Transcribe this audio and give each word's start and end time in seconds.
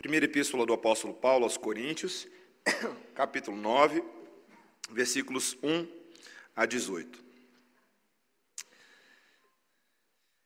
Primeira 0.00 0.24
epístola 0.24 0.64
do 0.64 0.72
apóstolo 0.72 1.12
Paulo 1.12 1.44
aos 1.44 1.58
Coríntios, 1.58 2.26
capítulo 3.14 3.54
9, 3.54 4.02
versículos 4.90 5.58
1 5.62 5.86
a 6.56 6.64
18. 6.64 7.29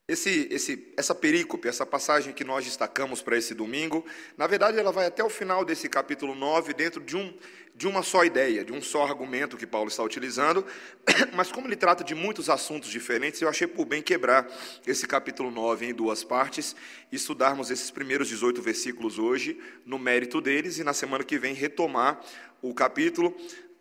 Esse, 0.06 0.46
esse, 0.50 0.92
essa 0.98 1.14
perícope, 1.14 1.66
essa 1.66 1.86
passagem 1.86 2.34
que 2.34 2.44
nós 2.44 2.62
destacamos 2.66 3.22
para 3.22 3.38
esse 3.38 3.54
domingo, 3.54 4.04
na 4.36 4.46
verdade 4.46 4.78
ela 4.78 4.92
vai 4.92 5.06
até 5.06 5.24
o 5.24 5.30
final 5.30 5.64
desse 5.64 5.88
capítulo 5.88 6.34
9, 6.34 6.74
dentro 6.74 7.00
de, 7.00 7.16
um, 7.16 7.32
de 7.74 7.88
uma 7.88 8.02
só 8.02 8.22
ideia, 8.22 8.62
de 8.62 8.70
um 8.70 8.82
só 8.82 9.02
argumento 9.06 9.56
que 9.56 9.66
Paulo 9.66 9.88
está 9.88 10.02
utilizando, 10.02 10.62
mas 11.34 11.50
como 11.50 11.66
ele 11.66 11.74
trata 11.74 12.04
de 12.04 12.14
muitos 12.14 12.50
assuntos 12.50 12.90
diferentes, 12.90 13.40
eu 13.40 13.48
achei 13.48 13.66
por 13.66 13.86
bem 13.86 14.02
quebrar 14.02 14.46
esse 14.86 15.06
capítulo 15.06 15.50
9 15.50 15.86
em 15.86 15.94
duas 15.94 16.22
partes 16.22 16.76
e 17.10 17.16
estudarmos 17.16 17.70
esses 17.70 17.90
primeiros 17.90 18.28
18 18.28 18.60
versículos 18.60 19.18
hoje, 19.18 19.58
no 19.86 19.98
mérito 19.98 20.38
deles, 20.38 20.76
e 20.76 20.84
na 20.84 20.92
semana 20.92 21.24
que 21.24 21.38
vem 21.38 21.54
retomar 21.54 22.20
o 22.60 22.74
capítulo, 22.74 23.34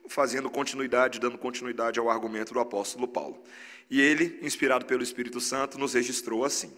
fazendo 0.07 0.49
continuidade, 0.49 1.19
dando 1.19 1.37
continuidade 1.37 1.99
ao 1.99 2.09
argumento 2.09 2.53
do 2.53 2.61
apóstolo 2.61 3.09
Paulo. 3.09 3.43
E 3.89 4.01
ele, 4.01 4.39
inspirado 4.41 4.85
pelo 4.85 5.03
Espírito 5.03 5.39
Santo, 5.39 5.77
nos 5.77 5.93
registrou 5.93 6.43
assim: 6.43 6.75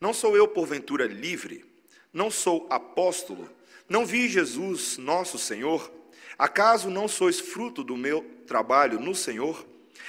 Não 0.00 0.12
sou 0.12 0.36
eu, 0.36 0.46
porventura, 0.46 1.06
livre? 1.06 1.64
Não 2.12 2.30
sou 2.30 2.66
apóstolo? 2.70 3.50
Não 3.88 4.06
vi 4.06 4.28
Jesus, 4.28 4.98
nosso 4.98 5.38
Senhor? 5.38 5.92
Acaso 6.38 6.90
não 6.90 7.06
sois 7.06 7.38
fruto 7.38 7.84
do 7.84 7.96
meu 7.96 8.22
trabalho 8.46 8.98
no 8.98 9.14
Senhor? 9.14 9.66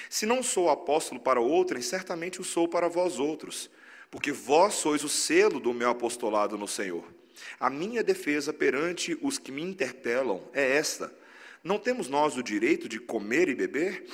Se 0.10 0.26
não 0.26 0.42
sou 0.42 0.70
apóstolo 0.70 1.20
para 1.20 1.40
outrem, 1.40 1.82
certamente 1.82 2.42
o 2.42 2.44
sou 2.44 2.68
para 2.68 2.88
vós 2.88 3.20
outros, 3.20 3.70
porque 4.10 4.32
vós 4.32 4.76
sois 4.76 5.04
o 5.04 5.10
selo 5.10 5.60
do 5.60 5.74
meu 5.74 5.90
apostolado 5.90 6.58
no 6.58 6.68
Senhor. 6.68 7.04
A 7.60 7.70
minha 7.70 8.04
defesa 8.04 8.54
perante 8.54 9.18
os 9.22 9.38
que 9.38 9.52
me 9.52 9.62
interpelam 9.62 10.42
é 10.54 10.78
esta: 10.78 11.14
não 11.64 11.80
temos 11.80 12.08
nós 12.08 12.38
o 12.38 12.44
direito 12.44 12.88
de 12.88 13.00
comer 13.00 13.50
e 13.50 13.56
beber? 13.56 14.06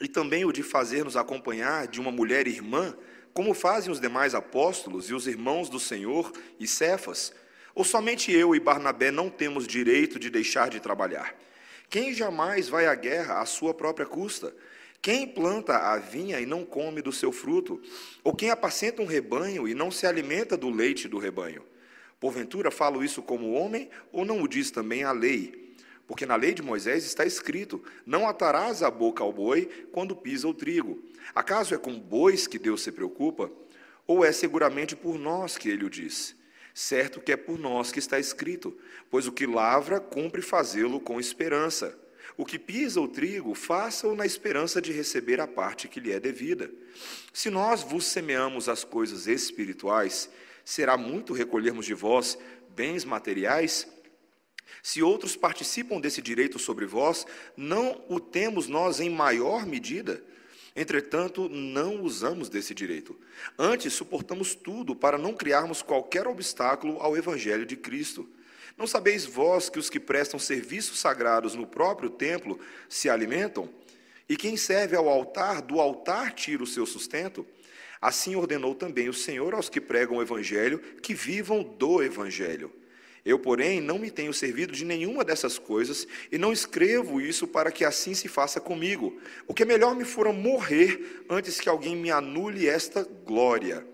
E 0.00 0.08
também 0.08 0.44
o 0.44 0.52
de 0.52 0.62
fazer-nos 0.62 1.16
acompanhar 1.16 1.86
de 1.86 2.00
uma 2.00 2.10
mulher 2.10 2.46
irmã, 2.46 2.96
como 3.34 3.54
fazem 3.54 3.92
os 3.92 4.00
demais 4.00 4.34
apóstolos 4.34 5.10
e 5.10 5.14
os 5.14 5.26
irmãos 5.26 5.68
do 5.68 5.78
Senhor 5.78 6.32
e 6.58 6.66
Cefas? 6.66 7.32
Ou 7.74 7.84
somente 7.84 8.32
eu 8.32 8.54
e 8.54 8.60
Barnabé 8.60 9.10
não 9.10 9.28
temos 9.28 9.66
direito 9.66 10.18
de 10.18 10.30
deixar 10.30 10.70
de 10.70 10.80
trabalhar? 10.80 11.34
Quem 11.88 12.14
jamais 12.14 12.68
vai 12.68 12.86
à 12.86 12.94
guerra 12.94 13.40
à 13.40 13.46
sua 13.46 13.74
própria 13.74 14.06
custa? 14.06 14.54
Quem 15.02 15.26
planta 15.26 15.76
a 15.76 15.96
vinha 15.96 16.40
e 16.40 16.46
não 16.46 16.64
come 16.64 17.00
do 17.00 17.12
seu 17.12 17.32
fruto? 17.32 17.80
Ou 18.22 18.34
quem 18.34 18.50
apacenta 18.50 19.00
um 19.00 19.06
rebanho 19.06 19.66
e 19.66 19.74
não 19.74 19.90
se 19.90 20.06
alimenta 20.06 20.56
do 20.56 20.70
leite 20.70 21.08
do 21.08 21.18
rebanho? 21.18 21.64
Porventura 22.18 22.70
falo 22.70 23.02
isso 23.02 23.22
como 23.22 23.52
homem, 23.52 23.88
ou 24.12 24.24
não 24.24 24.42
o 24.42 24.48
diz 24.48 24.70
também 24.70 25.04
a 25.04 25.12
lei? 25.12 25.69
Porque 26.10 26.26
na 26.26 26.34
lei 26.34 26.52
de 26.52 26.60
Moisés 26.60 27.04
está 27.04 27.24
escrito: 27.24 27.80
Não 28.04 28.28
atarás 28.28 28.82
a 28.82 28.90
boca 28.90 29.22
ao 29.22 29.32
boi 29.32 29.86
quando 29.92 30.16
pisa 30.16 30.48
o 30.48 30.52
trigo. 30.52 31.00
Acaso 31.32 31.72
é 31.72 31.78
com 31.78 32.00
bois 32.00 32.48
que 32.48 32.58
Deus 32.58 32.82
se 32.82 32.90
preocupa? 32.90 33.48
Ou 34.08 34.24
é 34.24 34.32
seguramente 34.32 34.96
por 34.96 35.16
nós 35.16 35.56
que 35.56 35.68
ele 35.68 35.84
o 35.84 35.88
diz? 35.88 36.34
Certo 36.74 37.20
que 37.20 37.30
é 37.30 37.36
por 37.36 37.60
nós 37.60 37.92
que 37.92 38.00
está 38.00 38.18
escrito: 38.18 38.76
Pois 39.08 39.28
o 39.28 39.32
que 39.32 39.46
lavra, 39.46 40.00
cumpre 40.00 40.42
fazê-lo 40.42 40.98
com 40.98 41.20
esperança. 41.20 41.96
O 42.36 42.44
que 42.44 42.58
pisa 42.58 43.00
o 43.00 43.06
trigo, 43.06 43.54
faça-o 43.54 44.16
na 44.16 44.26
esperança 44.26 44.82
de 44.82 44.90
receber 44.90 45.40
a 45.40 45.46
parte 45.46 45.86
que 45.86 46.00
lhe 46.00 46.10
é 46.10 46.18
devida. 46.18 46.72
Se 47.32 47.50
nós 47.50 47.84
vos 47.84 48.04
semeamos 48.04 48.68
as 48.68 48.82
coisas 48.82 49.28
espirituais, 49.28 50.28
será 50.64 50.96
muito 50.96 51.32
recolhermos 51.32 51.86
de 51.86 51.94
vós 51.94 52.36
bens 52.74 53.04
materiais? 53.04 53.86
Se 54.82 55.02
outros 55.02 55.36
participam 55.36 56.00
desse 56.00 56.22
direito 56.22 56.58
sobre 56.58 56.86
vós, 56.86 57.26
não 57.56 58.02
o 58.08 58.18
temos 58.18 58.66
nós 58.66 59.00
em 59.00 59.10
maior 59.10 59.66
medida? 59.66 60.22
Entretanto, 60.74 61.48
não 61.48 62.02
usamos 62.02 62.48
desse 62.48 62.74
direito. 62.74 63.18
Antes, 63.58 63.92
suportamos 63.92 64.54
tudo 64.54 64.94
para 64.94 65.18
não 65.18 65.34
criarmos 65.34 65.82
qualquer 65.82 66.26
obstáculo 66.26 66.98
ao 67.00 67.16
Evangelho 67.16 67.66
de 67.66 67.76
Cristo. 67.76 68.28
Não 68.76 68.86
sabeis 68.86 69.26
vós 69.26 69.68
que 69.68 69.78
os 69.78 69.90
que 69.90 70.00
prestam 70.00 70.38
serviços 70.38 70.98
sagrados 70.98 71.54
no 71.54 71.66
próprio 71.66 72.08
templo 72.08 72.58
se 72.88 73.10
alimentam? 73.10 73.68
E 74.28 74.36
quem 74.36 74.56
serve 74.56 74.96
ao 74.96 75.08
altar, 75.08 75.60
do 75.60 75.80
altar 75.80 76.32
tira 76.32 76.62
o 76.62 76.66
seu 76.66 76.86
sustento? 76.86 77.44
Assim 78.00 78.36
ordenou 78.36 78.74
também 78.74 79.08
o 79.08 79.12
Senhor 79.12 79.54
aos 79.54 79.68
que 79.68 79.80
pregam 79.80 80.16
o 80.16 80.22
Evangelho 80.22 80.78
que 81.02 81.12
vivam 81.12 81.62
do 81.62 82.02
Evangelho. 82.02 82.72
Eu, 83.24 83.38
porém, 83.38 83.80
não 83.80 83.98
me 83.98 84.10
tenho 84.10 84.32
servido 84.32 84.72
de 84.72 84.84
nenhuma 84.84 85.24
dessas 85.24 85.58
coisas 85.58 86.06
e 86.32 86.38
não 86.38 86.52
escrevo 86.52 87.20
isso 87.20 87.46
para 87.46 87.70
que 87.70 87.84
assim 87.84 88.14
se 88.14 88.28
faça 88.28 88.60
comigo. 88.60 89.20
O 89.46 89.52
que 89.52 89.62
é 89.62 89.66
melhor 89.66 89.94
me 89.94 90.04
fora 90.04 90.32
morrer 90.32 91.24
antes 91.28 91.60
que 91.60 91.68
alguém 91.68 91.94
me 91.94 92.10
anule 92.10 92.66
esta 92.66 93.06
glória. 93.24 93.86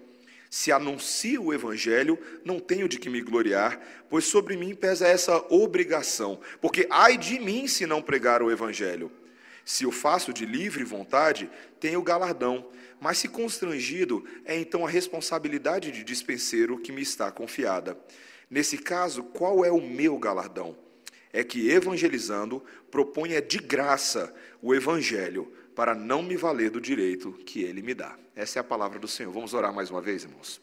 Se 0.48 0.70
anuncio 0.70 1.44
o 1.44 1.54
evangelho, 1.54 2.18
não 2.44 2.60
tenho 2.60 2.88
de 2.88 2.98
que 2.98 3.10
me 3.10 3.20
gloriar, 3.20 3.80
pois 4.08 4.24
sobre 4.24 4.56
mim 4.56 4.74
pesa 4.74 5.06
essa 5.06 5.36
obrigação, 5.52 6.40
porque 6.60 6.86
ai 6.88 7.18
de 7.18 7.38
mim 7.38 7.66
se 7.66 7.84
não 7.84 8.00
pregar 8.00 8.42
o 8.42 8.50
evangelho. 8.50 9.10
Se 9.64 9.84
o 9.84 9.90
faço 9.90 10.32
de 10.32 10.46
livre 10.46 10.84
vontade, 10.84 11.50
tenho 11.80 12.00
galardão, 12.00 12.68
mas 13.00 13.18
se 13.18 13.28
constrangido, 13.28 14.24
é 14.44 14.56
então 14.56 14.86
a 14.86 14.88
responsabilidade 14.88 15.90
de 15.90 16.04
dispenseiro 16.04 16.78
que 16.78 16.92
me 16.92 17.02
está 17.02 17.30
confiada. 17.32 17.98
Nesse 18.48 18.78
caso, 18.78 19.22
qual 19.22 19.64
é 19.64 19.70
o 19.70 19.80
meu 19.80 20.18
galardão? 20.18 20.76
É 21.32 21.42
que 21.44 21.68
evangelizando 21.68 22.62
proponha 22.90 23.42
de 23.42 23.58
graça 23.58 24.34
o 24.62 24.74
evangelho 24.74 25.52
para 25.74 25.94
não 25.94 26.22
me 26.22 26.36
valer 26.36 26.70
do 26.70 26.80
direito 26.80 27.32
que 27.44 27.62
ele 27.62 27.82
me 27.82 27.92
dá. 27.92 28.16
Essa 28.34 28.58
é 28.58 28.60
a 28.60 28.64
palavra 28.64 28.98
do 28.98 29.06
Senhor. 29.06 29.32
Vamos 29.32 29.52
orar 29.52 29.72
mais 29.74 29.90
uma 29.90 30.00
vez, 30.00 30.24
irmãos. 30.24 30.60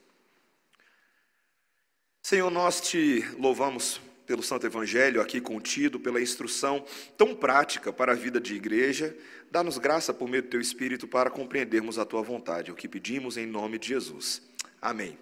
Senhor, 2.21 2.49
nós 2.49 2.81
te 2.81 3.23
louvamos 3.37 4.01
pelo 4.25 4.41
Santo 4.41 4.65
Evangelho 4.65 5.21
aqui 5.21 5.41
contido, 5.41 5.99
pela 5.99 6.21
instrução 6.21 6.85
tão 7.17 7.35
prática 7.35 7.91
para 7.91 8.13
a 8.13 8.15
vida 8.15 8.39
de 8.39 8.55
igreja. 8.55 9.15
Dá-nos 9.51 9.77
graça 9.77 10.13
por 10.13 10.27
meio 10.27 10.41
do 10.41 10.49
teu 10.49 10.61
Espírito 10.61 11.07
para 11.07 11.29
compreendermos 11.29 11.99
a 11.99 12.05
tua 12.05 12.21
vontade. 12.23 12.69
É 12.69 12.73
o 12.73 12.75
que 12.75 12.87
pedimos 12.87 13.37
em 13.37 13.45
nome 13.45 13.77
de 13.77 13.89
Jesus. 13.89 14.41
Amém. 14.81 15.17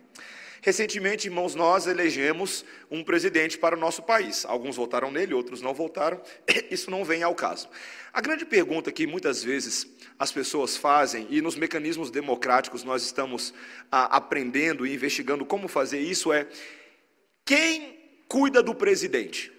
Recentemente, 0.63 1.27
irmãos, 1.27 1.55
nós 1.55 1.88
elegemos 1.88 2.63
um 2.89 3.03
presidente 3.03 3.57
para 3.57 3.75
o 3.75 3.79
nosso 3.79 4.03
país. 4.03 4.45
Alguns 4.45 4.75
votaram 4.75 5.09
nele, 5.09 5.33
outros 5.33 5.59
não 5.59 5.73
votaram. 5.73 6.22
Isso 6.69 6.91
não 6.91 7.03
vem 7.03 7.23
ao 7.23 7.33
caso. 7.33 7.67
A 8.13 8.22
grande 8.22 8.45
pergunta 8.45 8.91
que 8.91 9.07
muitas 9.07 9.44
vezes 9.44 9.88
as 10.19 10.31
pessoas 10.31 10.77
fazem, 10.77 11.25
e 11.31 11.41
nos 11.41 11.55
mecanismos 11.55 12.11
democráticos 12.11 12.83
nós 12.83 13.01
estamos 13.01 13.55
ah, 13.91 14.17
aprendendo 14.17 14.85
e 14.85 14.94
investigando 14.94 15.44
como 15.44 15.67
fazer 15.67 15.99
isso, 15.99 16.31
é: 16.31 16.47
quem 17.43 17.97
cuida 18.28 18.61
do 18.61 18.75
presidente? 18.75 19.51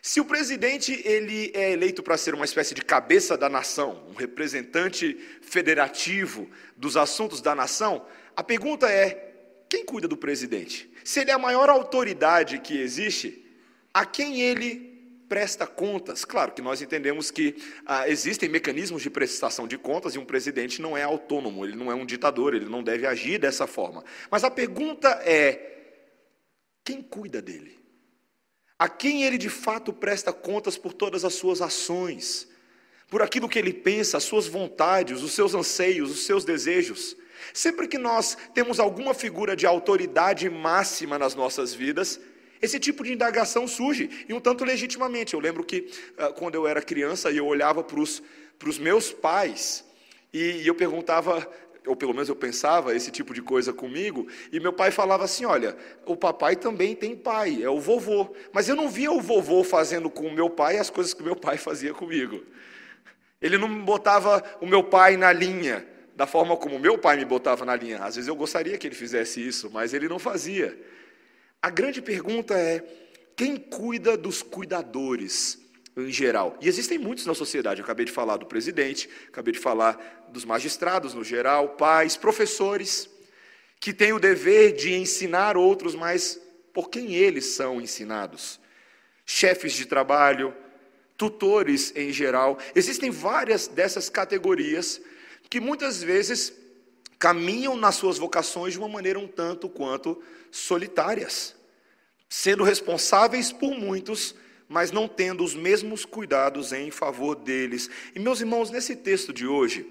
Se 0.00 0.20
o 0.20 0.24
presidente 0.24 1.02
ele 1.04 1.50
é 1.52 1.72
eleito 1.72 2.02
para 2.02 2.16
ser 2.16 2.34
uma 2.34 2.46
espécie 2.46 2.74
de 2.74 2.82
cabeça 2.82 3.36
da 3.36 3.50
nação, 3.50 4.06
um 4.08 4.14
representante 4.14 5.14
federativo 5.42 6.50
dos 6.74 6.96
assuntos 6.96 7.42
da 7.42 7.54
nação, 7.54 8.06
a 8.34 8.42
pergunta 8.42 8.90
é: 8.90 9.29
quem 9.70 9.84
cuida 9.84 10.08
do 10.08 10.16
presidente? 10.16 10.90
Se 11.04 11.20
ele 11.20 11.30
é 11.30 11.34
a 11.34 11.38
maior 11.38 11.68
autoridade 11.68 12.58
que 12.58 12.76
existe, 12.76 13.46
a 13.94 14.04
quem 14.04 14.40
ele 14.40 15.24
presta 15.28 15.64
contas? 15.64 16.24
Claro 16.24 16.50
que 16.50 16.60
nós 16.60 16.82
entendemos 16.82 17.30
que 17.30 17.54
ah, 17.86 18.08
existem 18.08 18.48
mecanismos 18.48 19.00
de 19.00 19.08
prestação 19.08 19.68
de 19.68 19.78
contas 19.78 20.16
e 20.16 20.18
um 20.18 20.24
presidente 20.24 20.82
não 20.82 20.98
é 20.98 21.04
autônomo, 21.04 21.64
ele 21.64 21.76
não 21.76 21.88
é 21.88 21.94
um 21.94 22.04
ditador, 22.04 22.52
ele 22.52 22.64
não 22.64 22.82
deve 22.82 23.06
agir 23.06 23.38
dessa 23.38 23.64
forma. 23.64 24.04
Mas 24.28 24.42
a 24.42 24.50
pergunta 24.50 25.08
é: 25.24 26.02
quem 26.82 27.00
cuida 27.00 27.40
dele? 27.40 27.78
A 28.76 28.88
quem 28.88 29.22
ele 29.22 29.38
de 29.38 29.48
fato 29.48 29.92
presta 29.92 30.32
contas 30.32 30.76
por 30.76 30.92
todas 30.92 31.24
as 31.24 31.34
suas 31.34 31.62
ações, 31.62 32.48
por 33.06 33.22
aquilo 33.22 33.48
que 33.48 33.58
ele 33.58 33.72
pensa, 33.72 34.16
as 34.16 34.24
suas 34.24 34.48
vontades, 34.48 35.22
os 35.22 35.30
seus 35.30 35.54
anseios, 35.54 36.10
os 36.10 36.26
seus 36.26 36.44
desejos? 36.44 37.16
Sempre 37.52 37.88
que 37.88 37.98
nós 37.98 38.36
temos 38.54 38.80
alguma 38.80 39.14
figura 39.14 39.56
de 39.56 39.66
autoridade 39.66 40.48
máxima 40.48 41.18
nas 41.18 41.34
nossas 41.34 41.74
vidas, 41.74 42.20
esse 42.62 42.78
tipo 42.78 43.02
de 43.02 43.12
indagação 43.12 43.66
surge, 43.66 44.26
e 44.28 44.34
um 44.34 44.40
tanto 44.40 44.64
legitimamente. 44.64 45.34
Eu 45.34 45.40
lembro 45.40 45.64
que 45.64 45.90
ah, 46.18 46.28
quando 46.28 46.54
eu 46.54 46.66
era 46.66 46.82
criança 46.82 47.30
e 47.30 47.38
eu 47.38 47.46
olhava 47.46 47.82
para 47.82 47.98
os 47.98 48.78
meus 48.78 49.10
pais, 49.10 49.84
e, 50.32 50.62
e 50.62 50.66
eu 50.66 50.74
perguntava, 50.74 51.48
ou 51.86 51.96
pelo 51.96 52.12
menos 52.12 52.28
eu 52.28 52.36
pensava 52.36 52.94
esse 52.94 53.10
tipo 53.10 53.32
de 53.32 53.40
coisa 53.40 53.72
comigo, 53.72 54.26
e 54.52 54.60
meu 54.60 54.74
pai 54.74 54.90
falava 54.90 55.24
assim: 55.24 55.46
olha, 55.46 55.74
o 56.04 56.14
papai 56.14 56.54
também 56.54 56.94
tem 56.94 57.16
pai, 57.16 57.62
é 57.62 57.70
o 57.70 57.80
vovô. 57.80 58.34
Mas 58.52 58.68
eu 58.68 58.76
não 58.76 58.90
via 58.90 59.10
o 59.10 59.20
vovô 59.20 59.64
fazendo 59.64 60.10
com 60.10 60.26
o 60.26 60.32
meu 60.32 60.50
pai 60.50 60.76
as 60.76 60.90
coisas 60.90 61.14
que 61.14 61.22
o 61.22 61.24
meu 61.24 61.36
pai 61.36 61.56
fazia 61.56 61.94
comigo. 61.94 62.44
Ele 63.40 63.56
não 63.56 63.82
botava 63.82 64.44
o 64.60 64.66
meu 64.66 64.84
pai 64.84 65.16
na 65.16 65.32
linha 65.32 65.86
da 66.20 66.26
forma 66.26 66.54
como 66.54 66.78
meu 66.78 66.98
pai 66.98 67.16
me 67.16 67.24
botava 67.24 67.64
na 67.64 67.74
linha. 67.74 67.96
Às 68.04 68.16
vezes 68.16 68.28
eu 68.28 68.36
gostaria 68.36 68.76
que 68.76 68.86
ele 68.86 68.94
fizesse 68.94 69.40
isso, 69.40 69.70
mas 69.70 69.94
ele 69.94 70.06
não 70.06 70.18
fazia. 70.18 70.78
A 71.62 71.70
grande 71.70 72.02
pergunta 72.02 72.52
é: 72.52 72.84
quem 73.34 73.56
cuida 73.56 74.18
dos 74.18 74.42
cuidadores 74.42 75.58
em 75.96 76.12
geral? 76.12 76.58
E 76.60 76.68
existem 76.68 76.98
muitos 76.98 77.24
na 77.24 77.32
sociedade. 77.32 77.80
Eu 77.80 77.84
acabei 77.84 78.04
de 78.04 78.12
falar 78.12 78.36
do 78.36 78.44
presidente, 78.44 79.08
acabei 79.28 79.54
de 79.54 79.58
falar 79.58 80.28
dos 80.28 80.44
magistrados 80.44 81.14
no 81.14 81.24
geral, 81.24 81.70
pais, 81.70 82.18
professores, 82.18 83.08
que 83.80 83.90
têm 83.90 84.12
o 84.12 84.20
dever 84.20 84.74
de 84.74 84.92
ensinar 84.92 85.56
outros, 85.56 85.94
mas 85.94 86.38
por 86.74 86.90
quem 86.90 87.14
eles 87.14 87.46
são 87.46 87.80
ensinados? 87.80 88.60
Chefes 89.24 89.72
de 89.72 89.86
trabalho, 89.86 90.54
tutores 91.16 91.94
em 91.96 92.12
geral. 92.12 92.58
Existem 92.74 93.10
várias 93.10 93.68
dessas 93.68 94.10
categorias 94.10 95.00
que 95.50 95.58
muitas 95.60 96.00
vezes 96.00 96.52
caminham 97.18 97.76
nas 97.76 97.96
suas 97.96 98.16
vocações 98.16 98.72
de 98.72 98.78
uma 98.78 98.88
maneira 98.88 99.18
um 99.18 99.26
tanto 99.26 99.68
quanto 99.68 100.22
solitárias, 100.50 101.56
sendo 102.28 102.62
responsáveis 102.62 103.52
por 103.52 103.76
muitos, 103.76 104.34
mas 104.68 104.92
não 104.92 105.08
tendo 105.08 105.42
os 105.42 105.54
mesmos 105.54 106.04
cuidados 106.04 106.72
em 106.72 106.92
favor 106.92 107.34
deles. 107.34 107.90
E 108.14 108.20
meus 108.20 108.40
irmãos, 108.40 108.70
nesse 108.70 108.94
texto 108.94 109.32
de 109.32 109.46
hoje, 109.46 109.84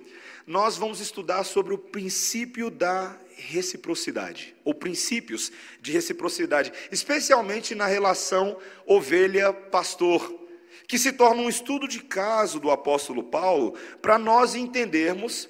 nós 0.48 0.78
vamos 0.78 1.02
estudar 1.02 1.44
sobre 1.44 1.74
o 1.74 1.78
princípio 1.78 2.72
da 2.72 3.16
reciprocidade, 3.36 4.56
ou 4.64 4.74
princípios 4.74 5.52
de 5.82 5.92
reciprocidade, 5.92 6.72
especialmente 6.92 7.76
na 7.76 7.86
relação 7.86 8.58
ovelha-pastor 8.86 10.39
que 10.90 10.98
se 10.98 11.12
torna 11.12 11.44
um 11.44 11.48
estudo 11.48 11.88
de 11.88 12.00
caso 12.00 12.60
do 12.60 12.72
apóstolo 12.72 13.22
Paulo, 13.22 13.76
para 14.02 14.18
nós 14.18 14.56
entendermos 14.56 15.48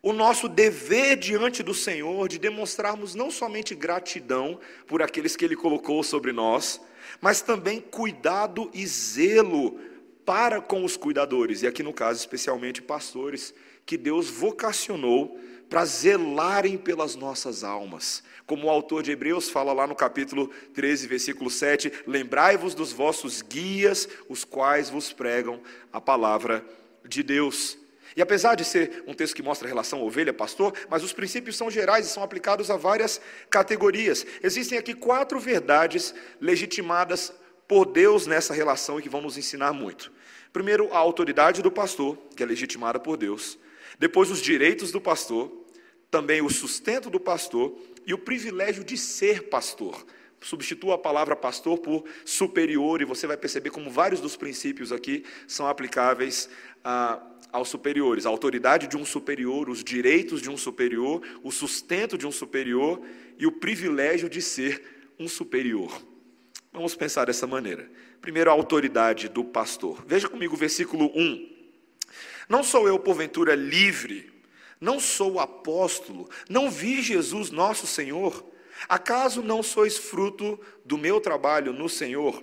o 0.00 0.12
nosso 0.12 0.48
dever 0.48 1.16
diante 1.16 1.60
do 1.60 1.74
Senhor 1.74 2.28
de 2.28 2.38
demonstrarmos 2.38 3.12
não 3.12 3.28
somente 3.28 3.74
gratidão 3.74 4.60
por 4.86 5.02
aqueles 5.02 5.34
que 5.34 5.44
Ele 5.44 5.56
colocou 5.56 6.04
sobre 6.04 6.30
nós, 6.30 6.80
mas 7.20 7.42
também 7.42 7.80
cuidado 7.80 8.70
e 8.72 8.86
zelo 8.86 9.76
para 10.24 10.60
com 10.60 10.84
os 10.84 10.96
cuidadores, 10.96 11.62
e 11.62 11.66
aqui 11.66 11.82
no 11.82 11.92
caso 11.92 12.20
especialmente 12.20 12.80
pastores, 12.80 13.52
que 13.84 13.96
Deus 13.96 14.30
vocacionou 14.30 15.36
para 15.68 15.84
zelarem 15.84 16.76
pelas 16.76 17.16
nossas 17.16 17.64
almas. 17.64 18.22
Como 18.46 18.66
o 18.66 18.70
autor 18.70 19.02
de 19.02 19.10
Hebreus 19.10 19.50
fala 19.50 19.72
lá 19.72 19.86
no 19.86 19.94
capítulo 19.94 20.48
13, 20.74 21.06
versículo 21.08 21.50
7: 21.50 21.92
Lembrai-vos 22.06 22.74
dos 22.74 22.92
vossos 22.92 23.42
guias, 23.42 24.08
os 24.28 24.44
quais 24.44 24.88
vos 24.88 25.12
pregam 25.12 25.60
a 25.92 26.00
palavra 26.00 26.64
de 27.04 27.22
Deus. 27.22 27.78
E 28.16 28.22
apesar 28.22 28.54
de 28.54 28.64
ser 28.64 29.04
um 29.06 29.12
texto 29.12 29.34
que 29.34 29.42
mostra 29.42 29.66
a 29.66 29.68
relação 29.68 30.02
ovelha-pastor, 30.02 30.72
mas 30.88 31.02
os 31.02 31.12
princípios 31.12 31.56
são 31.56 31.70
gerais 31.70 32.06
e 32.06 32.08
são 32.08 32.22
aplicados 32.22 32.70
a 32.70 32.76
várias 32.76 33.20
categorias. 33.50 34.24
Existem 34.42 34.78
aqui 34.78 34.94
quatro 34.94 35.38
verdades 35.38 36.14
legitimadas 36.40 37.32
por 37.68 37.84
Deus 37.84 38.26
nessa 38.26 38.54
relação 38.54 38.98
e 38.98 39.02
que 39.02 39.08
vão 39.08 39.20
nos 39.20 39.36
ensinar 39.36 39.72
muito. 39.72 40.10
Primeiro, 40.50 40.88
a 40.94 40.98
autoridade 40.98 41.60
do 41.60 41.70
pastor, 41.70 42.16
que 42.34 42.42
é 42.42 42.46
legitimada 42.46 42.98
por 42.98 43.18
Deus. 43.18 43.58
Depois, 43.98 44.30
os 44.30 44.40
direitos 44.40 44.90
do 44.90 45.00
pastor, 45.00 45.50
também 46.10 46.42
o 46.42 46.50
sustento 46.50 47.10
do 47.10 47.20
pastor 47.20 47.76
e 48.06 48.14
o 48.14 48.18
privilégio 48.18 48.84
de 48.84 48.96
ser 48.96 49.44
pastor. 49.44 50.04
Substitua 50.40 50.94
a 50.94 50.98
palavra 50.98 51.34
pastor 51.34 51.78
por 51.78 52.04
superior, 52.24 53.00
e 53.00 53.04
você 53.04 53.26
vai 53.26 53.36
perceber 53.36 53.70
como 53.70 53.90
vários 53.90 54.20
dos 54.20 54.36
princípios 54.36 54.92
aqui 54.92 55.24
são 55.46 55.66
aplicáveis 55.66 56.48
ah, 56.84 57.20
aos 57.50 57.68
superiores. 57.68 58.26
A 58.26 58.28
autoridade 58.28 58.86
de 58.86 58.96
um 58.96 59.04
superior, 59.04 59.68
os 59.68 59.82
direitos 59.82 60.40
de 60.40 60.50
um 60.50 60.56
superior, 60.56 61.20
o 61.42 61.50
sustento 61.50 62.16
de 62.16 62.26
um 62.26 62.32
superior 62.32 63.00
e 63.38 63.46
o 63.46 63.52
privilégio 63.52 64.28
de 64.28 64.40
ser 64.40 64.82
um 65.18 65.26
superior. 65.26 66.00
Vamos 66.72 66.94
pensar 66.94 67.24
dessa 67.24 67.46
maneira. 67.46 67.90
Primeiro, 68.20 68.50
a 68.50 68.52
autoridade 68.52 69.28
do 69.28 69.42
pastor. 69.42 70.04
Veja 70.06 70.28
comigo 70.28 70.54
o 70.54 70.58
versículo 70.58 71.10
1. 71.14 71.55
Não 72.48 72.62
sou 72.62 72.86
eu, 72.86 72.98
porventura, 72.98 73.54
livre? 73.54 74.32
Não 74.80 75.00
sou 75.00 75.40
apóstolo? 75.40 76.28
Não 76.48 76.70
vi 76.70 77.02
Jesus 77.02 77.50
nosso 77.50 77.86
Senhor? 77.86 78.44
Acaso 78.88 79.42
não 79.42 79.62
sois 79.62 79.96
fruto 79.96 80.60
do 80.84 80.98
meu 80.98 81.20
trabalho 81.20 81.72
no 81.72 81.88
Senhor? 81.88 82.42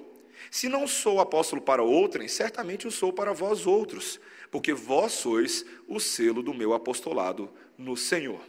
Se 0.50 0.68
não 0.68 0.88
sou 0.88 1.20
apóstolo 1.20 1.62
para 1.62 1.84
outrem, 1.84 2.28
certamente 2.28 2.88
o 2.88 2.92
sou 2.92 3.14
para 3.14 3.34
vós 3.34 3.66
outros, 3.66 4.20
porque 4.52 4.74
vós 4.74 5.14
sois 5.14 5.66
o 5.88 6.00
selo 6.00 6.44
do 6.44 6.54
meu 6.54 6.74
apostolado 6.74 7.50
no 7.78 7.96
Senhor. 7.96 8.42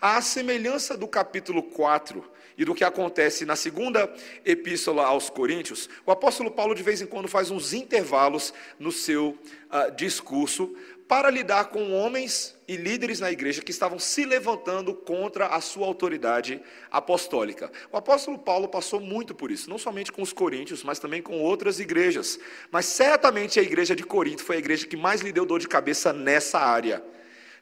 À 0.00 0.20
semelhança 0.22 0.96
do 0.96 1.08
capítulo 1.08 1.62
4 1.62 2.24
e 2.56 2.64
do 2.64 2.74
que 2.74 2.84
acontece 2.84 3.44
na 3.44 3.56
segunda 3.56 4.12
epístola 4.44 5.04
aos 5.04 5.30
Coríntios, 5.30 5.88
o 6.06 6.10
apóstolo 6.10 6.50
Paulo 6.50 6.74
de 6.74 6.82
vez 6.82 7.00
em 7.00 7.06
quando 7.06 7.28
faz 7.28 7.50
uns 7.50 7.72
intervalos 7.72 8.52
no 8.78 8.92
seu 8.92 9.30
uh, 9.70 9.94
discurso 9.96 10.74
para 11.12 11.28
lidar 11.28 11.66
com 11.66 11.92
homens 11.92 12.56
e 12.66 12.74
líderes 12.74 13.20
na 13.20 13.30
igreja 13.30 13.60
que 13.60 13.70
estavam 13.70 13.98
se 13.98 14.24
levantando 14.24 14.94
contra 14.94 15.48
a 15.48 15.60
sua 15.60 15.86
autoridade 15.86 16.58
apostólica. 16.90 17.70
O 17.92 17.98
apóstolo 17.98 18.38
Paulo 18.38 18.66
passou 18.66 18.98
muito 18.98 19.34
por 19.34 19.50
isso, 19.50 19.68
não 19.68 19.76
somente 19.76 20.10
com 20.10 20.22
os 20.22 20.32
coríntios, 20.32 20.82
mas 20.82 20.98
também 20.98 21.20
com 21.20 21.38
outras 21.38 21.78
igrejas. 21.78 22.40
Mas 22.70 22.86
certamente 22.86 23.60
a 23.60 23.62
igreja 23.62 23.94
de 23.94 24.02
Corinto 24.02 24.42
foi 24.42 24.56
a 24.56 24.58
igreja 24.58 24.86
que 24.86 24.96
mais 24.96 25.20
lhe 25.20 25.32
deu 25.32 25.44
dor 25.44 25.60
de 25.60 25.68
cabeça 25.68 26.14
nessa 26.14 26.58
área. 26.58 27.04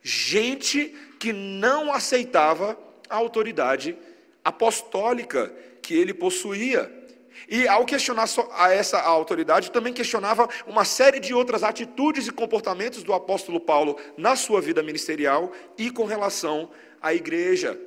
Gente 0.01 0.95
que 1.19 1.33
não 1.33 1.93
aceitava 1.93 2.79
a 3.09 3.17
autoridade 3.17 3.99
apostólica 4.45 5.53
que 5.83 5.93
ele 5.93 6.15
possuía. 6.15 7.00
E 7.49 7.67
ao 7.67 7.85
questionar 7.85 8.29
a 8.53 8.73
essa 8.73 9.01
autoridade, 9.01 9.71
também 9.71 9.93
questionava 9.93 10.49
uma 10.67 10.85
série 10.85 11.21
de 11.21 11.35
outras 11.35 11.63
atitudes 11.63 12.27
e 12.27 12.33
comportamentos 12.33 13.03
do 13.03 13.13
apóstolo 13.13 13.61
Paulo 13.61 13.97
na 14.17 14.37
sua 14.37 14.61
vida 14.61 14.83
ministerial 14.83 15.53
e 15.77 15.91
com 15.91 16.05
relação 16.05 16.71
à 17.01 17.15
igreja. 17.15 17.79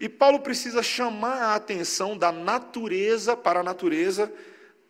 E 0.00 0.08
Paulo 0.08 0.40
precisa 0.40 0.82
chamar 0.82 1.42
a 1.42 1.54
atenção 1.54 2.16
da 2.16 2.32
natureza 2.32 3.36
para 3.36 3.60
a 3.60 3.62
natureza 3.62 4.32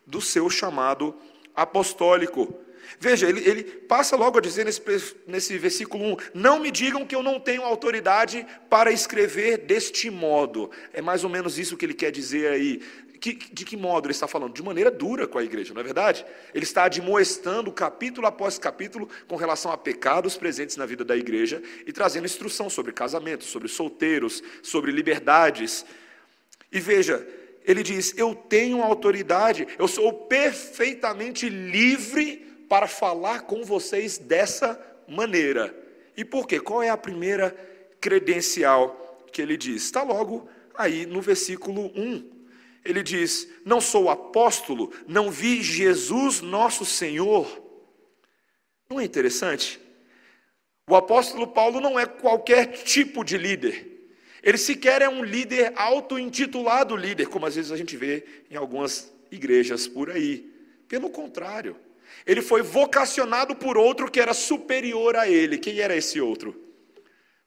do 0.05 0.19
seu 0.19 0.49
chamado 0.49 1.15
apostólico. 1.55 2.63
Veja, 2.99 3.27
ele, 3.27 3.47
ele, 3.47 3.63
passa 3.63 4.15
logo 4.15 4.37
a 4.37 4.41
dizer 4.41 4.65
nesse, 4.65 4.81
nesse 5.27 5.57
versículo 5.57 6.13
1: 6.13 6.17
Não 6.33 6.59
me 6.59 6.71
digam 6.71 7.05
que 7.05 7.15
eu 7.15 7.23
não 7.23 7.39
tenho 7.39 7.63
autoridade 7.63 8.45
para 8.69 8.91
escrever 8.91 9.59
deste 9.59 10.09
modo. 10.09 10.69
É 10.91 11.01
mais 11.01 11.23
ou 11.23 11.29
menos 11.29 11.57
isso 11.57 11.77
que 11.77 11.85
ele 11.85 11.93
quer 11.93 12.11
dizer 12.11 12.51
aí. 12.51 12.81
Que, 13.23 13.35
de 13.53 13.63
que 13.63 13.77
modo 13.77 14.07
ele 14.07 14.11
está 14.11 14.27
falando? 14.27 14.53
De 14.53 14.61
maneira 14.61 14.91
dura 14.91 15.25
com 15.25 15.37
a 15.37 15.43
igreja, 15.45 15.73
não 15.73 15.79
é 15.79 15.83
verdade? 15.85 16.25
Ele 16.53 16.65
está 16.65 16.83
admoestando 16.83 17.71
capítulo 17.71 18.27
após 18.27 18.59
capítulo 18.59 19.07
com 19.29 19.37
relação 19.37 19.71
a 19.71 19.77
pecados 19.77 20.35
presentes 20.35 20.75
na 20.75 20.85
vida 20.85 21.05
da 21.05 21.15
igreja 21.15 21.63
e 21.87 21.93
trazendo 21.93 22.25
instrução 22.25 22.69
sobre 22.69 22.91
casamento, 22.91 23.45
sobre 23.45 23.69
solteiros, 23.69 24.43
sobre 24.61 24.91
liberdades. 24.91 25.85
E 26.69 26.81
veja, 26.81 27.25
ele 27.63 27.81
diz: 27.81 28.13
Eu 28.17 28.35
tenho 28.35 28.83
autoridade, 28.83 29.69
eu 29.79 29.87
sou 29.87 30.11
perfeitamente 30.25 31.47
livre 31.47 32.65
para 32.67 32.89
falar 32.89 33.43
com 33.43 33.63
vocês 33.63 34.17
dessa 34.17 34.77
maneira. 35.07 35.73
E 36.17 36.25
por 36.25 36.45
quê? 36.45 36.59
Qual 36.59 36.83
é 36.83 36.89
a 36.89 36.97
primeira 36.97 37.55
credencial 38.01 39.17
que 39.31 39.41
ele 39.41 39.55
diz? 39.55 39.85
Está 39.85 40.03
logo 40.03 40.45
aí 40.75 41.05
no 41.05 41.21
versículo 41.21 41.89
1. 41.95 42.32
Ele 42.83 43.01
diz: 43.01 43.47
Não 43.65 43.79
sou 43.79 44.09
apóstolo, 44.09 44.91
não 45.07 45.31
vi 45.31 45.61
Jesus 45.61 46.41
nosso 46.41 46.85
Senhor. 46.85 47.61
Não 48.89 48.99
é 48.99 49.03
interessante? 49.03 49.79
O 50.89 50.95
apóstolo 50.95 51.47
Paulo 51.47 51.79
não 51.79 51.99
é 51.99 52.05
qualquer 52.05 52.67
tipo 52.83 53.23
de 53.23 53.37
líder. 53.37 53.93
Ele 54.43 54.57
sequer 54.57 55.01
é 55.01 55.07
um 55.07 55.23
líder 55.23 55.71
auto-intitulado 55.75 56.95
líder, 56.97 57.27
como 57.27 57.45
às 57.45 57.55
vezes 57.55 57.71
a 57.71 57.77
gente 57.77 57.95
vê 57.95 58.25
em 58.51 58.57
algumas 58.57 59.11
igrejas 59.31 59.87
por 59.87 60.11
aí. 60.11 60.51
Pelo 60.89 61.09
contrário, 61.09 61.77
ele 62.25 62.41
foi 62.41 62.61
vocacionado 62.61 63.55
por 63.55 63.77
outro 63.77 64.11
que 64.11 64.19
era 64.19 64.33
superior 64.33 65.15
a 65.15 65.29
ele. 65.29 65.57
Quem 65.57 65.79
era 65.79 65.95
esse 65.95 66.19
outro? 66.19 66.61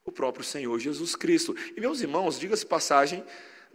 O 0.07 0.11
próprio 0.11 0.45
Senhor 0.45 0.79
Jesus 0.79 1.15
Cristo. 1.15 1.55
E 1.77 1.81
meus 1.81 2.01
irmãos, 2.01 2.39
diga-se 2.41 2.65
passagem, 2.65 3.23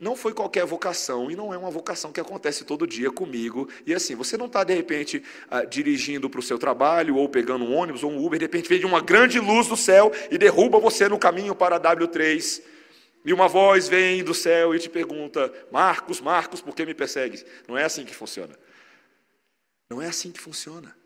não 0.02 0.16
foi 0.16 0.34
qualquer 0.34 0.66
vocação 0.66 1.30
e 1.30 1.36
não 1.36 1.54
é 1.54 1.58
uma 1.58 1.70
vocação 1.70 2.12
que 2.12 2.20
acontece 2.20 2.66
todo 2.66 2.88
dia 2.88 3.12
comigo. 3.12 3.70
E 3.86 3.94
assim, 3.94 4.16
você 4.16 4.36
não 4.36 4.48
está 4.48 4.64
de 4.64 4.74
repente 4.74 5.22
ah, 5.48 5.64
dirigindo 5.64 6.28
para 6.28 6.40
o 6.40 6.44
seu 6.44 6.58
trabalho 6.58 7.18
ou 7.18 7.30
pegando 7.30 7.64
um 7.64 7.76
ônibus 7.76 8.04
ou 8.04 8.12
um 8.12 8.26
Uber, 8.26 8.40
de 8.40 8.46
repente 8.46 8.68
vem 8.68 8.84
uma 8.84 9.00
grande 9.00 9.40
luz 9.40 9.68
do 9.68 9.78
céu 9.78 10.12
e 10.32 10.40
derruba 10.40 10.80
você 10.80 11.08
no 11.08 11.20
caminho 11.20 11.54
para 11.54 11.76
a 11.76 11.80
W3. 11.80 12.64
E 13.24 13.32
uma 13.32 13.48
voz 13.48 13.88
vem 13.88 14.24
do 14.24 14.34
céu 14.34 14.74
e 14.74 14.80
te 14.80 14.90
pergunta: 14.90 15.54
Marcos, 15.72 16.20
Marcos, 16.20 16.62
por 16.62 16.76
que 16.76 16.84
me 16.84 16.96
persegues? 16.96 17.46
Não 17.68 17.78
é 17.78 17.84
assim 17.84 18.04
que 18.04 18.16
funciona. 18.16 18.58
Não 19.88 20.02
é 20.02 20.08
assim 20.08 20.32
que 20.32 20.42
funciona. 20.42 20.98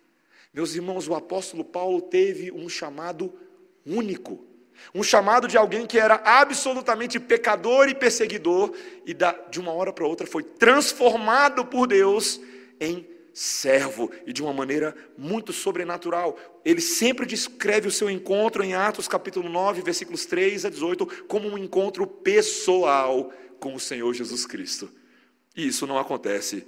Meus 0.54 0.74
irmãos, 0.74 1.06
o 1.06 1.16
apóstolo 1.16 1.66
Paulo 1.66 2.02
teve 2.02 2.50
um 2.50 2.70
chamado 2.70 3.38
único. 3.86 4.48
Um 4.94 5.03
chamado 5.03 5.48
de 5.48 5.58
alguém 5.58 5.86
que 5.86 6.00
era 6.00 6.15
absolutamente 6.24 7.20
pecador 7.20 7.88
e 7.89 7.96
perseguidor, 7.96 8.74
e 9.05 9.15
de 9.50 9.60
uma 9.60 9.72
hora 9.72 9.91
para 9.91 10.08
outra 10.08 10.25
foi 10.27 10.44
transformado 10.44 11.65
por 11.65 11.88
Deus 11.88 12.39
em 12.79 13.08
servo 13.36 14.10
e 14.25 14.32
de 14.32 14.41
uma 14.41 14.53
maneira 14.53 14.96
muito 15.17 15.51
sobrenatural. 15.51 16.38
Ele 16.63 16.79
sempre 16.79 17.25
descreve 17.25 17.88
o 17.88 17.91
seu 17.91 18.10
encontro 18.10 18.63
em 18.63 18.74
Atos 18.74 19.10
capítulo 19.10 19.50
9, 19.50 19.82
versículos 19.82 20.25
3 20.25 20.65
a 20.65 20.70
18, 20.70 21.25
como 21.27 21.50
um 21.50 21.58
encontro 21.58 22.08
pessoal 22.08 23.34
com 23.60 23.75
o 23.75 23.79
Senhor 23.79 24.13
Jesus 24.13 24.46
Cristo. 24.46 24.89
E 25.55 25.67
isso 25.67 25.86
não 25.86 25.98
acontece 25.98 26.65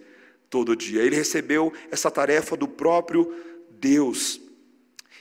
todo 0.50 0.76
dia. 0.76 1.02
Ele 1.02 1.16
recebeu 1.16 1.72
essa 1.90 2.12
tarefa 2.12 2.58
do 2.58 2.68
próprio 2.68 3.34
Deus. 3.72 4.42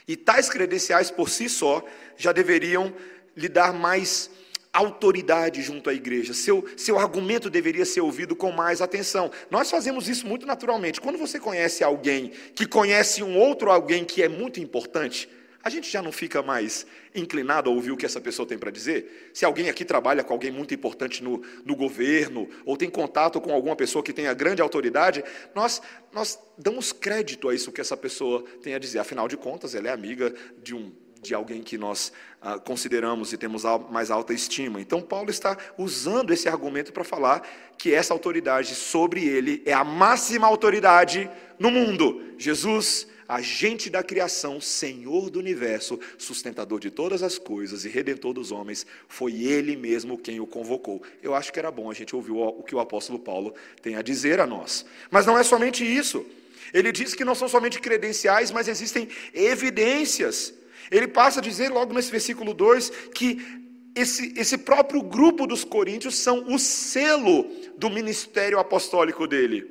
E 0.07 0.15
tais 0.15 0.49
credenciais 0.49 1.11
por 1.11 1.29
si 1.29 1.49
só 1.49 1.83
já 2.15 2.31
deveriam 2.31 2.93
lhe 3.35 3.49
dar 3.49 3.73
mais 3.73 4.29
autoridade 4.71 5.61
junto 5.61 5.89
à 5.89 5.93
igreja, 5.93 6.33
seu, 6.33 6.63
seu 6.77 6.99
argumento 6.99 7.49
deveria 7.49 7.85
ser 7.85 8.01
ouvido 8.01 8.35
com 8.35 8.51
mais 8.51 8.79
atenção. 8.79 9.31
Nós 9.49 9.71
fazemos 9.71 10.07
isso 10.07 10.27
muito 10.27 10.45
naturalmente. 10.45 11.01
Quando 11.01 11.17
você 11.17 11.39
conhece 11.39 11.83
alguém 11.83 12.31
que 12.53 12.65
conhece 12.65 13.23
um 13.23 13.37
outro 13.37 13.71
alguém 13.71 14.05
que 14.05 14.21
é 14.21 14.29
muito 14.29 14.59
importante, 14.59 15.27
a 15.67 15.69
gente 15.69 15.91
já 15.91 16.01
não 16.01 16.13
fica 16.13 16.41
mais 16.41 16.85
inclinado 17.13 17.69
a 17.69 17.73
ouvir 17.73 17.91
o 17.91 17.97
que 17.97 18.05
essa 18.05 18.21
pessoa 18.21 18.47
tem 18.47 18.57
para 18.57 18.71
dizer? 18.71 19.31
Se 19.33 19.43
alguém 19.43 19.69
aqui 19.69 19.83
trabalha 19.83 20.23
com 20.23 20.31
alguém 20.31 20.49
muito 20.49 20.73
importante 20.73 21.21
no, 21.21 21.43
no 21.65 21.75
governo, 21.75 22.47
ou 22.65 22.77
tem 22.77 22.89
contato 22.89 23.41
com 23.41 23.51
alguma 23.51 23.75
pessoa 23.75 24.01
que 24.01 24.13
tenha 24.13 24.33
grande 24.33 24.61
autoridade, 24.61 25.23
nós, 25.53 25.81
nós 26.13 26.39
damos 26.57 26.93
crédito 26.93 27.49
a 27.49 27.53
isso 27.53 27.71
que 27.71 27.81
essa 27.81 27.97
pessoa 27.97 28.43
tem 28.63 28.73
a 28.75 28.79
dizer. 28.79 28.99
Afinal 28.99 29.27
de 29.27 29.35
contas, 29.35 29.75
ela 29.75 29.89
é 29.89 29.91
amiga 29.91 30.33
de 30.63 30.73
um 30.73 30.91
de 31.21 31.33
alguém 31.33 31.63
que 31.63 31.77
nós 31.79 32.13
ah, 32.41 32.59
consideramos 32.59 33.33
e 33.33 33.37
temos 33.37 33.63
mais 33.89 34.11
alta 34.11 34.33
estima. 34.33 34.79
Então, 34.79 35.01
Paulo 35.01 35.31
está 35.31 35.57
usando 35.77 36.31
esse 36.31 36.47
argumento 36.47 36.93
para 36.93 37.03
falar 37.03 37.41
que 37.77 37.93
essa 37.93 38.13
autoridade 38.13 38.75
sobre 38.75 39.25
ele 39.25 39.63
é 39.65 39.73
a 39.73 39.83
máxima 39.83 40.47
autoridade 40.47 41.29
no 41.59 41.71
mundo. 41.71 42.23
Jesus, 42.37 43.07
agente 43.27 43.89
da 43.89 44.03
criação, 44.03 44.61
Senhor 44.61 45.29
do 45.29 45.39
universo, 45.39 45.99
sustentador 46.17 46.79
de 46.79 46.89
todas 46.89 47.23
as 47.23 47.37
coisas 47.37 47.85
e 47.85 47.89
redentor 47.89 48.33
dos 48.33 48.51
homens, 48.51 48.85
foi 49.07 49.43
ele 49.43 49.75
mesmo 49.75 50.17
quem 50.17 50.39
o 50.39 50.47
convocou. 50.47 51.01
Eu 51.21 51.35
acho 51.35 51.51
que 51.51 51.59
era 51.59 51.71
bom 51.71 51.89
a 51.91 51.93
gente 51.93 52.15
ouvir 52.15 52.31
o 52.31 52.63
que 52.63 52.75
o 52.75 52.79
apóstolo 52.79 53.19
Paulo 53.19 53.53
tem 53.81 53.95
a 53.95 54.01
dizer 54.01 54.39
a 54.39 54.47
nós. 54.47 54.85
Mas 55.11 55.25
não 55.25 55.37
é 55.37 55.43
somente 55.43 55.83
isso. 55.83 56.25
Ele 56.73 56.91
diz 56.91 57.13
que 57.13 57.25
não 57.25 57.35
são 57.35 57.47
somente 57.47 57.79
credenciais, 57.79 58.51
mas 58.51 58.67
existem 58.67 59.07
evidências 59.33 60.53
ele 60.91 61.07
passa 61.07 61.39
a 61.39 61.43
dizer 61.43 61.69
logo 61.69 61.93
nesse 61.93 62.11
versículo 62.11 62.53
2 62.53 62.89
que 63.13 63.63
esse, 63.95 64.33
esse 64.37 64.57
próprio 64.57 65.01
grupo 65.01 65.47
dos 65.47 65.63
coríntios 65.63 66.15
são 66.15 66.53
o 66.53 66.59
selo 66.59 67.49
do 67.77 67.89
ministério 67.89 68.59
apostólico 68.59 69.27
dele. 69.27 69.65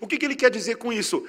O 0.00 0.06
que, 0.06 0.16
que 0.16 0.24
ele 0.24 0.36
quer 0.36 0.50
dizer 0.50 0.76
com 0.76 0.92
isso? 0.92 1.26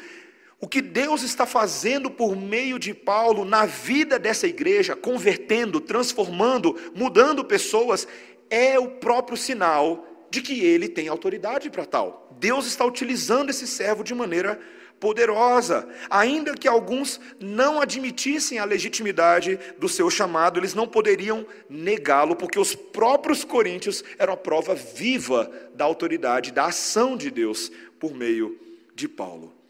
O 0.63 0.67
que 0.69 0.81
Deus 0.81 1.23
está 1.23 1.45
fazendo 1.45 2.09
por 2.09 2.37
meio 2.37 2.79
de 2.79 2.93
Paulo 2.93 3.43
na 3.43 3.65
vida 3.65 4.17
dessa 4.17 4.47
igreja, 4.47 4.95
convertendo, 4.95 5.81
transformando, 5.81 6.79
mudando 6.95 7.43
pessoas, 7.43 8.07
é 8.49 8.79
o 8.79 8.91
próprio 8.91 9.35
sinal 9.35 10.07
de 10.31 10.41
que 10.41 10.63
ele 10.63 10.87
tem 10.87 11.09
autoridade 11.09 11.69
para 11.69 11.85
tal. 11.85 12.33
Deus 12.39 12.65
está 12.65 12.85
utilizando 12.85 13.49
esse 13.49 13.67
servo 13.67 14.05
de 14.05 14.15
maneira 14.15 14.57
poderosa. 15.01 15.85
Ainda 16.09 16.53
que 16.53 16.69
alguns 16.69 17.19
não 17.41 17.81
admitissem 17.81 18.57
a 18.57 18.63
legitimidade 18.63 19.59
do 19.77 19.89
seu 19.89 20.09
chamado, 20.09 20.61
eles 20.61 20.73
não 20.73 20.87
poderiam 20.87 21.45
negá-lo, 21.69 22.37
porque 22.37 22.57
os 22.57 22.73
próprios 22.73 23.43
coríntios 23.43 24.01
eram 24.17 24.31
a 24.31 24.37
prova 24.37 24.73
viva 24.73 25.51
da 25.75 25.83
autoridade, 25.83 26.53
da 26.53 26.67
ação 26.67 27.17
de 27.17 27.29
Deus 27.29 27.69
por 27.99 28.13
meio 28.13 28.57
de 28.95 29.09
Paulo. 29.09 29.62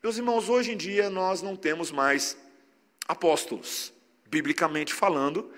Meus 0.00 0.16
irmãos, 0.16 0.48
hoje 0.48 0.70
em 0.70 0.76
dia 0.76 1.10
nós 1.10 1.42
não 1.42 1.56
temos 1.56 1.90
mais 1.90 2.38
apóstolos, 3.08 3.92
biblicamente 4.30 4.94
falando, 4.94 5.50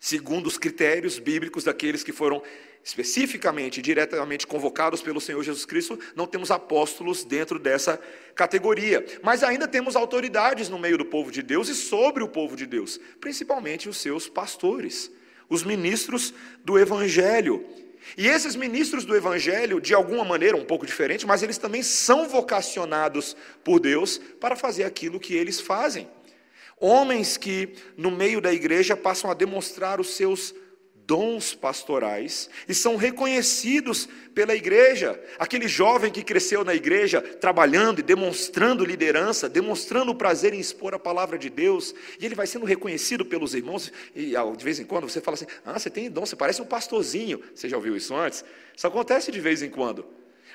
segundo 0.00 0.48
os 0.48 0.58
critérios 0.58 1.20
bíblicos 1.20 1.62
daqueles 1.62 2.02
que 2.02 2.10
foram 2.10 2.42
especificamente, 2.82 3.80
diretamente 3.80 4.48
convocados 4.48 5.00
pelo 5.00 5.20
Senhor 5.20 5.40
Jesus 5.44 5.64
Cristo, 5.64 5.96
não 6.16 6.26
temos 6.26 6.50
apóstolos 6.50 7.22
dentro 7.22 7.56
dessa 7.56 7.96
categoria. 8.34 9.06
Mas 9.22 9.44
ainda 9.44 9.68
temos 9.68 9.94
autoridades 9.94 10.68
no 10.68 10.78
meio 10.78 10.98
do 10.98 11.04
povo 11.04 11.30
de 11.30 11.40
Deus 11.40 11.68
e 11.68 11.74
sobre 11.74 12.24
o 12.24 12.28
povo 12.28 12.56
de 12.56 12.66
Deus, 12.66 12.98
principalmente 13.20 13.88
os 13.88 13.98
seus 13.98 14.28
pastores, 14.28 15.08
os 15.48 15.62
ministros 15.62 16.34
do 16.64 16.76
Evangelho. 16.76 17.64
E 18.16 18.28
esses 18.28 18.54
ministros 18.54 19.04
do 19.04 19.16
Evangelho, 19.16 19.80
de 19.80 19.94
alguma 19.94 20.24
maneira 20.24 20.56
um 20.56 20.64
pouco 20.64 20.86
diferente, 20.86 21.26
mas 21.26 21.42
eles 21.42 21.58
também 21.58 21.82
são 21.82 22.28
vocacionados 22.28 23.36
por 23.62 23.80
Deus 23.80 24.18
para 24.40 24.56
fazer 24.56 24.84
aquilo 24.84 25.20
que 25.20 25.34
eles 25.34 25.60
fazem. 25.60 26.08
Homens 26.78 27.36
que, 27.36 27.74
no 27.96 28.10
meio 28.10 28.40
da 28.40 28.52
igreja, 28.52 28.96
passam 28.96 29.30
a 29.30 29.34
demonstrar 29.34 30.00
os 30.00 30.14
seus 30.14 30.54
dons 31.06 31.54
pastorais 31.54 32.48
e 32.68 32.74
são 32.74 32.96
reconhecidos 32.96 34.08
pela 34.34 34.54
igreja. 34.54 35.20
Aquele 35.38 35.68
jovem 35.68 36.10
que 36.10 36.22
cresceu 36.22 36.64
na 36.64 36.74
igreja, 36.74 37.20
trabalhando 37.20 38.00
e 38.00 38.02
demonstrando 38.02 38.84
liderança, 38.84 39.48
demonstrando 39.48 40.12
o 40.12 40.14
prazer 40.14 40.54
em 40.54 40.60
expor 40.60 40.94
a 40.94 40.98
palavra 40.98 41.38
de 41.38 41.48
Deus, 41.48 41.94
e 42.18 42.26
ele 42.26 42.34
vai 42.34 42.46
sendo 42.46 42.64
reconhecido 42.64 43.24
pelos 43.24 43.54
irmãos, 43.54 43.92
e 44.14 44.34
de 44.56 44.64
vez 44.64 44.80
em 44.80 44.84
quando 44.84 45.08
você 45.08 45.20
fala 45.20 45.34
assim: 45.34 45.46
Ah, 45.64 45.78
você 45.78 45.90
tem 45.90 46.10
dom, 46.10 46.24
você 46.24 46.36
parece 46.36 46.62
um 46.62 46.66
pastorzinho. 46.66 47.40
Você 47.54 47.68
já 47.68 47.76
ouviu 47.76 47.96
isso 47.96 48.14
antes? 48.14 48.44
Isso 48.76 48.86
acontece 48.86 49.30
de 49.30 49.40
vez 49.40 49.62
em 49.62 49.70
quando. 49.70 50.04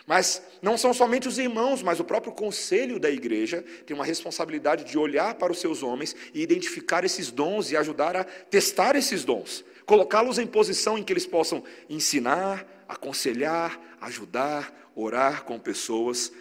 Mas 0.06 0.42
não 0.60 0.76
são 0.76 0.92
somente 0.92 1.28
os 1.28 1.38
irmãos, 1.38 1.84
mas 1.84 2.00
o 2.00 2.04
próprio 2.04 2.34
conselho 2.34 3.00
da 3.00 3.12
igreja 3.12 3.64
tem 3.86 3.96
uma 3.96 4.06
responsabilidade 4.06 4.84
de 4.84 4.98
olhar 4.98 5.36
para 5.36 5.52
os 5.52 5.60
seus 5.60 5.84
homens 5.84 6.16
e 6.34 6.42
identificar 6.42 7.06
esses 7.06 7.30
dons 7.30 7.72
e 7.72 7.78
ajudar 7.78 8.16
a 8.16 8.24
testar 8.24 8.96
esses 8.96 9.24
dons 9.24 9.64
colocá-los 9.90 10.38
em 10.38 10.46
posição 10.46 11.00
em 11.00 11.04
que 11.04 11.12
eles 11.12 11.26
possam 11.26 11.64
ensinar, 11.90 12.64
aconselhar, 12.88 13.82
ajudar, 14.00 14.92
orar 14.96 15.44
com 15.44 15.58
pessoas. 15.58 16.32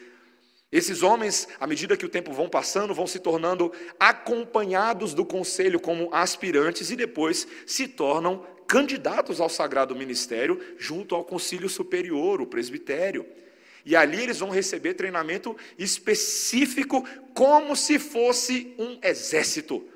Esses 0.71 1.02
homens, 1.02 1.49
à 1.59 1.67
medida 1.67 1.97
que 1.97 2.05
o 2.05 2.11
tempo 2.11 2.31
vão 2.31 2.47
passando, 2.47 2.93
vão 2.93 3.07
se 3.07 3.19
tornando 3.19 3.73
acompanhados 3.99 5.14
do 5.14 5.25
conselho 5.25 5.81
como 5.81 6.14
aspirantes 6.14 6.90
e 6.90 6.97
depois 6.97 7.49
se 7.67 7.88
tornam 7.88 8.45
candidatos 8.67 9.40
ao 9.40 9.49
sagrado 9.49 9.97
ministério 9.97 10.61
junto 10.76 11.14
ao 11.14 11.25
concílio 11.25 11.71
superior, 11.71 12.43
o 12.43 12.47
presbitério. 12.47 13.25
E 13.83 13.97
ali 13.97 14.25
eles 14.25 14.40
vão 14.40 14.50
receber 14.50 14.93
treinamento 14.93 15.57
específico, 15.78 17.02
como 17.33 17.75
se 17.75 17.99
fosse 17.99 18.75
um 18.78 18.99
exército 19.02 19.88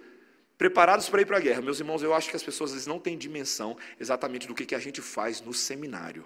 preparados 0.57 1.09
para 1.09 1.23
ir 1.23 1.27
para 1.27 1.37
a 1.39 1.41
guerra. 1.41 1.63
Meus 1.63 1.81
irmãos, 1.81 2.03
eu 2.03 2.15
acho 2.15 2.31
que 2.31 2.37
as 2.37 2.43
pessoas 2.43 2.73
vezes 2.73 2.87
não 2.87 2.99
têm 2.99 3.17
dimensão 3.17 3.77
exatamente 3.99 4.47
do 4.47 4.55
que, 4.55 4.65
que 4.65 4.75
a 4.75 4.79
gente 4.79 5.01
faz 5.01 5.41
no 5.41 5.53
seminário. 5.53 6.25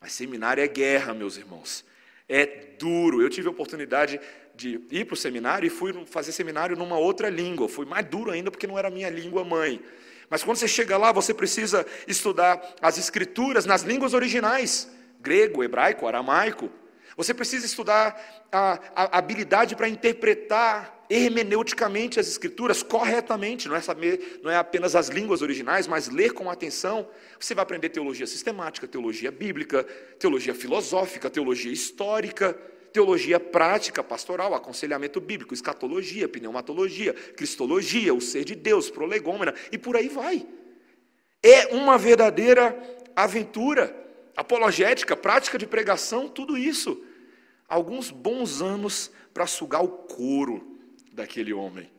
Mas 0.00 0.12
seminário 0.12 0.62
é 0.62 0.68
guerra, 0.68 1.14
meus 1.14 1.36
irmãos. 1.36 1.84
É 2.28 2.46
duro. 2.78 3.20
Eu 3.20 3.30
tive 3.30 3.48
a 3.48 3.50
oportunidade 3.50 4.20
de 4.54 4.80
ir 4.90 5.04
para 5.04 5.14
o 5.14 5.16
seminário 5.16 5.66
e 5.66 5.70
fui 5.70 5.92
fazer 6.06 6.32
seminário 6.32 6.76
numa 6.76 6.96
outra 6.96 7.28
língua. 7.28 7.68
Foi 7.68 7.84
mais 7.84 8.06
duro 8.06 8.30
ainda 8.30 8.50
porque 8.50 8.66
não 8.66 8.78
era 8.78 8.90
minha 8.90 9.10
língua 9.10 9.44
mãe. 9.44 9.82
Mas 10.30 10.42
quando 10.42 10.56
você 10.56 10.68
chega 10.68 10.96
lá, 10.96 11.12
você 11.12 11.34
precisa 11.34 11.86
estudar 12.06 12.74
as 12.80 12.98
escrituras 12.98 13.66
nas 13.66 13.82
línguas 13.82 14.14
originais: 14.14 14.90
grego, 15.20 15.62
hebraico, 15.62 16.06
aramaico. 16.06 16.70
Você 17.16 17.32
precisa 17.32 17.64
estudar 17.66 18.46
a, 18.50 18.80
a 18.94 19.18
habilidade 19.18 19.76
para 19.76 19.88
interpretar 19.88 20.93
hermeneuticamente 21.08 22.18
as 22.18 22.28
escrituras 22.28 22.82
corretamente, 22.82 23.68
não 23.68 23.76
é 23.76 23.80
saber, 23.80 24.40
não 24.42 24.50
é 24.50 24.56
apenas 24.56 24.96
as 24.96 25.08
línguas 25.08 25.42
originais, 25.42 25.86
mas 25.86 26.08
ler 26.08 26.32
com 26.32 26.50
atenção. 26.50 27.08
Você 27.38 27.54
vai 27.54 27.62
aprender 27.62 27.88
teologia 27.88 28.26
sistemática, 28.26 28.86
teologia 28.86 29.30
bíblica, 29.30 29.84
teologia 30.18 30.54
filosófica, 30.54 31.30
teologia 31.30 31.72
histórica, 31.72 32.54
teologia 32.92 33.40
prática, 33.40 34.02
pastoral, 34.02 34.54
aconselhamento 34.54 35.20
bíblico, 35.20 35.52
escatologia, 35.52 36.28
pneumatologia, 36.28 37.12
cristologia, 37.12 38.14
o 38.14 38.20
ser 38.20 38.44
de 38.44 38.54
Deus, 38.54 38.88
prolegômena 38.88 39.54
e 39.72 39.78
por 39.78 39.96
aí 39.96 40.08
vai. 40.08 40.46
É 41.42 41.74
uma 41.74 41.98
verdadeira 41.98 42.76
aventura 43.14 43.94
apologética, 44.36 45.16
prática 45.16 45.58
de 45.58 45.66
pregação, 45.66 46.28
tudo 46.28 46.56
isso. 46.56 47.02
Alguns 47.68 48.10
bons 48.10 48.62
anos 48.62 49.10
para 49.32 49.46
sugar 49.46 49.82
o 49.82 49.88
couro 49.88 50.73
daquele 51.14 51.52
homem. 51.52 51.90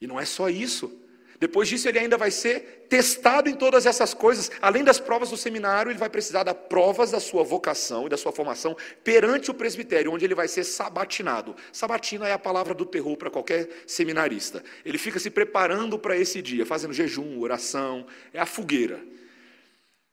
E 0.00 0.06
não 0.06 0.18
é 0.18 0.24
só 0.24 0.48
isso. 0.48 0.92
Depois 1.40 1.68
disso, 1.68 1.88
ele 1.88 2.00
ainda 2.00 2.16
vai 2.16 2.32
ser 2.32 2.86
testado 2.88 3.48
em 3.48 3.54
todas 3.54 3.86
essas 3.86 4.12
coisas. 4.12 4.50
Além 4.60 4.82
das 4.82 4.98
provas 4.98 5.30
do 5.30 5.36
seminário, 5.36 5.90
ele 5.90 5.98
vai 5.98 6.10
precisar 6.10 6.42
das 6.42 6.56
provas 6.68 7.12
da 7.12 7.20
sua 7.20 7.44
vocação 7.44 8.06
e 8.06 8.08
da 8.08 8.16
sua 8.16 8.32
formação 8.32 8.76
perante 9.04 9.48
o 9.48 9.54
presbitério, 9.54 10.12
onde 10.12 10.24
ele 10.24 10.34
vai 10.34 10.48
ser 10.48 10.64
sabatinado. 10.64 11.54
Sabatina 11.72 12.26
é 12.26 12.32
a 12.32 12.38
palavra 12.38 12.74
do 12.74 12.84
terror 12.84 13.16
para 13.16 13.30
qualquer 13.30 13.68
seminarista. 13.86 14.64
Ele 14.84 14.98
fica 14.98 15.20
se 15.20 15.30
preparando 15.30 15.96
para 15.96 16.16
esse 16.16 16.42
dia, 16.42 16.66
fazendo 16.66 16.92
jejum, 16.92 17.38
oração, 17.38 18.04
é 18.32 18.40
a 18.40 18.46
fogueira. 18.46 19.00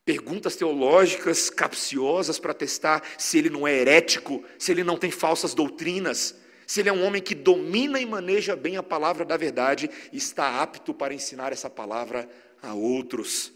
Perguntas 0.04 0.56
teológicas 0.56 1.50
capciosas 1.50 2.38
para 2.38 2.54
testar 2.54 3.02
se 3.18 3.40
ele 3.40 3.50
não 3.50 3.68
é 3.68 3.74
herético, 3.74 4.44
se 4.60 4.72
ele 4.72 4.84
não 4.84 4.96
tem 4.96 5.10
falsas 5.10 5.56
doutrinas 5.56 6.45
se 6.65 6.79
ele 6.79 6.89
é 6.89 6.93
um 6.93 7.03
homem 7.03 7.22
que 7.22 7.36
domina 7.36 8.00
e 8.00 8.05
maneja 8.05 8.55
bem 8.55 8.77
a 8.77 8.84
palavra 8.84 9.24
da 9.24 9.38
verdade 9.38 9.89
está 10.12 10.62
apto 10.62 10.93
para 10.93 11.13
ensinar 11.13 11.51
essa 11.51 11.69
palavra 11.69 12.27
a 12.62 12.74
outros. 12.74 13.53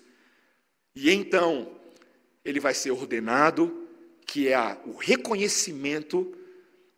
E 0.96 1.12
então, 1.12 1.72
ele 2.44 2.60
vai 2.60 2.74
ser 2.74 2.92
ordenado, 2.92 3.88
que 4.26 4.48
é 4.48 4.78
o 4.86 4.98
reconhecimento 4.98 6.36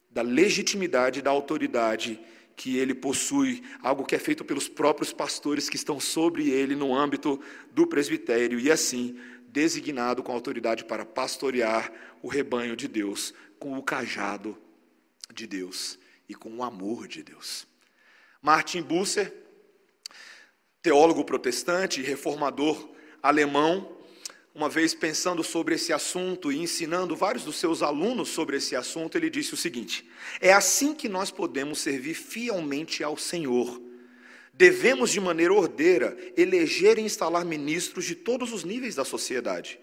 da 0.10 0.22
legitimidade, 0.22 1.22
da 1.22 1.32
autoridade 1.32 2.20
que 2.56 2.78
ele 2.78 2.94
possui, 2.94 3.64
algo 3.82 4.06
que 4.06 4.14
é 4.14 4.20
feito 4.20 4.44
pelos 4.44 4.68
próprios 4.68 5.14
pastores 5.14 5.70
que 5.70 5.78
estão 5.78 6.00
sobre 6.00 6.50
ele 6.50 6.76
no 6.76 6.94
âmbito 6.94 7.40
do 7.72 7.88
presbitério, 7.88 8.60
e 8.60 8.70
assim, 8.70 9.18
designado 9.48 10.22
com 10.22 10.32
autoridade 10.32 10.84
para 10.84 11.06
pastorear 11.06 11.92
o 12.22 12.28
rebanho 12.28 12.76
de 12.76 12.88
Deus 12.88 13.34
com 13.58 13.78
o 13.78 13.84
cajado 13.84 14.58
de 15.34 15.48
Deus 15.48 16.01
e 16.32 16.34
com 16.34 16.50
o 16.58 16.64
amor 16.64 17.08
de 17.08 17.22
Deus. 17.22 17.68
Martin 18.42 18.82
Busser, 18.82 19.34
teólogo 20.82 21.26
protestante 21.26 22.00
e 22.00 22.04
reformador 22.04 22.90
alemão, 23.22 23.98
uma 24.56 24.70
vez 24.70 24.94
pensando 24.94 25.44
sobre 25.44 25.76
esse 25.76 25.94
assunto 25.94 26.52
e 26.52 26.58
ensinando 26.58 27.16
vários 27.16 27.44
dos 27.44 27.58
seus 27.58 27.82
alunos 27.82 28.30
sobre 28.30 28.58
esse 28.58 28.76
assunto, 28.76 29.18
ele 29.18 29.30
disse 29.30 29.54
o 29.54 29.58
seguinte: 29.58 30.10
É 30.40 30.54
assim 30.54 30.94
que 30.94 31.08
nós 31.08 31.32
podemos 31.32 31.80
servir 31.80 32.14
fielmente 32.14 33.04
ao 33.04 33.18
Senhor. 33.18 33.82
Devemos, 34.54 35.12
de 35.12 35.20
maneira 35.20 35.54
ordeira, 35.54 36.18
eleger 36.36 36.98
e 36.98 37.02
instalar 37.02 37.46
ministros 37.46 38.06
de 38.06 38.16
todos 38.16 38.52
os 38.52 38.64
níveis 38.64 38.96
da 38.96 39.06
sociedade 39.06 39.80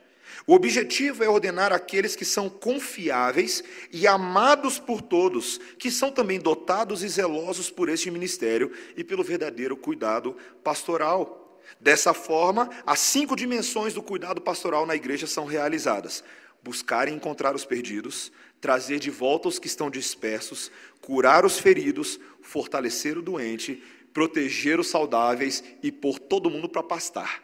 o 0.47 0.55
objetivo 0.55 1.25
é 1.25 1.29
ordenar 1.29 1.73
aqueles 1.73 2.15
que 2.15 2.25
são 2.25 2.49
confiáveis 2.49 3.63
e 3.93 4.07
amados 4.07 4.79
por 4.79 5.03
todos, 5.03 5.59
que 5.79 5.91
são 5.91 6.11
também 6.11 6.39
dotados 6.39 7.03
e 7.03 7.09
zelosos 7.09 7.71
por 7.71 7.89
este 7.89 8.11
ministério 8.11 8.73
e 8.97 9.05
pelo 9.05 9.25
verdadeiro 9.25 9.77
cuidado 9.77 10.37
pastoral. 10.63 11.61
Dessa 11.81 12.15
forma, 12.15 12.71
as 12.87 12.99
cinco 13.01 13.37
dimensões 13.37 13.93
do 13.93 14.03
cuidado 14.03 14.41
pastoral 14.41 14.87
na 14.87 14.97
igreja 14.97 15.27
são 15.27 15.45
realizadas: 15.45 16.25
buscar 16.63 17.09
e 17.09 17.13
encontrar 17.13 17.55
os 17.55 17.65
perdidos, 17.65 18.33
trazer 18.61 18.99
de 18.99 19.11
volta 19.11 19.49
os 19.49 19.59
que 19.59 19.67
estão 19.67 19.91
dispersos, 19.91 20.71
curar 21.01 21.45
os 21.45 21.59
feridos, 21.59 22.19
fortalecer 22.41 23.19
o 23.19 23.23
doente, 23.23 23.83
proteger 24.13 24.81
os 24.81 24.89
saudáveis 24.89 25.63
e 25.83 25.93
pôr 25.93 26.19
todo 26.19 26.51
mundo 26.51 26.69
para 26.69 26.83
pastar. 26.83 27.43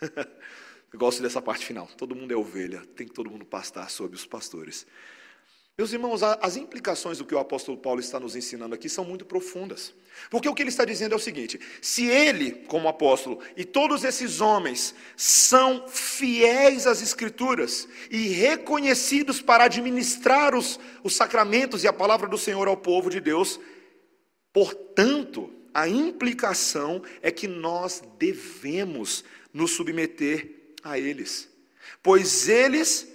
Eu 0.94 0.98
gosto 1.00 1.20
dessa 1.20 1.42
parte 1.42 1.66
final. 1.66 1.88
Todo 1.96 2.14
mundo 2.14 2.32
é 2.32 2.36
ovelha, 2.36 2.80
tem 2.94 3.04
que 3.04 3.12
todo 3.12 3.28
mundo 3.28 3.44
pastar 3.44 3.90
sob 3.90 4.14
os 4.14 4.24
pastores. 4.24 4.86
Meus 5.76 5.92
irmãos, 5.92 6.22
as 6.22 6.56
implicações 6.56 7.18
do 7.18 7.24
que 7.24 7.34
o 7.34 7.38
apóstolo 7.40 7.76
Paulo 7.76 7.98
está 7.98 8.20
nos 8.20 8.36
ensinando 8.36 8.76
aqui 8.76 8.88
são 8.88 9.04
muito 9.04 9.24
profundas. 9.24 9.92
Porque 10.30 10.48
o 10.48 10.54
que 10.54 10.62
ele 10.62 10.68
está 10.68 10.84
dizendo 10.84 11.12
é 11.12 11.16
o 11.16 11.18
seguinte: 11.20 11.58
se 11.82 12.06
ele, 12.06 12.52
como 12.68 12.86
apóstolo, 12.86 13.40
e 13.56 13.64
todos 13.64 14.04
esses 14.04 14.40
homens 14.40 14.94
são 15.16 15.88
fiéis 15.88 16.86
às 16.86 17.02
Escrituras 17.02 17.88
e 18.08 18.28
reconhecidos 18.28 19.42
para 19.42 19.64
administrar 19.64 20.54
os, 20.54 20.78
os 21.02 21.16
sacramentos 21.16 21.82
e 21.82 21.88
a 21.88 21.92
palavra 21.92 22.28
do 22.28 22.38
Senhor 22.38 22.68
ao 22.68 22.76
povo 22.76 23.10
de 23.10 23.18
Deus, 23.18 23.58
portanto, 24.52 25.52
a 25.74 25.88
implicação 25.88 27.02
é 27.20 27.32
que 27.32 27.48
nós 27.48 28.00
devemos 28.16 29.24
nos 29.52 29.72
submeter 29.72 30.62
a 30.84 30.98
eles, 30.98 31.48
pois 32.02 32.48
eles, 32.48 33.08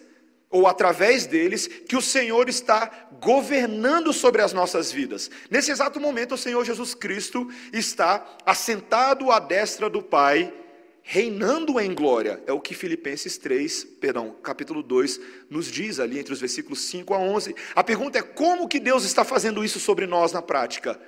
ou 0.50 0.66
através 0.66 1.28
deles, 1.28 1.68
que 1.68 1.96
o 1.96 2.02
Senhor 2.02 2.50
está 2.50 3.08
governando 3.22 4.12
sobre 4.12 4.42
as 4.42 4.52
nossas 4.52 4.92
vidas. 4.92 5.30
Nesse 5.52 5.72
exato 5.72 6.00
momento, 6.00 6.34
o 6.34 6.38
Senhor 6.38 6.66
Jesus 6.66 6.96
Cristo 6.96 7.48
está 7.72 8.38
assentado 8.44 9.32
à 9.32 9.40
destra 9.40 9.88
do 9.88 10.02
Pai, 10.02 10.52
reinando 11.04 11.80
em 11.80 11.94
glória. 11.94 12.42
É 12.48 12.54
o 12.54 12.60
que 12.60 12.74
Filipenses 12.74 13.38
3, 13.38 13.84
perdão, 14.02 14.36
capítulo 14.42 14.82
2 14.82 15.20
nos 15.50 15.68
diz 15.68 16.00
ali 16.00 16.18
entre 16.18 16.34
os 16.34 16.40
versículos 16.40 16.82
5 16.86 17.14
a 17.14 17.20
11. 17.20 17.56
A 17.76 17.84
pergunta 17.84 18.18
é 18.18 18.24
como 18.24 18.68
que 18.68 18.80
Deus 18.80 19.04
está 19.06 19.24
fazendo 19.24 19.64
isso 19.64 19.80
sobre 19.80 20.08
nós 20.08 20.32
na 20.32 20.42
prática? 20.42 21.00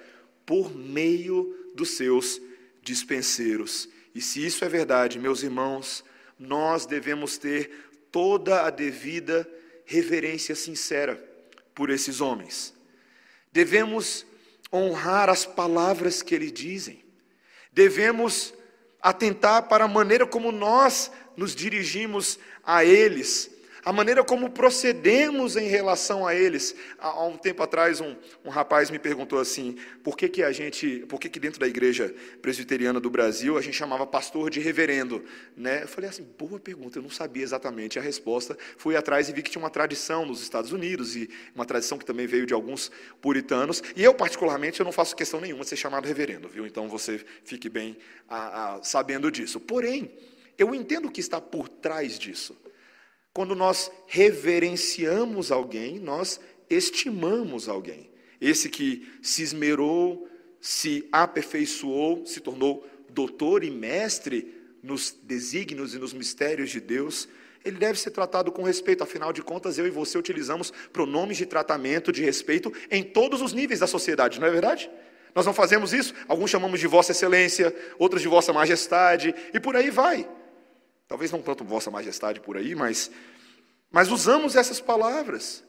Por 0.45 0.76
meio 0.76 1.56
dos 1.74 1.91
seus 1.91 2.39
dispenseiros. 2.84 3.89
E 4.13 4.21
se 4.21 4.45
isso 4.45 4.63
é 4.65 4.69
verdade, 4.69 5.17
meus 5.17 5.41
irmãos, 5.41 6.04
nós 6.41 6.88
devemos 6.88 7.38
ter 7.38 7.69
toda 8.12 8.65
a 8.65 8.69
devida 8.69 9.47
reverência 9.86 10.56
sincera 10.56 11.15
por 11.75 11.89
esses 11.89 12.19
homens. 12.19 12.73
Devemos 13.51 14.25
honrar 14.73 15.30
as 15.30 15.45
palavras 15.45 16.21
que 16.21 16.34
eles 16.34 16.51
dizem. 16.51 17.04
Devemos 17.71 18.54
atentar 19.01 19.67
para 19.67 19.86
a 19.86 19.88
maneira 19.88 20.25
como 20.25 20.51
nós 20.51 21.12
nos 21.38 21.54
dirigimos 21.54 22.39
a 22.63 22.84
eles 22.84 23.51
a 23.84 23.91
maneira 23.91 24.24
como 24.24 24.50
procedemos 24.50 25.56
em 25.56 25.67
relação 25.67 26.26
a 26.28 26.36
eles. 26.36 26.76
Há 27.00 27.26
um 27.26 27.38
tempo 27.38 27.63
atrás, 27.63 28.00
um, 28.00 28.15
um 28.46 28.50
rapaz 28.50 28.89
me 28.89 29.00
perguntou 29.00 29.39
assim: 29.39 29.78
por 30.04 30.15
que, 30.15 30.30
que 30.30 30.44
a 30.44 30.52
gente, 30.52 31.06
por 31.10 31.20
que, 31.20 31.30
que 31.30 31.39
dentro 31.39 31.60
da 31.60 31.67
igreja 31.67 32.13
presbiteriana 32.41 33.00
do 33.00 33.10
Brasil 33.10 33.58
a 33.58 33.62
gente 33.62 33.76
chamava 33.76 34.06
pastor 34.06 34.50
de 34.50 34.60
reverendo? 34.60 35.24
Né? 35.56 35.84
Eu 35.84 35.88
falei 35.88 36.10
assim: 36.10 36.26
boa 36.38 36.60
pergunta, 36.60 37.00
eu 37.00 37.04
não 37.04 37.10
sabia 37.10 37.44
exatamente 37.44 37.98
a 37.98 38.02
resposta. 38.02 38.58
Fui 38.78 38.96
atrás 38.96 39.30
e 39.30 39.34
vi 39.34 39.41
que 39.41 39.52
tinha 39.52 39.62
uma 39.62 39.70
tradição 39.70 40.26
nos 40.26 40.41
Estados 40.41 40.72
Unidos, 40.72 41.15
e 41.15 41.30
uma 41.56 41.65
tradição 41.65 41.98
que 41.98 42.06
também 42.06 42.28
veio 42.28 42.46
de 42.46 42.54
alguns 42.54 42.91
puritanos. 43.22 43.82
E 43.96 44.04
eu, 44.04 44.13
particularmente, 44.13 44.80
eu 44.80 44.84
não 44.84 44.91
faço 44.91 45.15
questão 45.15 45.41
nenhuma 45.41 45.63
de 45.63 45.70
ser 45.70 45.76
chamado 45.76 46.08
reverendo, 46.08 46.48
viu? 46.48 46.65
Então 46.65 46.88
você 46.88 47.24
fique 47.44 47.70
bem 47.70 47.98
a, 48.30 48.76
a, 48.76 48.84
sabendo 48.84 49.32
disso. 49.32 49.60
Porém, 49.60 50.12
eu 50.58 50.76
entendo 50.76 51.08
o 51.08 51.12
que 51.12 51.20
está 51.20 51.41
por 51.41 51.67
trás 51.67 52.20
disso. 52.20 52.56
Quando 53.34 53.56
nós 53.56 53.89
reverenciamos 54.08 55.52
alguém, 55.52 56.00
nós 56.00 56.39
estimamos 56.70 57.70
alguém. 57.70 58.10
Esse 58.39 58.70
que 58.70 59.08
se 59.22 59.41
esmerou, 59.41 60.28
se 60.60 61.08
aperfeiçoou, 61.12 62.26
se 62.26 62.41
tornou 62.41 62.86
doutor 63.10 63.63
e 63.63 63.72
mestre 63.72 64.54
nos 64.84 65.15
desígnios 65.24 65.94
e 65.94 66.00
nos 66.00 66.13
mistérios 66.13 66.70
de 66.70 66.82
Deus, 66.82 67.30
ele 67.63 67.78
deve 67.78 68.00
ser 68.00 68.12
tratado 68.12 68.52
com 68.52 68.63
respeito. 68.63 69.04
Afinal 69.04 69.32
de 69.32 69.41
contas, 69.41 69.78
eu 69.78 69.88
e 69.88 69.91
você 69.91 70.17
utilizamos 70.17 70.74
pronomes 70.91 71.38
de 71.38 71.46
tratamento, 71.46 72.12
de 72.12 72.24
respeito, 72.24 72.74
em 72.89 73.04
todos 73.04 73.41
os 73.41 73.54
níveis 73.54 73.80
da 73.80 73.88
sociedade, 73.88 74.39
não 74.39 74.48
é 74.48 74.52
verdade? 74.52 74.89
Nós 75.34 75.46
não 75.46 75.54
fazemos 75.54 75.94
isso? 75.94 76.13
Alguns 76.28 76.50
chamamos 76.50 76.80
de 76.80 76.88
Vossa 76.88 77.12
Excelência, 77.12 77.74
outros 77.98 78.22
de 78.22 78.28
Vossa 78.28 78.52
Majestade, 78.52 79.34
e 79.54 79.60
por 79.60 79.76
aí 79.76 79.89
vai. 79.89 80.28
Talvez 81.12 81.30
não 81.30 81.41
tanto 81.41 81.65
Vossa 81.65 81.91
Majestade 81.91 82.39
por 82.39 82.56
aí, 82.56 82.74
mas, 82.74 83.12
mas 83.91 84.10
usamos 84.10 84.56
essas 84.56 84.80
palavras. 84.80 85.62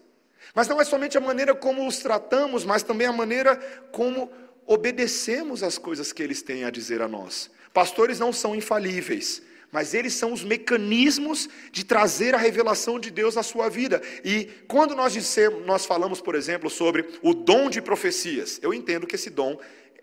Mas 0.54 0.68
não 0.68 0.80
é 0.80 0.84
somente 0.84 1.18
a 1.18 1.20
maneira 1.20 1.52
como 1.52 1.84
os 1.84 1.98
tratamos, 1.98 2.64
mas 2.64 2.84
também 2.84 3.08
a 3.08 3.12
maneira 3.12 3.56
como 3.90 4.30
obedecemos 4.64 5.64
às 5.64 5.78
coisas 5.78 6.12
que 6.12 6.22
eles 6.22 6.42
têm 6.42 6.62
a 6.62 6.70
dizer 6.70 7.02
a 7.02 7.08
nós. 7.08 7.50
Pastores 7.74 8.20
não 8.20 8.32
são 8.32 8.54
infalíveis, 8.54 9.42
mas 9.72 9.94
eles 9.94 10.14
são 10.14 10.32
os 10.32 10.44
mecanismos 10.44 11.48
de 11.72 11.84
trazer 11.84 12.36
a 12.36 12.38
revelação 12.38 13.00
de 13.00 13.10
Deus 13.10 13.34
na 13.34 13.42
sua 13.42 13.68
vida. 13.68 14.00
E 14.24 14.44
quando 14.68 14.94
nós 14.94 15.12
dissemos, 15.12 15.66
nós 15.66 15.84
falamos, 15.84 16.20
por 16.20 16.36
exemplo, 16.36 16.70
sobre 16.70 17.04
o 17.20 17.34
dom 17.34 17.68
de 17.68 17.82
profecias, 17.82 18.60
eu 18.62 18.72
entendo 18.72 19.08
que 19.08 19.16
esse 19.16 19.28
dom 19.28 19.58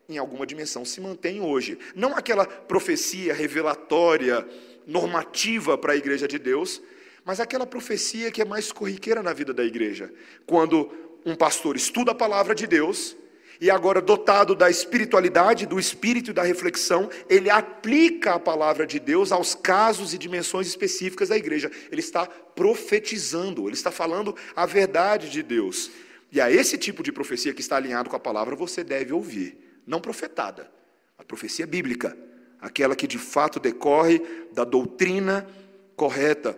em 0.10 0.18
alguma 0.18 0.46
dimensão 0.46 0.84
se 0.84 1.00
mantém 1.00 1.40
hoje. 1.40 1.78
Não 1.96 2.18
aquela 2.18 2.46
profecia 2.46 3.32
revelatória, 3.32 4.46
normativa 4.86 5.78
para 5.78 5.94
a 5.94 5.96
igreja 5.96 6.28
de 6.28 6.40
Deus, 6.40 6.82
mas 7.24 7.40
aquela 7.40 7.66
profecia 7.66 8.32
que 8.32 8.42
é 8.42 8.46
mais 8.46 8.72
corriqueira 8.72 9.22
na 9.22 9.34
vida 9.34 9.54
da 9.54 9.64
igreja. 9.64 10.12
Quando 10.46 10.92
um 11.26 11.36
pastor 11.36 11.76
estuda 11.76 12.12
a 12.12 12.16
palavra 12.16 12.56
de 12.56 12.66
Deus, 12.66 13.16
e 13.62 13.70
agora 13.70 14.02
dotado 14.02 14.56
da 14.56 14.70
espiritualidade, 14.70 15.66
do 15.66 15.80
espírito 15.80 16.32
e 16.32 16.34
da 16.34 16.44
reflexão, 16.44 17.10
ele 17.30 17.50
aplica 17.50 18.36
a 18.36 18.40
palavra 18.40 18.88
de 18.88 19.00
Deus 19.00 19.32
aos 19.32 19.54
casos 19.54 20.14
e 20.14 20.18
dimensões 20.18 20.66
específicas 20.66 21.28
da 21.28 21.36
igreja. 21.36 21.70
Ele 21.92 22.00
está 22.00 22.26
profetizando, 22.26 23.68
ele 23.68 23.76
está 23.76 23.92
falando 23.92 24.34
a 24.56 24.66
verdade 24.66 25.30
de 25.30 25.44
Deus. 25.44 25.92
E 26.32 26.40
a 26.40 26.50
esse 26.50 26.78
tipo 26.78 27.04
de 27.04 27.12
profecia 27.12 27.54
que 27.54 27.60
está 27.60 27.76
alinhado 27.76 28.10
com 28.10 28.16
a 28.16 28.20
palavra, 28.20 28.56
você 28.56 28.84
deve 28.84 29.12
ouvir. 29.12 29.58
Não 29.86 30.00
profetada, 30.00 30.72
a 31.18 31.24
profecia 31.24 31.68
bíblica 31.68 32.16
aquela 32.62 32.96
que 32.96 33.08
de 33.08 33.18
fato 33.18 33.60
decorre 33.60 34.22
da 34.54 34.64
doutrina 34.64 35.48
correta. 35.96 36.58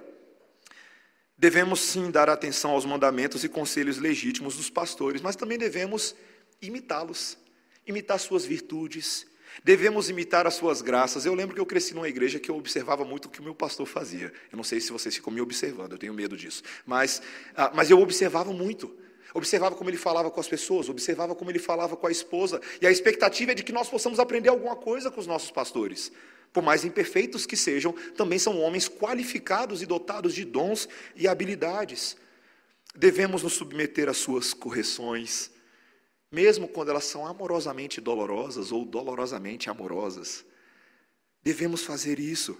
Devemos 1.38 1.80
sim 1.80 2.12
dar 2.12 2.30
atenção 2.30 2.72
aos 2.72 2.86
mandamentos 2.86 3.44
e 3.44 3.50
conselhos 3.50 3.98
legítimos 3.98 4.58
dos 4.58 4.70
pastores, 4.70 5.22
mas 5.22 5.36
também 5.36 5.58
devemos 5.58 6.16
imitá-los, 6.62 7.38
imitar 7.88 8.20
suas 8.20 8.46
virtudes, 8.46 9.26
devemos 9.64 10.10
imitar 10.10 10.46
as 10.46 10.54
suas 10.54 10.82
graças. 10.82 11.26
Eu 11.26 11.34
lembro 11.34 11.56
que 11.56 11.62
eu 11.62 11.66
cresci 11.66 11.96
numa 11.96 12.08
igreja 12.08 12.40
que 12.40 12.52
eu 12.52 12.56
observava 12.56 13.04
muito 13.04 13.26
o 13.26 13.30
que 13.30 13.40
o 13.40 13.44
meu 13.44 13.56
pastor 13.56 13.88
fazia. 13.88 14.32
Eu 14.52 14.56
não 14.56 14.64
sei 14.64 14.80
se 14.80 14.92
vocês 14.92 15.16
ficam 15.16 15.34
me 15.34 15.42
observando, 15.42 15.94
eu 15.94 15.98
tenho 15.98 16.14
medo 16.14 16.38
disso, 16.38 16.62
mas, 16.86 17.22
ah, 17.56 17.72
mas 17.74 17.90
eu 17.90 18.00
observava 18.00 18.54
muito. 18.54 18.96
Observava 19.34 19.76
como 19.76 19.90
ele 19.90 19.98
falava 19.98 20.30
com 20.30 20.40
as 20.40 20.48
pessoas, 20.48 20.90
observava 20.90 21.34
como 21.34 21.50
ele 21.50 21.60
falava 21.60 21.96
com 21.96 22.08
a 22.08 22.12
esposa, 22.12 22.60
e 22.82 22.88
a 22.88 22.92
expectativa 22.92 23.52
é 23.52 23.56
de 23.56 23.64
que 23.64 23.72
nós 23.72 23.90
possamos 23.90 24.20
aprender 24.20 24.50
alguma 24.50 24.76
coisa 24.76 25.10
com 25.10 25.20
os 25.20 25.28
nossos 25.28 25.52
pastores. 25.52 26.12
Por 26.52 26.62
mais 26.62 26.84
imperfeitos 26.84 27.46
que 27.46 27.56
sejam, 27.56 27.94
também 28.16 28.38
são 28.38 28.60
homens 28.60 28.90
qualificados 28.90 29.82
e 29.82 29.86
dotados 29.86 30.36
de 30.36 30.44
dons 30.44 30.88
e 31.16 31.28
habilidades. 31.28 32.18
Devemos 32.94 33.42
nos 33.42 33.54
submeter 33.54 34.10
às 34.10 34.18
suas 34.18 34.54
correções, 34.54 35.50
mesmo 36.30 36.68
quando 36.68 36.90
elas 36.90 37.06
são 37.06 37.26
amorosamente 37.26 38.02
dolorosas 38.02 38.72
ou 38.72 38.84
dolorosamente 38.84 39.70
amorosas. 39.70 40.44
Devemos 41.42 41.84
fazer 41.84 42.20
isso, 42.20 42.58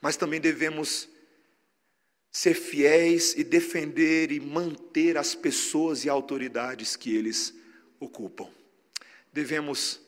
mas 0.00 0.16
também 0.16 0.40
devemos 0.40 1.08
ser 2.30 2.54
fiéis 2.54 3.34
e 3.36 3.42
defender 3.42 4.30
e 4.30 4.38
manter 4.38 5.16
as 5.16 5.34
pessoas 5.34 6.04
e 6.04 6.08
autoridades 6.08 6.96
que 6.96 7.14
eles 7.14 7.54
ocupam. 7.98 8.48
Devemos 9.32 10.00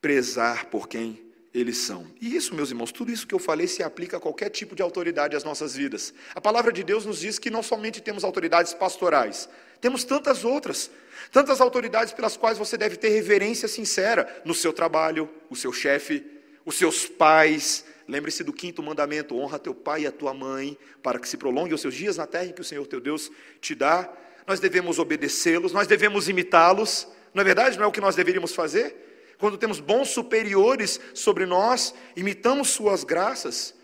prezar 0.00 0.66
por 0.66 0.88
quem 0.88 1.32
eles 1.54 1.78
são. 1.78 2.06
E 2.20 2.34
isso, 2.34 2.54
meus 2.54 2.70
irmãos, 2.70 2.92
tudo 2.92 3.12
isso 3.12 3.26
que 3.26 3.34
eu 3.34 3.38
falei 3.38 3.66
se 3.66 3.82
aplica 3.82 4.16
a 4.16 4.20
qualquer 4.20 4.48
tipo 4.48 4.74
de 4.74 4.82
autoridade 4.82 5.36
às 5.36 5.44
nossas 5.44 5.74
vidas. 5.74 6.14
A 6.34 6.40
palavra 6.40 6.72
de 6.72 6.82
Deus 6.82 7.04
nos 7.04 7.20
diz 7.20 7.38
que 7.38 7.50
não 7.50 7.62
somente 7.62 8.00
temos 8.00 8.24
autoridades 8.24 8.72
pastorais, 8.72 9.48
temos 9.80 10.04
tantas 10.04 10.44
outras, 10.44 10.90
tantas 11.30 11.60
autoridades 11.60 12.12
pelas 12.12 12.36
quais 12.36 12.56
você 12.56 12.78
deve 12.78 12.96
ter 12.96 13.10
reverência 13.10 13.68
sincera 13.68 14.42
no 14.44 14.54
seu 14.54 14.72
trabalho, 14.72 15.28
o 15.50 15.56
seu 15.56 15.72
chefe, 15.72 16.24
os 16.64 16.76
seus 16.76 17.06
pais. 17.06 17.84
Lembre-se 18.12 18.44
do 18.44 18.52
quinto 18.52 18.82
mandamento: 18.82 19.36
honra 19.36 19.58
teu 19.58 19.74
pai 19.74 20.02
e 20.02 20.06
a 20.06 20.12
tua 20.12 20.34
mãe, 20.34 20.78
para 21.02 21.18
que 21.18 21.28
se 21.28 21.36
prolongue 21.36 21.74
os 21.74 21.80
seus 21.80 21.94
dias 21.94 22.18
na 22.18 22.26
terra 22.26 22.52
que 22.52 22.60
o 22.60 22.64
Senhor 22.64 22.86
teu 22.86 23.00
Deus 23.00 23.30
te 23.60 23.74
dá. 23.74 24.12
Nós 24.46 24.60
devemos 24.60 24.98
obedecê-los, 24.98 25.72
nós 25.72 25.86
devemos 25.86 26.28
imitá-los. 26.28 27.08
Não 27.32 27.40
é 27.40 27.44
verdade? 27.44 27.78
Não 27.78 27.84
é 27.84 27.86
o 27.88 27.92
que 27.92 28.00
nós 28.00 28.14
deveríamos 28.14 28.54
fazer? 28.54 29.10
quando 29.42 29.58
temos 29.58 29.80
bons 29.80 30.10
superiores 30.10 31.00
sobre 31.14 31.46
nós, 31.46 31.92
imitamos 32.14 32.70
suas 32.70 33.02
graças, 33.02 33.74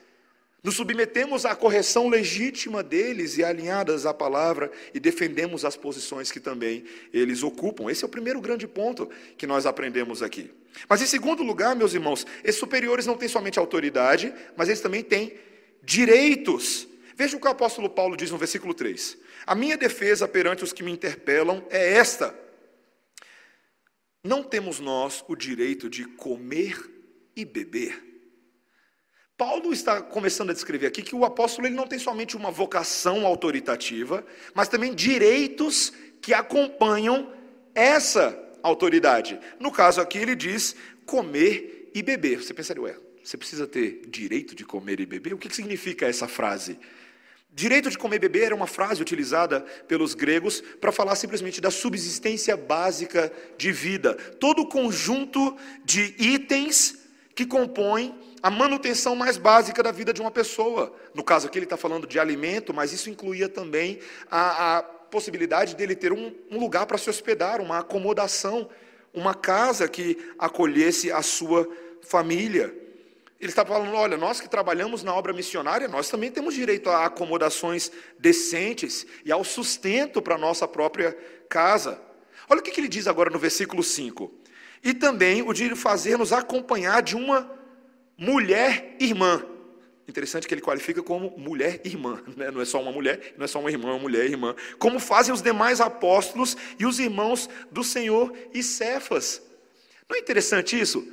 nos 0.62 0.75
submetemos 0.75 1.44
à 1.44 1.55
correção 1.55 2.09
legítima 2.09 2.83
deles 2.83 3.38
e 3.38 3.44
alinhadas 3.44 4.05
à 4.05 4.12
palavra 4.12 4.71
e 4.92 4.99
defendemos 4.99 5.64
as 5.64 5.77
posições 5.77 6.33
que 6.33 6.40
também 6.40 6.85
eles 7.12 7.42
ocupam. 7.42 7.88
Esse 7.88 8.03
é 8.03 8.07
o 8.07 8.11
primeiro 8.11 8.40
grande 8.40 8.66
ponto 8.66 9.09
que 9.37 9.47
nós 9.47 9.66
aprendemos 9.66 10.23
aqui. 10.23 10.51
Mas 10.88 11.01
em 11.01 11.07
segundo 11.07 11.42
lugar, 11.42 11.77
meus 11.77 11.94
irmãos, 11.94 12.27
esses 12.42 12.61
superiores 12.61 13.07
não 13.07 13.16
têm 13.16 13.29
somente 13.29 13.59
autoridade, 13.59 14.35
mas 14.57 14.68
eles 14.68 14.81
também 14.81 15.03
têm 15.03 15.33
direitos. 15.83 16.88
Veja 17.14 17.37
o 17.37 17.40
que 17.40 17.47
o 17.47 17.51
apóstolo 17.51 17.88
Paulo 17.88 18.16
diz 18.16 18.31
no 18.31 18.38
versículo 18.38 18.75
3. 18.75 19.16
A 19.47 19.55
minha 19.55 19.77
defesa 19.77 20.27
perante 20.27 20.64
os 20.64 20.73
que 20.73 20.83
me 20.83 20.92
interpelam 20.92 21.64
é 21.71 21.94
esta: 21.94 22.37
não 24.23 24.42
temos 24.42 24.81
nós 24.81 25.25
o 25.29 25.37
direito 25.37 25.88
de 25.88 26.05
comer 26.05 26.79
e 27.35 27.44
beber. 27.44 28.08
Paulo 29.38 29.72
está 29.72 30.03
começando 30.03 30.51
a 30.51 30.53
descrever 30.53 30.88
aqui 30.88 31.01
que 31.01 31.14
o 31.14 31.24
apóstolo 31.24 31.68
ele 31.68 31.77
não 31.77 31.87
tem 31.87 31.96
somente 31.96 32.37
uma 32.37 32.51
vocação 32.51 33.24
autoritativa, 33.24 34.27
mas 34.53 34.66
também 34.66 34.92
direitos 34.92 35.92
que 36.20 36.35
acompanham 36.35 37.33
essa 37.72 38.37
autoridade. 38.64 39.38
No 39.61 39.70
caso 39.70 40.01
aqui, 40.01 40.18
ele 40.18 40.35
diz 40.35 40.74
comer 41.07 41.88
e 41.94 42.03
beber. 42.03 42.42
Você 42.42 42.53
pensaria, 42.53 42.83
ué, 42.83 42.96
você 43.22 43.37
precisa 43.37 43.64
ter 43.64 44.03
direito 44.09 44.57
de 44.57 44.64
comer 44.64 44.98
e 44.98 45.07
beber? 45.07 45.35
O 45.35 45.38
que 45.38 45.55
significa 45.55 46.05
essa 46.05 46.27
frase? 46.27 46.77
Direito 47.48 47.90
de 47.90 47.96
comer 47.96 48.16
e 48.16 48.18
beber 48.18 48.42
era 48.46 48.57
uma 48.57 48.66
frase 48.66 49.01
utilizada 49.01 49.61
pelos 49.87 50.14
gregos 50.14 50.61
para 50.81 50.90
falar 50.90 51.14
simplesmente 51.14 51.61
da 51.61 51.70
subsistência 51.70 52.57
básica 52.57 53.33
de 53.57 53.70
vida. 53.70 54.14
Todo 54.14 54.62
o 54.62 54.68
conjunto 54.68 55.57
de 55.85 56.12
itens 56.18 56.98
que 57.37 57.46
compõem 57.46 58.12
a 58.42 58.51
manutenção 58.51 59.16
mais 59.16 59.37
básica 59.37 59.83
da 59.83 59.90
vida 59.90 60.12
de 60.12 60.20
uma 60.20 60.31
pessoa. 60.31 60.92
No 61.14 61.24
caso 61.24 61.46
aqui, 61.46 61.59
ele 61.59 61.66
está 61.66 61.77
falando 61.77 62.07
de 62.07 62.18
alimento, 62.18 62.72
mas 62.72 62.92
isso 62.92 63.11
incluía 63.11 63.48
também 63.48 63.98
a, 64.31 64.79
a 64.79 64.83
possibilidade 64.83 65.74
dele 65.74 65.94
ter 65.94 66.12
um, 66.12 66.35
um 66.51 66.59
lugar 66.59 66.87
para 66.87 66.98
se 66.98 67.11
hospedar, 67.11 67.61
uma 67.61 67.79
acomodação, 67.79 68.68
uma 69.12 69.35
casa 69.35 69.88
que 69.88 70.16
acolhesse 70.38 71.11
a 71.11 71.22
sua 71.22 71.68
família. 72.03 72.74
Ele 73.40 73.51
está 73.51 73.64
falando: 73.64 73.94
olha, 73.94 74.16
nós 74.16 74.40
que 74.40 74.48
trabalhamos 74.48 75.03
na 75.03 75.14
obra 75.14 75.33
missionária, 75.33 75.88
nós 75.88 76.09
também 76.09 76.31
temos 76.31 76.55
direito 76.55 76.90
a 76.90 77.07
acomodações 77.07 77.90
decentes 78.18 79.07
e 79.24 79.33
ao 79.33 79.44
sustento 79.44 80.20
para 80.20 80.35
a 80.35 80.38
nossa 80.38 80.66
própria 80.68 81.16
casa. 81.48 82.01
Olha 82.48 82.61
o 82.61 82.62
que 82.62 82.81
ele 82.81 82.88
diz 82.88 83.07
agora 83.07 83.31
no 83.31 83.38
versículo 83.38 83.83
5: 83.83 84.33
e 84.83 84.94
também 84.94 85.42
o 85.42 85.53
de 85.53 85.74
fazer-nos 85.74 86.33
acompanhar 86.33 87.03
de 87.03 87.16
uma 87.16 87.58
mulher 88.18 88.96
irmã. 89.00 89.44
Interessante 90.07 90.48
que 90.48 90.54
ele 90.54 90.61
qualifica 90.61 91.02
como 91.02 91.35
mulher 91.38 91.81
irmã, 91.85 92.22
né? 92.37 92.50
não 92.50 92.61
é 92.61 92.64
só 92.64 92.83
uma 92.83 92.92
mulher, 92.92 93.35
não 93.38 93.44
é 93.44 93.48
só 93.48 93.61
uma 93.61 93.70
irmã, 93.70 93.90
uma 93.90 93.98
mulher 93.98 94.24
irmã. 94.24 94.54
Como 94.78 94.98
fazem 94.98 95.33
os 95.33 95.40
demais 95.40 95.81
apóstolos 95.81 96.57
e 96.78 96.85
os 96.85 96.98
irmãos 96.98 97.48
do 97.70 97.85
Senhor 97.85 98.33
e 98.52 98.62
Cefas. 98.62 99.40
Não 100.09 100.16
é 100.16 100.20
interessante 100.20 100.78
isso? 100.78 101.07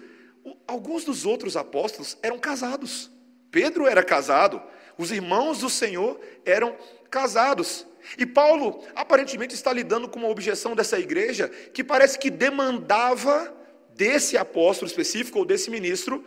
alguns 0.67 1.03
dos 1.03 1.25
outros 1.25 1.57
apóstolos 1.57 2.17
eram 2.21 2.37
casados. 2.37 3.11
Pedro 3.51 3.87
era 3.87 4.03
casado, 4.03 4.61
os 4.97 5.11
irmãos 5.11 5.59
do 5.59 5.69
Senhor 5.69 6.19
eram 6.45 6.75
casados. 7.09 7.85
E 8.17 8.25
Paulo 8.25 8.83
aparentemente 8.95 9.55
está 9.55 9.73
lidando 9.73 10.07
com 10.07 10.19
uma 10.19 10.29
objeção 10.29 10.75
dessa 10.75 10.99
igreja 10.99 11.49
que 11.73 11.83
parece 11.83 12.19
que 12.19 12.29
demandava 12.29 13.53
desse 13.95 14.37
apóstolo 14.37 14.87
específico 14.87 15.39
ou 15.39 15.45
desse 15.45 15.71
ministro 15.71 16.23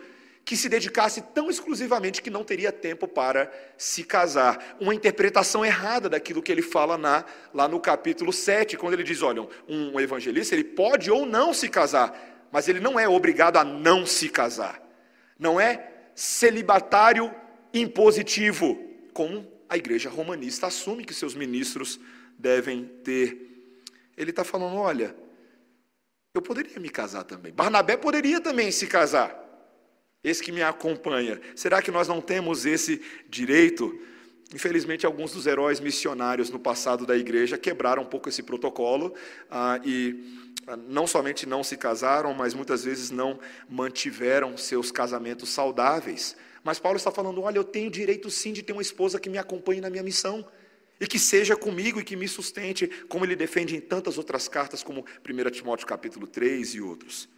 que 0.49 0.57
se 0.57 0.67
dedicasse 0.67 1.21
tão 1.21 1.47
exclusivamente 1.47 2.23
que 2.23 2.29
não 2.31 2.43
teria 2.43 2.71
tempo 2.71 3.07
para 3.07 3.51
se 3.77 4.03
casar. 4.03 4.77
Uma 4.79 4.95
interpretação 4.95 5.63
errada 5.63 6.09
daquilo 6.09 6.41
que 6.41 6.51
ele 6.51 6.63
fala 6.63 6.97
na, 6.97 7.23
lá 7.53 7.67
no 7.67 7.79
capítulo 7.79 8.33
7, 8.33 8.75
quando 8.75 8.93
ele 8.93 9.03
diz: 9.03 9.21
olha, 9.21 9.47
um 9.67 9.99
evangelista 9.99 10.55
ele 10.55 10.63
pode 10.63 11.11
ou 11.11 11.23
não 11.23 11.53
se 11.53 11.69
casar, 11.69 12.49
mas 12.51 12.67
ele 12.67 12.79
não 12.79 12.99
é 12.99 13.07
obrigado 13.07 13.57
a 13.57 13.63
não 13.63 14.07
se 14.07 14.27
casar. 14.27 14.81
Não 15.37 15.61
é 15.61 15.87
celibatário 16.15 17.31
impositivo, 17.71 18.75
como 19.13 19.47
a 19.69 19.77
igreja 19.77 20.09
romanista 20.09 20.65
assume 20.65 21.05
que 21.05 21.13
seus 21.13 21.35
ministros 21.35 21.99
devem 22.39 22.85
ter. 23.03 23.77
Ele 24.17 24.31
está 24.31 24.43
falando: 24.43 24.77
olha, 24.77 25.15
eu 26.33 26.41
poderia 26.41 26.79
me 26.79 26.89
casar 26.89 27.23
também. 27.23 27.53
Barnabé 27.53 27.95
poderia 27.95 28.41
também 28.41 28.71
se 28.71 28.87
casar. 28.87 29.38
Esse 30.23 30.43
que 30.43 30.51
me 30.51 30.61
acompanha. 30.61 31.39
Será 31.55 31.81
que 31.81 31.91
nós 31.91 32.07
não 32.07 32.19
temos 32.19 32.65
esse 32.65 33.01
direito? 33.29 33.97
Infelizmente, 34.53 35.05
alguns 35.05 35.31
dos 35.31 35.47
heróis 35.47 35.79
missionários 35.79 36.49
no 36.49 36.59
passado 36.59 37.05
da 37.05 37.15
igreja 37.15 37.57
quebraram 37.57 38.03
um 38.03 38.05
pouco 38.05 38.27
esse 38.27 38.43
protocolo 38.43 39.13
ah, 39.49 39.79
e 39.85 40.39
não 40.87 41.07
somente 41.07 41.47
não 41.47 41.63
se 41.63 41.77
casaram, 41.77 42.33
mas 42.33 42.53
muitas 42.53 42.83
vezes 42.83 43.11
não 43.11 43.39
mantiveram 43.69 44.57
seus 44.57 44.91
casamentos 44.91 45.49
saudáveis. 45.49 46.35
Mas 46.63 46.79
Paulo 46.79 46.97
está 46.97 47.11
falando: 47.11 47.41
olha, 47.41 47.57
eu 47.57 47.63
tenho 47.63 47.89
direito 47.89 48.29
sim 48.29 48.51
de 48.51 48.61
ter 48.61 48.73
uma 48.73 48.81
esposa 48.81 49.19
que 49.19 49.29
me 49.29 49.37
acompanhe 49.37 49.79
na 49.79 49.89
minha 49.89 50.03
missão 50.03 50.45
e 50.99 51.07
que 51.07 51.17
seja 51.17 51.55
comigo 51.55 51.99
e 51.99 52.03
que 52.03 52.17
me 52.17 52.27
sustente, 52.27 52.87
como 53.07 53.23
ele 53.23 53.37
defende 53.37 53.73
em 53.73 53.79
tantas 53.79 54.17
outras 54.17 54.49
cartas, 54.49 54.83
como 54.83 55.05
1 55.27 55.49
Timóteo 55.51 55.87
capítulo 55.87 56.27
3 56.27 56.75
e 56.75 56.81
outros. 56.81 57.29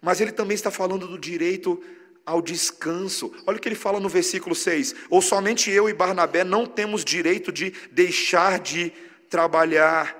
Mas 0.00 0.20
ele 0.20 0.32
também 0.32 0.54
está 0.54 0.70
falando 0.70 1.06
do 1.06 1.18
direito 1.18 1.82
ao 2.24 2.40
descanso. 2.40 3.32
Olha 3.46 3.58
o 3.58 3.60
que 3.60 3.68
ele 3.68 3.74
fala 3.74 4.00
no 4.00 4.08
versículo 4.08 4.54
6: 4.54 4.94
Ou 5.08 5.20
somente 5.20 5.70
eu 5.70 5.88
e 5.88 5.92
Barnabé 5.92 6.44
não 6.44 6.66
temos 6.66 7.04
direito 7.04 7.52
de 7.52 7.72
deixar 7.90 8.58
de 8.58 8.92
trabalhar. 9.28 10.16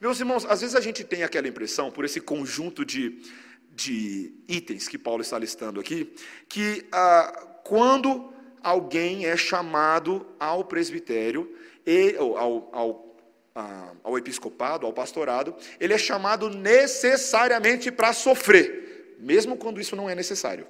Meus 0.00 0.18
irmãos, 0.18 0.44
às 0.44 0.60
vezes 0.60 0.74
a 0.74 0.80
gente 0.80 1.04
tem 1.04 1.22
aquela 1.22 1.48
impressão, 1.48 1.90
por 1.90 2.04
esse 2.04 2.20
conjunto 2.20 2.84
de, 2.84 3.22
de 3.70 4.34
itens 4.48 4.88
que 4.88 4.98
Paulo 4.98 5.22
está 5.22 5.38
listando 5.38 5.78
aqui, 5.78 6.12
que 6.48 6.84
ah, 6.90 7.60
quando 7.64 8.32
alguém 8.62 9.26
é 9.26 9.36
chamado 9.36 10.26
ao 10.40 10.64
presbitério, 10.64 11.56
e, 11.86 12.16
ao, 12.16 12.68
ao, 12.72 13.16
ah, 13.54 13.92
ao 14.02 14.18
episcopado, 14.18 14.86
ao 14.86 14.92
pastorado, 14.92 15.54
ele 15.80 15.92
é 15.92 15.98
chamado 15.98 16.48
necessariamente 16.48 17.90
para 17.90 18.12
sofrer, 18.12 18.91
mesmo 19.22 19.56
quando 19.56 19.80
isso 19.80 19.94
não 19.94 20.10
é 20.10 20.14
necessário. 20.14 20.66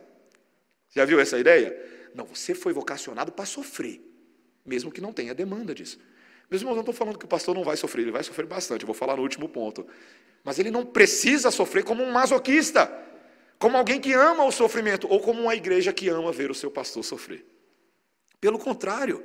Já 0.91 1.05
viu 1.05 1.19
essa 1.19 1.39
ideia? 1.39 1.75
Não, 2.15 2.27
você 2.27 2.55
foi 2.55 2.73
vocacionado 2.73 3.33
para 3.33 3.47
sofrer, 3.47 4.01
mesmo 4.65 4.93
que 4.93 5.01
não 5.01 5.13
tenha 5.13 5.35
demanda 5.35 5.75
disso. 5.75 5.99
Meus 6.51 6.61
irmãos, 6.61 6.75
não 6.75 6.83
estou 6.83 6.95
falando 6.95 7.19
que 7.19 7.25
o 7.25 7.29
pastor 7.29 7.55
não 7.55 7.65
vai 7.65 7.79
sofrer, 7.79 8.03
ele 8.03 8.11
vai 8.11 8.23
sofrer 8.23 8.47
bastante, 8.47 8.83
eu 8.83 8.87
vou 8.87 8.95
falar 8.95 9.17
no 9.17 9.23
último 9.23 9.49
ponto. 9.49 9.87
Mas 10.45 10.59
ele 10.59 10.71
não 10.71 10.85
precisa 10.85 11.51
sofrer 11.51 11.83
como 11.83 12.03
um 12.03 12.13
masoquista, 12.13 12.93
como 13.59 13.79
alguém 13.79 13.99
que 13.99 14.13
ama 14.13 14.45
o 14.45 14.53
sofrimento, 14.53 15.09
ou 15.09 15.19
como 15.21 15.41
uma 15.41 15.55
igreja 15.55 15.93
que 15.93 16.11
ama 16.11 16.31
ver 16.31 16.51
o 16.51 16.55
seu 16.55 16.71
pastor 16.71 17.03
sofrer. 17.03 17.47
Pelo 18.39 18.59
contrário, 18.59 19.25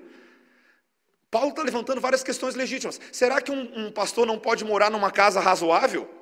Paulo 1.30 1.50
está 1.50 1.64
levantando 1.64 2.00
várias 2.00 2.24
questões 2.24 2.56
legítimas. 2.56 3.02
Será 3.12 3.42
que 3.42 3.52
um, 3.52 3.88
um 3.88 3.92
pastor 3.92 4.26
não 4.26 4.40
pode 4.40 4.64
morar 4.64 4.90
numa 4.90 5.12
casa 5.12 5.42
razoável? 5.42 6.17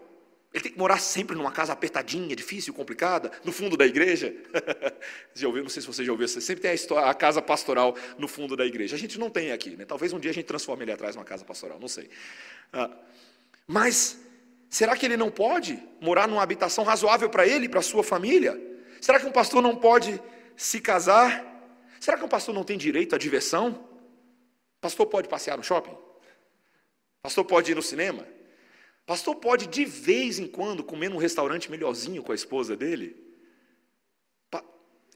Ele 0.56 0.64
tem 0.64 0.72
que 0.72 0.80
morar 0.80 1.00
sempre 1.00 1.36
numa 1.36 1.52
casa 1.52 1.74
apertadinha, 1.74 2.34
difícil, 2.34 2.74
complicada, 2.74 3.30
no 3.44 3.52
fundo 3.52 3.76
da 3.76 3.86
igreja. 3.86 4.34
já 5.36 5.48
ouviu? 5.48 5.62
Não 5.62 5.70
sei 5.70 5.82
se 5.82 5.88
você 5.88 6.02
já 6.02 6.14
ouviu. 6.14 6.26
Você 6.26 6.40
sempre 6.40 6.62
tem 6.62 6.72
a, 6.72 6.74
história, 6.74 7.10
a, 7.10 7.14
casa 7.14 7.42
pastoral 7.42 7.94
no 8.18 8.26
fundo 8.26 8.56
da 8.56 8.66
igreja. 8.66 8.96
A 8.96 8.98
gente 8.98 9.20
não 9.20 9.30
tem 9.30 9.52
aqui, 9.52 9.76
né? 9.76 9.84
Talvez 9.84 10.14
um 10.14 10.20
dia 10.20 10.32
a 10.32 10.34
gente 10.34 10.46
transforme 10.46 10.86
ele 10.86 10.94
atrás 10.94 11.14
numa 11.14 11.26
casa 11.26 11.44
pastoral, 11.44 11.78
não 11.78 11.90
sei. 11.90 12.10
Ah, 12.72 12.90
mas 13.68 14.18
será 14.70 14.96
que 14.96 15.06
ele 15.06 15.18
não 15.18 15.30
pode 15.30 15.78
morar 16.00 16.26
numa 16.26 16.42
habitação 16.42 16.86
razoável 16.86 17.30
para 17.30 17.46
ele 17.46 17.68
para 17.68 17.82
sua 17.82 18.02
família? 18.02 18.58
Será 19.02 19.20
que 19.20 19.26
um 19.26 19.34
pastor 19.34 19.62
não 19.62 19.76
pode 19.76 20.18
se 20.56 20.80
casar? 20.80 21.46
Será 22.00 22.18
que 22.18 22.24
um 22.24 22.30
pastor 22.30 22.56
não 22.56 22.64
tem 22.64 22.78
direito 22.78 23.14
à 23.14 23.18
diversão? 23.18 23.90
Pastor 24.80 25.06
pode 25.08 25.28
passear 25.28 25.58
no 25.58 25.64
shopping? 25.66 25.98
Pastor 27.22 27.44
pode 27.44 27.74
ir 27.74 27.76
no 27.76 27.82
cinema? 27.82 28.26
Pastor 29.06 29.36
pode 29.36 29.68
de 29.68 29.86
vez 29.86 30.40
em 30.40 30.48
quando 30.48 30.84
comer 30.84 31.10
num 31.10 31.18
restaurante 31.18 31.70
melhorzinho 31.70 32.24
com 32.24 32.32
a 32.32 32.36
esposa 32.36 32.76
dele? 32.76 33.24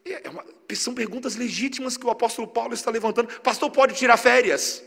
É, 0.06 0.28
é 0.28 0.30
uma, 0.30 0.46
são 0.74 0.94
perguntas 0.94 1.36
legítimas 1.36 1.98
que 1.98 2.06
o 2.06 2.10
apóstolo 2.10 2.48
Paulo 2.48 2.74
está 2.74 2.92
levantando. 2.92 3.28
Pastor 3.42 3.72
pode 3.72 3.96
tirar 3.96 4.18
férias? 4.18 4.84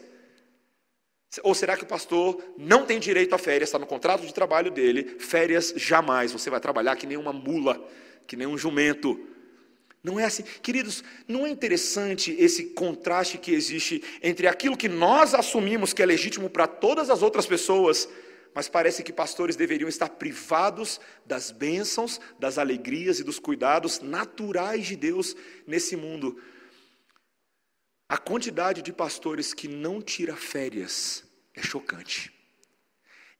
Ou 1.43 1.55
será 1.55 1.77
que 1.77 1.85
o 1.85 1.87
pastor 1.87 2.43
não 2.59 2.85
tem 2.85 3.01
direito 3.01 3.35
a 3.35 3.39
férias? 3.39 3.69
Está 3.69 3.79
no 3.79 3.87
contrato 3.87 4.27
de 4.27 4.35
trabalho 4.35 4.71
dele. 4.71 5.17
Férias 5.19 5.73
jamais. 5.77 6.33
Você 6.33 6.51
vai 6.51 6.61
trabalhar 6.61 6.95
que 6.97 7.07
nem 7.07 7.17
uma 7.17 7.33
mula, 7.33 7.83
que 8.27 8.37
nem 8.37 8.47
um 8.47 8.59
jumento. 8.59 9.19
Não 10.03 10.21
é 10.21 10.25
assim. 10.25 10.43
Queridos, 10.63 11.03
não 11.27 11.47
é 11.47 11.51
interessante 11.51 12.37
esse 12.39 12.67
contraste 12.71 13.39
que 13.39 13.53
existe 13.53 14.03
entre 14.23 14.47
aquilo 14.47 14.77
que 14.77 14.89
nós 14.89 15.33
assumimos 15.33 15.93
que 15.93 16.03
é 16.03 16.07
legítimo 16.07 16.51
para 16.51 16.67
todas 16.67 17.09
as 17.09 17.23
outras 17.23 17.47
pessoas 17.47 18.09
mas 18.55 18.69
parece 18.69 19.03
que 19.03 19.13
pastores 19.13 19.57
deveriam 19.57 19.89
estar 19.89 20.09
privados 20.11 21.01
das 21.25 21.51
bênçãos, 21.51 22.21
das 22.39 22.59
alegrias 22.59 23.19
e 23.19 23.25
dos 23.25 23.39
cuidados 23.39 24.01
naturais 24.01 24.87
de 24.87 24.97
Deus 24.97 25.35
nesse 25.67 25.97
mundo. 25.97 26.41
A 28.09 28.19
quantidade 28.19 28.83
de 28.83 28.93
pastores 28.93 29.55
que 29.55 29.69
não 29.69 30.03
tira 30.03 30.37
férias 30.37 31.25
é 31.55 31.63
chocante. 31.63 32.33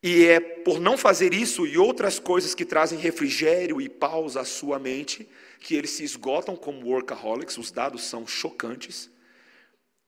E 0.03 0.25
é 0.25 0.41
por 0.41 0.81
não 0.81 0.97
fazer 0.99 1.33
isso 1.33 1.67
e 1.67 1.79
outras 1.79 2.19
coisas 2.19 2.55
que 2.55 2.65
trazem 2.65 2.99
refrigério 2.99 3.81
e 3.81 3.89
pausa 3.89 4.41
à 4.41 4.45
sua 4.45 4.79
mente, 4.79 5.29
que 5.61 5.77
eles 5.77 5.91
se 5.91 6.03
esgotam 6.03 6.57
como 6.57 6.87
workaholics, 6.87 7.57
os 7.57 7.71
dados 7.71 8.03
são 8.03 8.27
chocantes, 8.27 9.09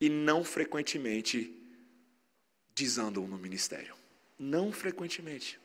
e 0.01 0.09
não 0.09 0.43
frequentemente 0.43 1.57
desandam 2.75 3.27
no 3.29 3.39
ministério. 3.39 3.95
Não 4.39 4.73
frequentemente. 4.73 5.59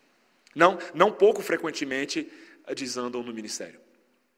Não, 0.55 0.77
não 0.93 1.11
pouco 1.11 1.41
frequentemente 1.41 2.31
eh, 2.65 2.75
desandam 2.75 3.23
no 3.23 3.33
ministério. 3.33 3.79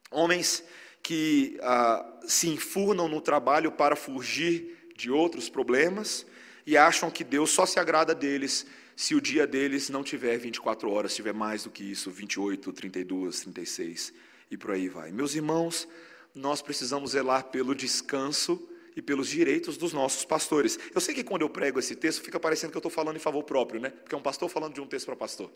Homens 0.10 0.64
que 1.02 1.58
ah, 1.62 2.20
se 2.28 2.48
enfurnam 2.50 3.08
no 3.08 3.22
trabalho 3.22 3.72
para 3.72 3.96
fugir 3.96 4.92
de 4.96 5.10
outros 5.10 5.50
problemas 5.50 6.26
e 6.66 6.78
acham 6.78 7.10
que 7.10 7.24
Deus 7.24 7.50
só 7.50 7.66
se 7.66 7.80
agrada 7.80 8.14
deles 8.14 8.66
se 8.96 9.16
o 9.16 9.22
dia 9.22 9.48
deles 9.48 9.90
não 9.90 10.04
tiver 10.04 10.38
24 10.38 10.90
horas, 10.92 11.16
tiver 11.16 11.34
mais 11.34 11.64
do 11.64 11.72
que 11.72 11.84
isso, 11.84 12.12
28, 12.12 12.72
32, 12.72 13.42
36 13.42 14.14
e 14.52 14.58
por 14.58 14.72
aí 14.72 14.88
vai. 14.88 15.12
Meus 15.12 15.34
irmãos, 15.34 15.88
nós 16.36 16.62
precisamos 16.62 17.12
zelar 17.12 17.46
pelo 17.46 17.74
descanso 17.74 18.70
e 18.96 19.02
pelos 19.02 19.30
direitos 19.30 19.78
dos 19.78 19.94
nossos 19.94 20.26
pastores. 20.26 20.78
Eu 20.94 21.02
sei 21.02 21.14
que 21.14 21.24
quando 21.24 21.42
eu 21.42 21.50
prego 21.50 21.80
esse 21.80 21.96
texto, 21.96 22.22
fica 22.22 22.40
parecendo 22.40 22.72
que 22.72 22.78
eu 22.78 22.80
estou 22.80 22.92
falando 22.92 23.16
em 23.16 23.20
favor 23.20 23.44
próprio, 23.44 23.80
né? 23.80 23.90
Porque 23.90 24.14
é 24.14 24.18
um 24.18 24.22
pastor 24.22 24.50
falando 24.50 24.74
de 24.74 24.82
um 24.82 24.88
texto 24.88 25.06
para 25.06 25.16
pastor. 25.16 25.52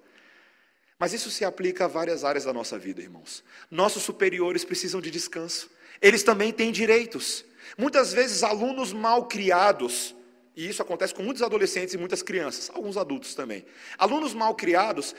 Mas 0.97 1.13
isso 1.13 1.29
se 1.29 1.43
aplica 1.43 1.85
a 1.85 1.87
várias 1.87 2.23
áreas 2.23 2.45
da 2.45 2.53
nossa 2.53 2.77
vida, 2.77 3.01
irmãos. 3.01 3.43
Nossos 3.69 4.03
superiores 4.03 4.63
precisam 4.63 5.01
de 5.01 5.11
descanso. 5.11 5.69
Eles 6.01 6.23
também 6.23 6.53
têm 6.53 6.71
direitos. 6.71 7.43
Muitas 7.77 8.13
vezes, 8.13 8.43
alunos 8.43 8.93
mal 8.93 9.27
criados, 9.27 10.15
e 10.55 10.69
isso 10.69 10.81
acontece 10.81 11.13
com 11.13 11.23
muitos 11.23 11.43
adolescentes 11.43 11.93
e 11.93 11.97
muitas 11.97 12.21
crianças, 12.21 12.71
alguns 12.73 12.95
adultos 12.95 13.35
também. 13.35 13.65
Alunos 13.97 14.33
mal 14.33 14.55
criados 14.55 15.13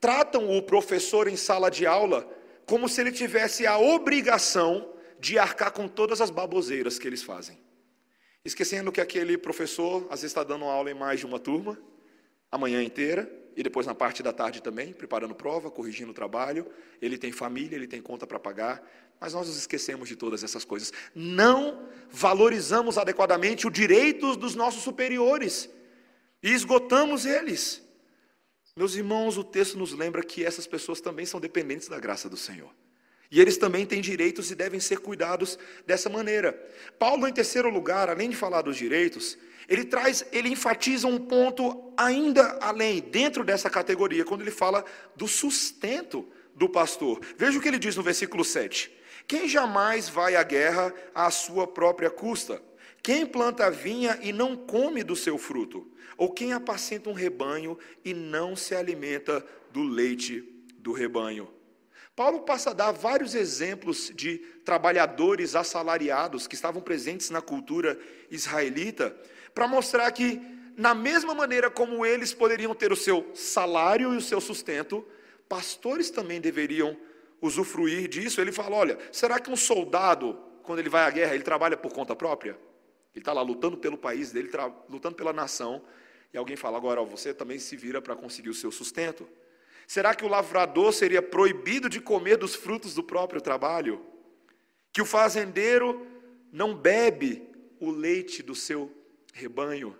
tratam 0.00 0.50
o 0.50 0.62
professor 0.62 1.28
em 1.28 1.36
sala 1.36 1.70
de 1.70 1.86
aula 1.86 2.28
como 2.66 2.88
se 2.88 3.00
ele 3.00 3.12
tivesse 3.12 3.66
a 3.66 3.78
obrigação 3.78 4.91
de 5.22 5.38
arcar 5.38 5.70
com 5.70 5.86
todas 5.86 6.20
as 6.20 6.30
baboseiras 6.30 6.98
que 6.98 7.06
eles 7.06 7.22
fazem. 7.22 7.56
Esquecendo 8.44 8.90
que 8.90 9.00
aquele 9.00 9.38
professor, 9.38 10.02
às 10.10 10.20
vezes, 10.20 10.32
está 10.32 10.42
dando 10.42 10.64
aula 10.64 10.90
em 10.90 10.94
mais 10.94 11.20
de 11.20 11.26
uma 11.26 11.38
turma, 11.38 11.78
a 12.50 12.58
manhã 12.58 12.82
inteira, 12.82 13.30
e 13.54 13.62
depois 13.62 13.86
na 13.86 13.94
parte 13.94 14.20
da 14.20 14.32
tarde 14.32 14.60
também, 14.60 14.92
preparando 14.92 15.32
prova, 15.32 15.70
corrigindo 15.70 16.10
o 16.10 16.14
trabalho. 16.14 16.66
Ele 17.00 17.16
tem 17.16 17.30
família, 17.30 17.76
ele 17.76 17.86
tem 17.86 18.02
conta 18.02 18.26
para 18.26 18.40
pagar, 18.40 18.82
mas 19.20 19.32
nós 19.32 19.46
nos 19.46 19.56
esquecemos 19.56 20.08
de 20.08 20.16
todas 20.16 20.42
essas 20.42 20.64
coisas. 20.64 20.92
Não 21.14 21.88
valorizamos 22.10 22.98
adequadamente 22.98 23.64
os 23.64 23.72
direitos 23.72 24.36
dos 24.36 24.56
nossos 24.56 24.82
superiores 24.82 25.70
e 26.42 26.50
esgotamos 26.50 27.24
eles. 27.24 27.80
Meus 28.74 28.96
irmãos, 28.96 29.36
o 29.36 29.44
texto 29.44 29.78
nos 29.78 29.92
lembra 29.92 30.24
que 30.24 30.44
essas 30.44 30.66
pessoas 30.66 31.00
também 31.00 31.26
são 31.26 31.38
dependentes 31.38 31.86
da 31.86 32.00
graça 32.00 32.28
do 32.28 32.36
Senhor. 32.36 32.74
E 33.32 33.40
eles 33.40 33.56
também 33.56 33.86
têm 33.86 34.02
direitos 34.02 34.50
e 34.50 34.54
devem 34.54 34.78
ser 34.78 34.98
cuidados 34.98 35.58
dessa 35.86 36.10
maneira. 36.10 36.52
Paulo, 36.98 37.26
em 37.26 37.32
terceiro 37.32 37.70
lugar, 37.70 38.10
além 38.10 38.28
de 38.28 38.36
falar 38.36 38.60
dos 38.60 38.76
direitos, 38.76 39.38
ele 39.66 39.86
traz, 39.86 40.22
ele 40.30 40.50
enfatiza 40.50 41.06
um 41.08 41.18
ponto 41.18 41.94
ainda 41.96 42.58
além, 42.60 43.00
dentro 43.00 43.42
dessa 43.42 43.70
categoria, 43.70 44.22
quando 44.22 44.42
ele 44.42 44.50
fala 44.50 44.84
do 45.16 45.26
sustento 45.26 46.28
do 46.54 46.68
pastor. 46.68 47.22
Veja 47.38 47.58
o 47.58 47.62
que 47.62 47.68
ele 47.68 47.78
diz 47.78 47.96
no 47.96 48.02
versículo 48.02 48.44
7. 48.44 48.92
Quem 49.26 49.48
jamais 49.48 50.10
vai 50.10 50.36
à 50.36 50.42
guerra 50.42 50.92
à 51.14 51.30
sua 51.30 51.66
própria 51.66 52.10
custa? 52.10 52.62
Quem 53.02 53.24
planta 53.24 53.70
vinha 53.70 54.18
e 54.20 54.30
não 54.30 54.54
come 54.54 55.02
do 55.02 55.16
seu 55.16 55.38
fruto? 55.38 55.90
Ou 56.18 56.30
quem 56.30 56.52
apacenta 56.52 57.08
um 57.08 57.14
rebanho 57.14 57.78
e 58.04 58.12
não 58.12 58.54
se 58.54 58.74
alimenta 58.74 59.42
do 59.72 59.82
leite 59.82 60.44
do 60.76 60.92
rebanho? 60.92 61.48
Paulo 62.14 62.40
passa 62.42 62.70
a 62.70 62.74
dar 62.74 62.92
vários 62.92 63.34
exemplos 63.34 64.12
de 64.14 64.38
trabalhadores 64.64 65.56
assalariados 65.56 66.46
que 66.46 66.54
estavam 66.54 66.82
presentes 66.82 67.30
na 67.30 67.40
cultura 67.40 67.98
israelita, 68.30 69.16
para 69.54 69.66
mostrar 69.66 70.10
que, 70.12 70.40
na 70.76 70.94
mesma 70.94 71.34
maneira 71.34 71.70
como 71.70 72.04
eles 72.04 72.34
poderiam 72.34 72.74
ter 72.74 72.92
o 72.92 72.96
seu 72.96 73.30
salário 73.34 74.12
e 74.12 74.16
o 74.16 74.20
seu 74.20 74.40
sustento, 74.40 75.06
pastores 75.48 76.10
também 76.10 76.40
deveriam 76.40 76.96
usufruir 77.40 78.08
disso. 78.08 78.40
Ele 78.40 78.52
fala: 78.52 78.76
olha, 78.76 78.98
será 79.10 79.38
que 79.38 79.50
um 79.50 79.56
soldado, 79.56 80.38
quando 80.62 80.80
ele 80.80 80.90
vai 80.90 81.04
à 81.04 81.10
guerra, 81.10 81.34
ele 81.34 81.44
trabalha 81.44 81.76
por 81.76 81.92
conta 81.92 82.14
própria? 82.14 82.52
Ele 83.14 83.20
está 83.20 83.32
lá 83.32 83.42
lutando 83.42 83.76
pelo 83.76 83.96
país 83.96 84.32
dele, 84.32 84.50
lutando 84.88 85.16
pela 85.16 85.32
nação, 85.32 85.82
e 86.32 86.36
alguém 86.36 86.56
fala: 86.56 86.76
agora, 86.76 87.00
ó, 87.00 87.04
você 87.04 87.32
também 87.32 87.58
se 87.58 87.74
vira 87.74 88.02
para 88.02 88.14
conseguir 88.14 88.50
o 88.50 88.54
seu 88.54 88.70
sustento. 88.70 89.26
Será 89.86 90.14
que 90.14 90.24
o 90.24 90.28
lavrador 90.28 90.92
seria 90.92 91.20
proibido 91.20 91.88
de 91.88 92.00
comer 92.00 92.36
dos 92.36 92.54
frutos 92.54 92.94
do 92.94 93.02
próprio 93.02 93.40
trabalho? 93.40 94.04
Que 94.92 95.02
o 95.02 95.06
fazendeiro 95.06 96.06
não 96.52 96.74
bebe 96.74 97.42
o 97.80 97.90
leite 97.90 98.42
do 98.42 98.54
seu 98.54 98.90
rebanho? 99.32 99.96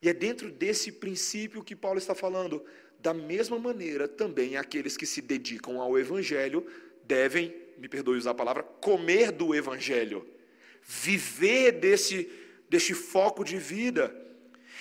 E 0.00 0.08
é 0.08 0.12
dentro 0.12 0.50
desse 0.50 0.90
princípio 0.90 1.62
que 1.62 1.76
Paulo 1.76 1.98
está 1.98 2.14
falando. 2.14 2.64
Da 2.98 3.14
mesma 3.14 3.58
maneira, 3.58 4.06
também 4.08 4.56
aqueles 4.56 4.96
que 4.96 5.06
se 5.06 5.20
dedicam 5.20 5.80
ao 5.80 5.98
evangelho 5.98 6.66
devem, 7.04 7.54
me 7.78 7.88
perdoe 7.88 8.16
usar 8.16 8.30
a 8.30 8.34
palavra, 8.34 8.62
comer 8.62 9.32
do 9.32 9.54
evangelho, 9.54 10.26
viver 10.82 11.72
desse, 11.72 12.30
desse 12.68 12.94
foco 12.94 13.44
de 13.44 13.58
vida. 13.58 14.14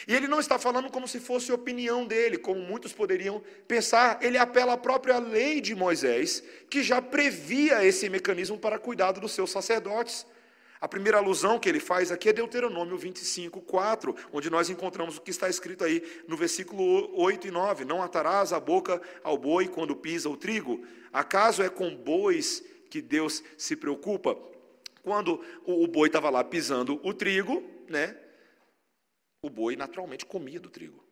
E 0.07 0.15
ele 0.15 0.27
não 0.27 0.39
está 0.39 0.57
falando 0.57 0.89
como 0.89 1.07
se 1.07 1.19
fosse 1.19 1.51
opinião 1.51 2.05
dele, 2.05 2.37
como 2.37 2.59
muitos 2.59 2.93
poderiam 2.93 3.41
pensar. 3.67 4.19
Ele 4.21 4.37
apela 4.37 4.73
à 4.73 4.77
própria 4.77 5.19
lei 5.19 5.61
de 5.61 5.75
Moisés, 5.75 6.43
que 6.69 6.81
já 6.81 7.01
previa 7.01 7.85
esse 7.85 8.09
mecanismo 8.09 8.57
para 8.57 8.79
cuidado 8.79 9.19
dos 9.19 9.31
seus 9.31 9.51
sacerdotes. 9.51 10.25
A 10.81 10.87
primeira 10.87 11.19
alusão 11.19 11.59
que 11.59 11.69
ele 11.69 11.79
faz 11.79 12.11
aqui 12.11 12.29
é 12.29 12.33
Deuteronômio 12.33 12.97
25, 12.97 13.61
4, 13.61 14.15
onde 14.33 14.49
nós 14.49 14.67
encontramos 14.67 15.17
o 15.17 15.21
que 15.21 15.29
está 15.29 15.47
escrito 15.47 15.83
aí 15.83 16.01
no 16.27 16.35
versículo 16.35 17.15
8 17.21 17.47
e 17.47 17.51
9: 17.51 17.85
Não 17.85 18.01
atarás 18.01 18.51
a 18.51 18.59
boca 18.59 18.99
ao 19.23 19.37
boi 19.37 19.67
quando 19.67 19.95
pisa 19.95 20.27
o 20.27 20.35
trigo. 20.35 20.83
Acaso 21.13 21.61
é 21.61 21.69
com 21.69 21.95
bois 21.95 22.63
que 22.89 22.99
Deus 22.99 23.43
se 23.55 23.75
preocupa? 23.75 24.35
Quando 25.03 25.39
o 25.65 25.85
boi 25.87 26.07
estava 26.07 26.31
lá 26.31 26.43
pisando 26.43 26.99
o 27.03 27.13
trigo, 27.13 27.63
né? 27.87 28.15
O 29.43 29.49
boi 29.49 29.75
naturalmente 29.75 30.23
comia 30.23 30.59
do 30.59 30.69
trigo. 30.69 31.03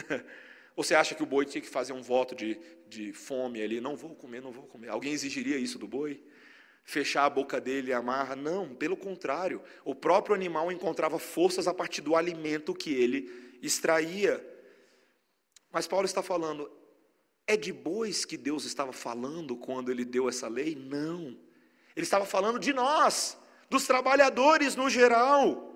Você 0.74 0.94
acha 0.94 1.14
que 1.14 1.22
o 1.22 1.26
boi 1.26 1.44
tinha 1.44 1.60
que 1.60 1.68
fazer 1.68 1.92
um 1.92 2.02
voto 2.02 2.34
de, 2.34 2.58
de 2.88 3.12
fome 3.12 3.62
ali? 3.62 3.78
Não 3.78 3.94
vou 3.94 4.14
comer, 4.14 4.40
não 4.40 4.50
vou 4.50 4.66
comer. 4.66 4.88
Alguém 4.88 5.12
exigiria 5.12 5.58
isso 5.58 5.78
do 5.78 5.86
boi? 5.86 6.24
Fechar 6.82 7.26
a 7.26 7.30
boca 7.30 7.60
dele 7.60 7.90
e 7.90 7.92
amarra? 7.92 8.34
Não, 8.34 8.74
pelo 8.74 8.96
contrário. 8.96 9.62
O 9.84 9.94
próprio 9.94 10.34
animal 10.34 10.72
encontrava 10.72 11.18
forças 11.18 11.68
a 11.68 11.74
partir 11.74 12.00
do 12.00 12.16
alimento 12.16 12.74
que 12.74 12.94
ele 12.94 13.58
extraía. 13.62 14.42
Mas 15.70 15.86
Paulo 15.86 16.06
está 16.06 16.22
falando, 16.22 16.70
é 17.46 17.54
de 17.54 17.70
bois 17.72 18.24
que 18.24 18.38
Deus 18.38 18.64
estava 18.64 18.94
falando 18.94 19.58
quando 19.58 19.90
ele 19.90 20.06
deu 20.06 20.26
essa 20.26 20.48
lei? 20.48 20.74
Não. 20.74 21.38
Ele 21.94 22.04
estava 22.04 22.24
falando 22.24 22.58
de 22.58 22.72
nós, 22.72 23.38
dos 23.68 23.86
trabalhadores 23.86 24.74
no 24.74 24.88
geral. 24.88 25.73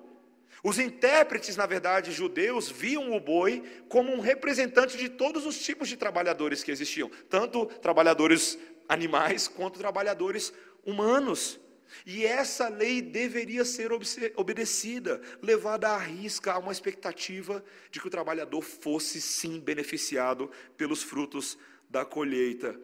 Os 0.63 0.79
intérpretes, 0.79 1.57
na 1.57 1.67
verdade, 1.67 2.13
judeus, 2.13 2.71
viam 2.71 3.13
o 3.13 3.21
boi 3.21 3.63
como 3.89 4.13
um 4.13 4.21
representante 4.21 4.97
de 4.97 5.09
todos 5.09 5.47
os 5.47 5.59
tipos 5.59 5.89
de 5.89 5.97
trabalhadores 5.97 6.63
que 6.63 6.71
existiam, 6.71 7.11
tanto 7.29 7.67
trabalhadores 7.67 8.59
animais 8.89 9.47
quanto 9.47 9.79
trabalhadores 9.79 10.53
humanos. 10.85 11.61
E 12.05 12.25
essa 12.25 12.69
lei 12.69 13.01
deveria 13.01 13.65
ser 13.65 13.91
obedecida, 14.37 15.21
levada 15.41 15.89
à 15.89 15.99
risca 15.99 16.53
a 16.53 16.59
uma 16.59 16.73
expectativa 16.73 17.65
de 17.91 18.01
que 18.01 18.07
o 18.07 18.11
trabalhador 18.11 18.63
fosse 18.63 19.21
sim 19.21 19.59
beneficiado 19.61 20.51
pelos 20.77 21.03
frutos 21.03 21.57
da 21.89 22.05
colheita. 22.05 22.79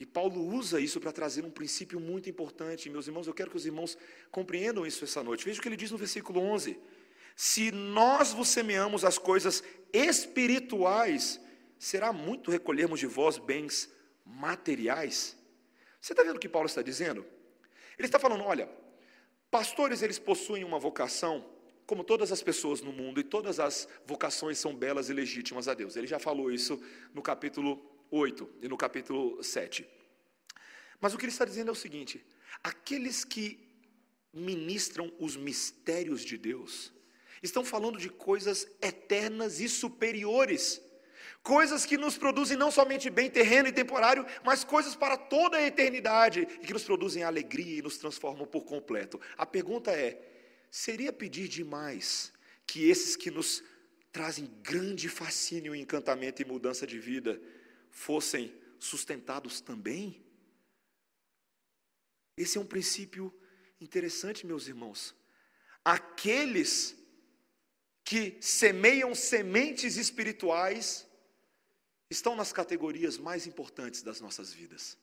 E 0.00 0.06
Paulo 0.06 0.40
usa 0.40 0.80
isso 0.80 1.00
para 1.00 1.10
trazer 1.10 1.44
um 1.44 1.50
princípio 1.50 1.98
muito 1.98 2.30
importante. 2.30 2.88
Meus 2.88 3.08
irmãos, 3.08 3.26
eu 3.26 3.34
quero 3.34 3.50
que 3.50 3.56
os 3.56 3.66
irmãos 3.66 3.98
compreendam 4.30 4.86
isso 4.86 5.02
essa 5.02 5.24
noite. 5.24 5.44
Veja 5.44 5.58
o 5.58 5.62
que 5.62 5.68
ele 5.68 5.76
diz 5.76 5.90
no 5.90 5.98
versículo 5.98 6.40
11: 6.40 6.78
Se 7.40 7.70
nós 7.70 8.32
vos 8.32 8.48
semeamos 8.48 9.04
as 9.04 9.16
coisas 9.16 9.62
espirituais, 9.92 11.40
será 11.78 12.12
muito 12.12 12.50
recolhermos 12.50 12.98
de 12.98 13.06
vós 13.06 13.38
bens 13.38 13.88
materiais. 14.26 15.36
Você 16.00 16.14
está 16.14 16.24
vendo 16.24 16.34
o 16.34 16.40
que 16.40 16.48
Paulo 16.48 16.66
está 16.66 16.82
dizendo? 16.82 17.24
Ele 17.96 18.08
está 18.08 18.18
falando: 18.18 18.42
olha, 18.42 18.68
pastores 19.52 20.02
eles 20.02 20.18
possuem 20.18 20.64
uma 20.64 20.80
vocação, 20.80 21.48
como 21.86 22.02
todas 22.02 22.32
as 22.32 22.42
pessoas 22.42 22.80
no 22.80 22.92
mundo, 22.92 23.20
e 23.20 23.22
todas 23.22 23.60
as 23.60 23.88
vocações 24.04 24.58
são 24.58 24.74
belas 24.74 25.08
e 25.08 25.12
legítimas 25.12 25.68
a 25.68 25.74
Deus. 25.74 25.94
Ele 25.94 26.08
já 26.08 26.18
falou 26.18 26.50
isso 26.50 26.82
no 27.14 27.22
capítulo 27.22 27.80
8 28.10 28.50
e 28.62 28.66
no 28.66 28.76
capítulo 28.76 29.44
7. 29.44 29.88
Mas 31.00 31.14
o 31.14 31.16
que 31.16 31.24
ele 31.24 31.30
está 31.30 31.44
dizendo 31.44 31.68
é 31.68 31.72
o 31.72 31.76
seguinte: 31.76 32.26
aqueles 32.64 33.24
que 33.24 33.64
ministram 34.32 35.12
os 35.20 35.36
mistérios 35.36 36.24
de 36.24 36.36
Deus, 36.36 36.97
estão 37.42 37.64
falando 37.64 37.98
de 37.98 38.08
coisas 38.08 38.66
eternas 38.80 39.60
e 39.60 39.68
superiores, 39.68 40.80
coisas 41.42 41.86
que 41.86 41.96
nos 41.96 42.18
produzem 42.18 42.56
não 42.56 42.70
somente 42.70 43.08
bem 43.10 43.30
terreno 43.30 43.68
e 43.68 43.72
temporário, 43.72 44.26
mas 44.44 44.64
coisas 44.64 44.94
para 44.94 45.16
toda 45.16 45.56
a 45.56 45.62
eternidade 45.62 46.40
e 46.40 46.66
que 46.66 46.72
nos 46.72 46.84
produzem 46.84 47.22
alegria 47.22 47.78
e 47.78 47.82
nos 47.82 47.98
transformam 47.98 48.46
por 48.46 48.64
completo. 48.64 49.20
A 49.36 49.46
pergunta 49.46 49.90
é: 49.90 50.20
seria 50.70 51.12
pedir 51.12 51.48
demais 51.48 52.32
que 52.66 52.88
esses 52.88 53.16
que 53.16 53.30
nos 53.30 53.62
trazem 54.12 54.50
grande 54.62 55.08
fascínio, 55.08 55.74
encantamento 55.74 56.42
e 56.42 56.44
mudança 56.44 56.86
de 56.86 56.98
vida 56.98 57.40
fossem 57.90 58.52
sustentados 58.78 59.60
também? 59.60 60.24
Esse 62.36 62.58
é 62.58 62.60
um 62.60 62.66
princípio 62.66 63.34
interessante, 63.80 64.46
meus 64.46 64.68
irmãos. 64.68 65.14
Aqueles 65.84 66.97
que 68.08 68.38
semeiam 68.40 69.14
sementes 69.14 69.98
espirituais 69.98 71.06
estão 72.08 72.34
nas 72.34 72.54
categorias 72.54 73.18
mais 73.18 73.46
importantes 73.46 74.00
das 74.00 74.18
nossas 74.18 74.50
vidas. 74.50 74.96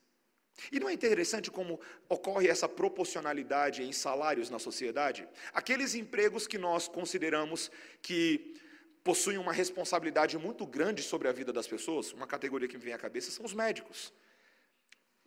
E 0.72 0.80
não 0.80 0.88
é 0.88 0.92
interessante 0.92 1.48
como 1.48 1.80
ocorre 2.08 2.48
essa 2.48 2.68
proporcionalidade 2.68 3.80
em 3.84 3.92
salários 3.92 4.50
na 4.50 4.58
sociedade? 4.58 5.28
Aqueles 5.52 5.94
empregos 5.94 6.48
que 6.48 6.58
nós 6.58 6.88
consideramos 6.88 7.70
que 8.02 8.60
possuem 9.04 9.38
uma 9.38 9.52
responsabilidade 9.52 10.36
muito 10.36 10.66
grande 10.66 11.00
sobre 11.00 11.28
a 11.28 11.32
vida 11.32 11.52
das 11.52 11.68
pessoas, 11.68 12.12
uma 12.12 12.26
categoria 12.26 12.66
que 12.66 12.76
me 12.76 12.82
vem 12.82 12.92
à 12.92 12.98
cabeça 12.98 13.30
são 13.30 13.46
os 13.46 13.54
médicos. 13.54 14.12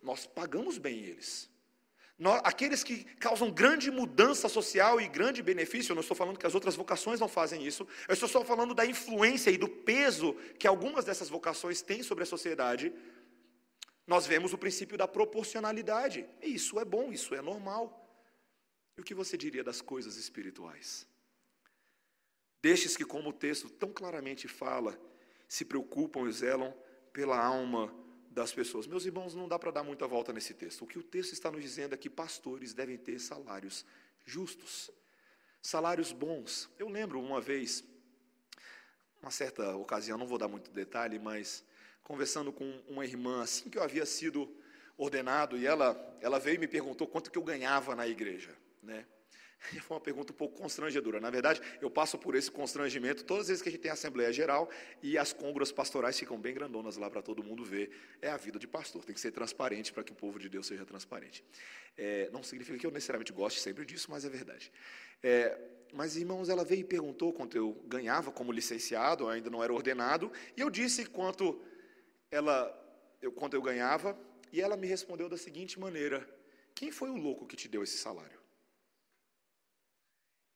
Nós 0.02 0.26
pagamos 0.26 0.76
bem 0.76 0.98
eles. 0.98 1.49
Aqueles 2.44 2.84
que 2.84 3.02
causam 3.16 3.50
grande 3.50 3.90
mudança 3.90 4.46
social 4.46 5.00
e 5.00 5.08
grande 5.08 5.42
benefício, 5.42 5.92
eu 5.92 5.94
não 5.94 6.02
estou 6.02 6.16
falando 6.16 6.38
que 6.38 6.46
as 6.46 6.54
outras 6.54 6.76
vocações 6.76 7.18
não 7.18 7.28
fazem 7.28 7.66
isso, 7.66 7.88
eu 8.06 8.12
estou 8.12 8.28
só 8.28 8.44
falando 8.44 8.74
da 8.74 8.84
influência 8.84 9.50
e 9.50 9.56
do 9.56 9.68
peso 9.68 10.34
que 10.58 10.66
algumas 10.66 11.06
dessas 11.06 11.30
vocações 11.30 11.80
têm 11.80 12.02
sobre 12.02 12.24
a 12.24 12.26
sociedade. 12.26 12.92
Nós 14.06 14.26
vemos 14.26 14.52
o 14.52 14.58
princípio 14.58 14.98
da 14.98 15.08
proporcionalidade, 15.08 16.28
e 16.42 16.54
isso 16.54 16.78
é 16.78 16.84
bom, 16.84 17.10
isso 17.10 17.34
é 17.34 17.40
normal. 17.40 17.96
E 18.98 19.00
o 19.00 19.04
que 19.04 19.14
você 19.14 19.38
diria 19.38 19.64
das 19.64 19.80
coisas 19.80 20.16
espirituais? 20.16 21.06
Destes 22.60 22.98
que, 22.98 23.04
como 23.04 23.30
o 23.30 23.32
texto 23.32 23.70
tão 23.70 23.90
claramente 23.90 24.46
fala, 24.46 25.00
se 25.48 25.64
preocupam 25.64 26.28
e 26.28 26.32
zelam 26.32 26.74
pela 27.14 27.42
alma 27.42 27.94
das 28.30 28.52
pessoas. 28.52 28.86
Meus 28.86 29.04
irmãos, 29.04 29.34
não 29.34 29.48
dá 29.48 29.58
para 29.58 29.72
dar 29.72 29.82
muita 29.82 30.06
volta 30.06 30.32
nesse 30.32 30.54
texto. 30.54 30.84
O 30.84 30.86
que 30.86 30.98
o 30.98 31.02
texto 31.02 31.32
está 31.32 31.50
nos 31.50 31.60
dizendo 31.60 31.94
é 31.94 31.98
que 31.98 32.08
pastores 32.08 32.72
devem 32.72 32.96
ter 32.96 33.18
salários 33.18 33.84
justos, 34.24 34.90
salários 35.60 36.12
bons. 36.12 36.70
Eu 36.78 36.88
lembro 36.88 37.20
uma 37.20 37.40
vez, 37.40 37.84
uma 39.20 39.32
certa 39.32 39.74
ocasião, 39.76 40.16
não 40.16 40.26
vou 40.26 40.38
dar 40.38 40.46
muito 40.46 40.70
detalhe, 40.70 41.18
mas 41.18 41.64
conversando 42.04 42.52
com 42.52 42.64
uma 42.88 43.04
irmã, 43.04 43.42
assim 43.42 43.68
que 43.68 43.76
eu 43.76 43.82
havia 43.82 44.06
sido 44.06 44.48
ordenado, 44.96 45.56
e 45.56 45.66
ela, 45.66 46.18
ela 46.20 46.38
veio 46.38 46.56
e 46.56 46.58
me 46.58 46.68
perguntou 46.68 47.06
quanto 47.06 47.30
que 47.30 47.38
eu 47.38 47.42
ganhava 47.42 47.96
na 47.96 48.06
igreja, 48.06 48.56
né? 48.82 49.06
Foi 49.82 49.96
uma 49.96 50.00
pergunta 50.00 50.32
um 50.32 50.36
pouco 50.36 50.56
constrangedora. 50.56 51.20
Na 51.20 51.30
verdade, 51.30 51.60
eu 51.80 51.90
passo 51.90 52.18
por 52.18 52.34
esse 52.34 52.50
constrangimento 52.50 53.24
todas 53.24 53.42
as 53.42 53.48
vezes 53.48 53.62
que 53.62 53.68
a 53.68 53.72
gente 53.72 53.80
tem 53.80 53.90
Assembleia 53.90 54.32
Geral 54.32 54.68
e 55.02 55.18
as 55.18 55.32
congras 55.32 55.70
pastorais 55.70 56.18
ficam 56.18 56.38
bem 56.38 56.54
grandonas 56.54 56.96
lá 56.96 57.10
para 57.10 57.22
todo 57.22 57.42
mundo 57.42 57.64
ver. 57.64 57.90
É 58.22 58.30
a 58.30 58.36
vida 58.36 58.58
de 58.58 58.66
pastor, 58.66 59.04
tem 59.04 59.14
que 59.14 59.20
ser 59.20 59.30
transparente 59.30 59.92
para 59.92 60.02
que 60.02 60.12
o 60.12 60.14
povo 60.14 60.38
de 60.38 60.48
Deus 60.48 60.66
seja 60.66 60.84
transparente. 60.84 61.44
É, 61.96 62.30
não 62.32 62.42
significa 62.42 62.78
que 62.78 62.86
eu 62.86 62.90
necessariamente 62.90 63.32
goste 63.32 63.60
sempre 63.60 63.84
disso, 63.84 64.10
mas 64.10 64.24
é 64.24 64.28
verdade. 64.28 64.72
É, 65.22 65.58
mas, 65.92 66.16
irmãos, 66.16 66.48
ela 66.48 66.64
veio 66.64 66.80
e 66.80 66.84
perguntou 66.84 67.32
quanto 67.32 67.56
eu 67.56 67.72
ganhava 67.86 68.30
como 68.30 68.52
licenciado, 68.52 69.28
ainda 69.28 69.50
não 69.50 69.62
era 69.62 69.72
ordenado, 69.72 70.32
e 70.56 70.60
eu 70.60 70.70
disse 70.70 71.04
quanto, 71.04 71.60
ela, 72.30 72.72
eu, 73.20 73.32
quanto 73.32 73.54
eu 73.54 73.62
ganhava, 73.62 74.18
e 74.52 74.60
ela 74.60 74.76
me 74.76 74.86
respondeu 74.86 75.28
da 75.28 75.36
seguinte 75.36 75.78
maneira: 75.78 76.26
Quem 76.74 76.90
foi 76.90 77.10
o 77.10 77.16
louco 77.16 77.46
que 77.46 77.56
te 77.56 77.68
deu 77.68 77.82
esse 77.82 77.98
salário? 77.98 78.39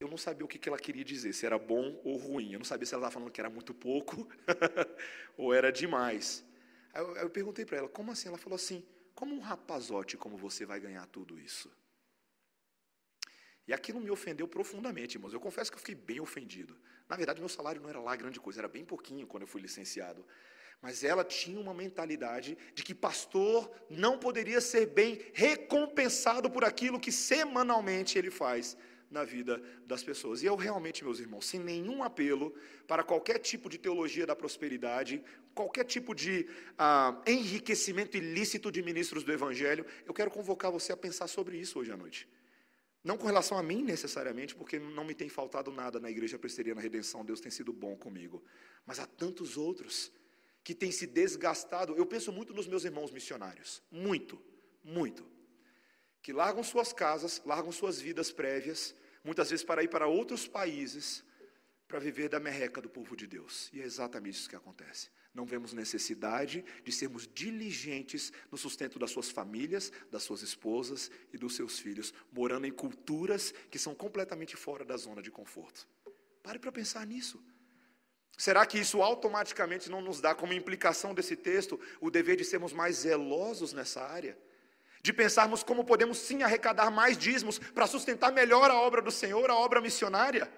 Eu 0.04 0.10
não 0.10 0.16
sabia 0.16 0.44
o 0.44 0.48
que 0.48 0.68
ela 0.68 0.78
queria 0.78 1.04
dizer, 1.04 1.32
se 1.32 1.46
era 1.46 1.58
bom 1.58 2.00
ou 2.04 2.16
ruim. 2.16 2.52
Eu 2.52 2.58
não 2.58 2.64
sabia 2.64 2.86
se 2.86 2.94
ela 2.94 3.02
estava 3.02 3.12
falando 3.12 3.30
que 3.30 3.40
era 3.40 3.50
muito 3.50 3.74
pouco 3.74 4.28
ou 5.36 5.52
era 5.52 5.72
demais. 5.72 6.44
Aí 6.92 7.02
eu, 7.02 7.16
eu 7.16 7.30
perguntei 7.30 7.64
para 7.64 7.78
ela, 7.78 7.88
como 7.88 8.12
assim? 8.12 8.28
Ela 8.28 8.38
falou 8.38 8.56
assim, 8.56 8.84
como 9.14 9.34
um 9.34 9.40
rapazote 9.40 10.16
como 10.16 10.36
você 10.36 10.66
vai 10.66 10.78
ganhar 10.80 11.06
tudo 11.06 11.38
isso? 11.38 11.70
E 13.66 13.72
aquilo 13.72 14.00
me 14.00 14.10
ofendeu 14.10 14.46
profundamente, 14.46 15.16
irmãos. 15.16 15.32
Eu 15.32 15.40
confesso 15.40 15.70
que 15.70 15.76
eu 15.76 15.80
fiquei 15.80 15.94
bem 15.94 16.20
ofendido. 16.20 16.76
Na 17.08 17.16
verdade, 17.16 17.40
meu 17.40 17.48
salário 17.48 17.80
não 17.80 17.88
era 17.88 18.00
lá 18.00 18.14
grande 18.14 18.38
coisa, 18.38 18.60
era 18.60 18.68
bem 18.68 18.84
pouquinho 18.84 19.26
quando 19.26 19.42
eu 19.42 19.46
fui 19.46 19.60
licenciado. 19.60 20.24
Mas 20.82 21.02
ela 21.02 21.24
tinha 21.24 21.58
uma 21.58 21.72
mentalidade 21.72 22.58
de 22.74 22.82
que 22.82 22.94
pastor 22.94 23.70
não 23.88 24.18
poderia 24.18 24.60
ser 24.60 24.86
bem 24.86 25.18
recompensado 25.32 26.50
por 26.50 26.62
aquilo 26.62 27.00
que 27.00 27.10
semanalmente 27.10 28.18
ele 28.18 28.30
faz 28.30 28.76
na 29.14 29.24
vida 29.24 29.62
das 29.86 30.02
pessoas. 30.02 30.42
E 30.42 30.46
eu 30.46 30.56
realmente, 30.56 31.04
meus 31.04 31.20
irmãos, 31.20 31.46
sem 31.46 31.60
nenhum 31.60 32.02
apelo 32.02 32.54
para 32.86 33.02
qualquer 33.02 33.38
tipo 33.38 33.70
de 33.70 33.78
teologia 33.78 34.26
da 34.26 34.36
prosperidade, 34.36 35.22
qualquer 35.54 35.84
tipo 35.84 36.14
de 36.14 36.46
ah, 36.76 37.22
enriquecimento 37.26 38.16
ilícito 38.16 38.70
de 38.70 38.82
ministros 38.82 39.22
do 39.24 39.32
Evangelho, 39.32 39.86
eu 40.04 40.12
quero 40.12 40.30
convocar 40.30 40.70
você 40.70 40.92
a 40.92 40.96
pensar 40.96 41.28
sobre 41.28 41.56
isso 41.56 41.78
hoje 41.78 41.92
à 41.92 41.96
noite. 41.96 42.28
Não 43.04 43.16
com 43.16 43.26
relação 43.26 43.56
a 43.56 43.62
mim 43.62 43.82
necessariamente, 43.82 44.54
porque 44.54 44.78
não 44.78 45.04
me 45.04 45.14
tem 45.14 45.28
faltado 45.28 45.70
nada 45.70 46.00
na 46.00 46.10
Igreja 46.10 46.38
Presteriana 46.38 46.80
Redenção, 46.80 47.24
Deus 47.24 47.40
tem 47.40 47.52
sido 47.52 47.72
bom 47.72 47.94
comigo, 47.96 48.42
mas 48.84 48.98
há 48.98 49.06
tantos 49.06 49.56
outros 49.56 50.10
que 50.64 50.74
têm 50.74 50.90
se 50.90 51.06
desgastado. 51.06 51.94
Eu 51.96 52.06
penso 52.06 52.32
muito 52.32 52.54
nos 52.54 52.66
meus 52.66 52.84
irmãos 52.84 53.12
missionários, 53.12 53.82
muito, 53.90 54.42
muito, 54.82 55.24
que 56.22 56.32
largam 56.32 56.64
suas 56.64 56.90
casas, 56.90 57.42
largam 57.44 57.70
suas 57.70 58.00
vidas 58.00 58.32
prévias, 58.32 58.94
muitas 59.24 59.50
vezes 59.50 59.64
para 59.64 59.82
ir 59.82 59.88
para 59.88 60.06
outros 60.06 60.46
países 60.46 61.24
para 61.88 61.98
viver 61.98 62.28
da 62.28 62.40
merreca 62.40 62.80
do 62.80 62.88
povo 62.88 63.16
de 63.16 63.26
Deus. 63.26 63.70
E 63.72 63.80
é 63.80 63.84
exatamente 63.84 64.34
isso 64.34 64.48
que 64.48 64.56
acontece. 64.56 65.10
não 65.32 65.44
vemos 65.44 65.72
necessidade 65.72 66.64
de 66.84 66.92
sermos 66.92 67.26
diligentes 67.26 68.32
no 68.52 68.56
sustento 68.56 69.00
das 69.00 69.10
suas 69.10 69.30
famílias, 69.30 69.90
das 70.08 70.22
suas 70.22 70.42
esposas 70.42 71.10
e 71.32 71.38
dos 71.38 71.56
seus 71.56 71.80
filhos, 71.80 72.14
morando 72.30 72.66
em 72.66 72.72
culturas 72.72 73.52
que 73.68 73.78
são 73.78 73.96
completamente 73.96 74.56
fora 74.56 74.84
da 74.84 74.96
zona 74.96 75.20
de 75.20 75.32
conforto. 75.32 75.88
Pare 76.40 76.60
para 76.60 76.70
pensar 76.70 77.04
nisso. 77.04 77.42
Será 78.36 78.64
que 78.66 78.78
isso 78.78 79.02
automaticamente 79.02 79.90
não 79.90 80.00
nos 80.00 80.20
dá 80.20 80.34
como 80.34 80.52
implicação 80.52 81.14
desse 81.14 81.36
texto 81.36 81.80
o 82.00 82.10
dever 82.10 82.36
de 82.36 82.44
sermos 82.44 82.72
mais 82.72 82.98
zelosos 82.98 83.72
nessa 83.72 84.02
área? 84.02 84.38
De 85.04 85.12
pensarmos 85.12 85.62
como 85.62 85.84
podemos 85.84 86.16
sim 86.16 86.42
arrecadar 86.42 86.90
mais 86.90 87.18
dízimos 87.18 87.58
para 87.58 87.86
sustentar 87.86 88.32
melhor 88.32 88.70
a 88.70 88.80
obra 88.80 89.02
do 89.02 89.10
Senhor, 89.10 89.50
a 89.50 89.54
obra 89.54 89.78
missionária? 89.78 90.50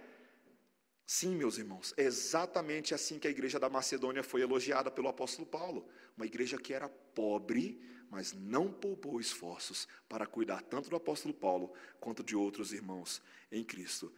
Sim, 1.04 1.34
meus 1.34 1.58
irmãos, 1.58 1.92
é 1.96 2.04
exatamente 2.04 2.94
assim 2.94 3.18
que 3.18 3.26
a 3.26 3.30
igreja 3.30 3.58
da 3.58 3.68
Macedônia 3.68 4.22
foi 4.22 4.42
elogiada 4.42 4.88
pelo 4.88 5.08
apóstolo 5.08 5.44
Paulo. 5.44 5.88
Uma 6.16 6.26
igreja 6.26 6.56
que 6.58 6.72
era 6.72 6.88
pobre, 6.88 7.82
mas 8.08 8.32
não 8.32 8.72
poupou 8.72 9.18
esforços 9.18 9.88
para 10.08 10.28
cuidar 10.28 10.62
tanto 10.62 10.88
do 10.88 10.94
apóstolo 10.94 11.34
Paulo 11.34 11.72
quanto 11.98 12.22
de 12.22 12.36
outros 12.36 12.72
irmãos 12.72 13.20
em 13.50 13.64
Cristo. 13.64 14.14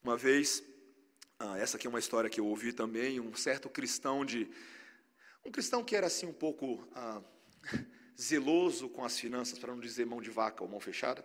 Uma 0.00 0.16
vez, 0.16 0.62
ah, 1.40 1.58
essa 1.58 1.76
aqui 1.76 1.88
é 1.88 1.90
uma 1.90 1.98
história 1.98 2.30
que 2.30 2.38
eu 2.38 2.46
ouvi 2.46 2.72
também, 2.72 3.18
um 3.18 3.34
certo 3.34 3.68
cristão 3.68 4.24
de. 4.24 4.48
Um 5.44 5.50
cristão 5.50 5.82
que 5.82 5.96
era 5.96 6.06
assim 6.06 6.26
um 6.26 6.32
pouco 6.32 6.88
ah, 6.94 7.20
zeloso 8.20 8.88
com 8.88 9.04
as 9.04 9.18
finanças, 9.18 9.58
para 9.58 9.72
não 9.72 9.80
dizer 9.80 10.06
mão 10.06 10.20
de 10.20 10.30
vaca 10.30 10.62
ou 10.62 10.68
mão 10.68 10.80
fechada. 10.80 11.24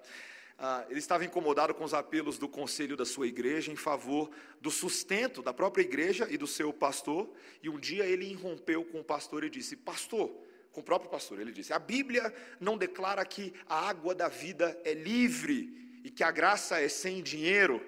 Ah, 0.61 0.85
ele 0.89 0.99
estava 0.99 1.23
incomodado 1.23 1.73
com 1.73 1.85
os 1.85 1.93
apelos 1.93 2.37
do 2.37 2.49
conselho 2.49 2.97
da 2.97 3.05
sua 3.05 3.27
igreja 3.27 3.71
em 3.71 3.77
favor 3.77 4.29
do 4.59 4.69
sustento 4.69 5.41
da 5.41 5.53
própria 5.53 5.83
igreja 5.83 6.27
e 6.29 6.37
do 6.37 6.45
seu 6.45 6.73
pastor. 6.73 7.33
E 7.63 7.69
um 7.69 7.79
dia 7.79 8.05
ele 8.05 8.25
irrompeu 8.25 8.83
com 8.83 8.99
o 8.99 9.03
pastor 9.03 9.45
e 9.45 9.49
disse: 9.49 9.77
Pastor, 9.77 10.29
com 10.73 10.81
o 10.81 10.83
próprio 10.83 11.09
pastor, 11.09 11.39
ele 11.39 11.53
disse: 11.53 11.71
A 11.71 11.79
Bíblia 11.79 12.33
não 12.59 12.77
declara 12.77 13.23
que 13.25 13.53
a 13.67 13.87
água 13.87 14.13
da 14.13 14.27
vida 14.27 14.77
é 14.83 14.93
livre 14.93 16.01
e 16.03 16.09
que 16.09 16.23
a 16.23 16.31
graça 16.31 16.81
é 16.81 16.89
sem 16.89 17.23
dinheiro. 17.23 17.81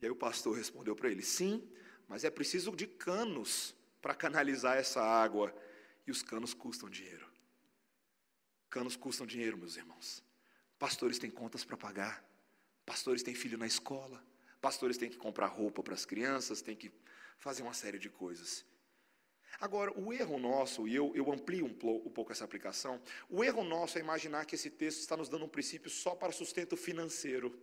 E 0.00 0.06
aí 0.06 0.10
o 0.10 0.16
pastor 0.16 0.56
respondeu 0.56 0.96
para 0.96 1.08
ele: 1.08 1.22
Sim, 1.22 1.62
mas 2.08 2.24
é 2.24 2.30
preciso 2.30 2.74
de 2.74 2.88
canos 2.88 3.76
para 4.02 4.12
canalizar 4.12 4.76
essa 4.76 5.00
água. 5.00 5.54
E 6.06 6.10
os 6.10 6.20
canos 6.20 6.52
custam 6.52 6.90
dinheiro. 6.90 7.23
Canos 8.74 8.96
custam 8.96 9.24
dinheiro, 9.24 9.56
meus 9.56 9.76
irmãos. 9.76 10.20
Pastores 10.80 11.16
têm 11.16 11.30
contas 11.30 11.64
para 11.64 11.76
pagar, 11.76 12.28
pastores 12.84 13.22
têm 13.22 13.32
filho 13.32 13.56
na 13.56 13.68
escola, 13.68 14.20
pastores 14.60 14.98
têm 14.98 15.08
que 15.08 15.16
comprar 15.16 15.46
roupa 15.46 15.80
para 15.80 15.94
as 15.94 16.04
crianças, 16.04 16.60
têm 16.60 16.74
que 16.74 16.90
fazer 17.38 17.62
uma 17.62 17.72
série 17.72 18.00
de 18.00 18.10
coisas. 18.10 18.66
Agora, 19.60 19.96
o 19.96 20.12
erro 20.12 20.40
nosso, 20.40 20.88
e 20.88 20.94
eu, 20.96 21.12
eu 21.14 21.30
amplio 21.30 21.66
um, 21.66 21.68
um 22.04 22.10
pouco 22.10 22.32
essa 22.32 22.44
aplicação, 22.44 23.00
o 23.30 23.44
erro 23.44 23.62
nosso 23.62 23.96
é 23.96 24.00
imaginar 24.00 24.44
que 24.44 24.56
esse 24.56 24.70
texto 24.70 24.98
está 24.98 25.16
nos 25.16 25.28
dando 25.28 25.44
um 25.44 25.48
princípio 25.56 25.88
só 25.88 26.16
para 26.16 26.32
sustento 26.32 26.76
financeiro. 26.76 27.56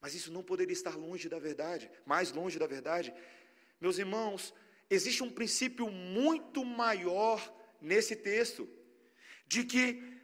Mas 0.00 0.14
isso 0.14 0.30
não 0.30 0.44
poderia 0.44 0.72
estar 0.72 0.96
longe 0.96 1.28
da 1.28 1.40
verdade, 1.40 1.90
mais 2.06 2.30
longe 2.30 2.56
da 2.56 2.68
verdade. 2.68 3.12
Meus 3.80 3.98
irmãos, 3.98 4.54
existe 4.88 5.24
um 5.24 5.32
princípio 5.32 5.90
muito 5.90 6.64
maior 6.64 7.52
nesse 7.80 8.14
texto, 8.14 8.68
de 9.48 9.64
que 9.64 10.19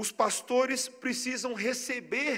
os 0.00 0.10
pastores 0.10 0.88
precisam 0.88 1.52
receber, 1.52 2.34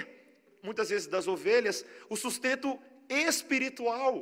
muitas 0.64 0.90
vezes 0.90 1.06
das 1.06 1.28
ovelhas, 1.28 1.84
o 2.10 2.16
sustento 2.16 2.76
espiritual, 3.08 4.14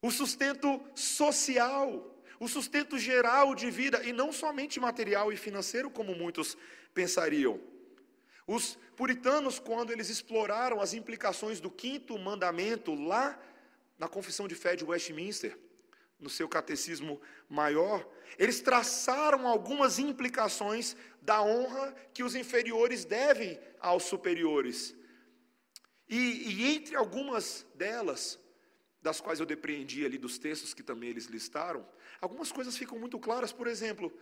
o 0.00 0.10
sustento 0.10 0.80
social, 0.94 1.86
o 2.40 2.48
sustento 2.48 2.98
geral 2.98 3.54
de 3.54 3.70
vida, 3.70 4.02
e 4.02 4.14
não 4.14 4.32
somente 4.32 4.80
material 4.80 5.30
e 5.30 5.36
financeiro, 5.36 5.90
como 5.90 6.14
muitos 6.14 6.56
pensariam. 6.94 7.60
Os 8.46 8.78
puritanos, 8.96 9.58
quando 9.58 9.92
eles 9.92 10.08
exploraram 10.08 10.80
as 10.80 10.94
implicações 10.94 11.60
do 11.60 11.70
quinto 11.70 12.18
mandamento 12.18 12.94
lá 12.94 13.38
na 13.98 14.08
Confissão 14.08 14.48
de 14.48 14.54
Fé 14.54 14.74
de 14.74 14.84
Westminster, 14.84 15.58
no 16.22 16.30
seu 16.30 16.48
catecismo 16.48 17.20
maior, 17.48 18.08
eles 18.38 18.60
traçaram 18.60 19.46
algumas 19.46 19.98
implicações 19.98 20.96
da 21.20 21.42
honra 21.42 21.92
que 22.14 22.22
os 22.22 22.34
inferiores 22.34 23.04
devem 23.04 23.60
aos 23.80 24.04
superiores. 24.04 24.94
E, 26.08 26.16
e, 26.16 26.74
entre 26.76 26.96
algumas 26.96 27.66
delas, 27.74 28.38
das 29.02 29.20
quais 29.20 29.40
eu 29.40 29.46
depreendi 29.46 30.06
ali 30.06 30.16
dos 30.16 30.38
textos 30.38 30.72
que 30.72 30.82
também 30.82 31.10
eles 31.10 31.26
listaram, 31.26 31.86
algumas 32.20 32.52
coisas 32.52 32.76
ficam 32.76 32.98
muito 32.98 33.18
claras. 33.18 33.52
Por 33.52 33.66
exemplo, 33.66 34.16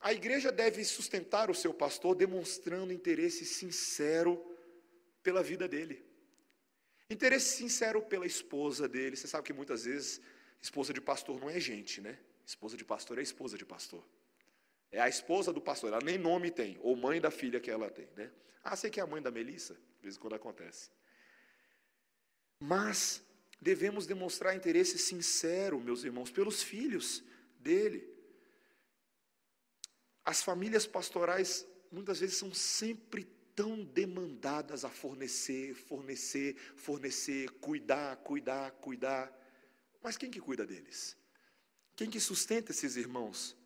a 0.00 0.12
igreja 0.12 0.50
deve 0.50 0.82
sustentar 0.84 1.50
o 1.50 1.54
seu 1.54 1.74
pastor 1.74 2.14
demonstrando 2.14 2.92
interesse 2.92 3.44
sincero 3.44 4.42
pela 5.22 5.42
vida 5.42 5.68
dele. 5.68 6.02
Interesse 7.10 7.56
sincero 7.56 8.00
pela 8.00 8.24
esposa 8.24 8.88
dele. 8.88 9.16
Você 9.16 9.26
sabe 9.26 9.46
que 9.46 9.52
muitas 9.52 9.84
vezes 9.84 10.20
Esposa 10.60 10.92
de 10.92 11.00
pastor 11.00 11.40
não 11.40 11.48
é 11.48 11.58
gente, 11.58 12.00
né? 12.00 12.18
Esposa 12.44 12.76
de 12.76 12.84
pastor 12.84 13.18
é 13.18 13.22
esposa 13.22 13.56
de 13.56 13.64
pastor. 13.64 14.04
É 14.92 15.00
a 15.00 15.08
esposa 15.08 15.52
do 15.52 15.60
pastor, 15.60 15.92
ela 15.92 16.02
nem 16.02 16.18
nome 16.18 16.50
tem, 16.50 16.78
ou 16.82 16.96
mãe 16.96 17.20
da 17.20 17.30
filha 17.30 17.60
que 17.60 17.70
ela 17.70 17.88
tem, 17.90 18.08
né? 18.16 18.30
Ah, 18.62 18.76
sei 18.76 18.90
que 18.90 19.00
é 19.00 19.02
a 19.02 19.06
mãe 19.06 19.22
da 19.22 19.30
Melissa, 19.30 19.74
de 19.74 20.02
vez 20.02 20.16
em 20.16 20.18
quando 20.18 20.34
acontece. 20.34 20.90
Mas 22.58 23.22
devemos 23.60 24.06
demonstrar 24.06 24.54
interesse 24.54 24.98
sincero, 24.98 25.80
meus 25.80 26.04
irmãos, 26.04 26.30
pelos 26.30 26.62
filhos 26.62 27.22
dele. 27.58 28.06
As 30.24 30.42
famílias 30.42 30.86
pastorais 30.86 31.66
muitas 31.90 32.20
vezes 32.20 32.36
são 32.36 32.52
sempre 32.52 33.24
tão 33.54 33.84
demandadas 33.84 34.84
a 34.84 34.90
fornecer, 34.90 35.74
fornecer, 35.74 36.56
fornecer, 36.76 37.50
cuidar, 37.60 38.16
cuidar, 38.16 38.70
cuidar. 38.72 39.39
Mas 40.02 40.16
quem 40.16 40.30
que 40.30 40.40
cuida 40.40 40.66
deles? 40.66 41.16
Quem 41.94 42.08
que 42.08 42.20
sustenta 42.20 42.72
esses 42.72 42.96
irmãos? 42.96 43.56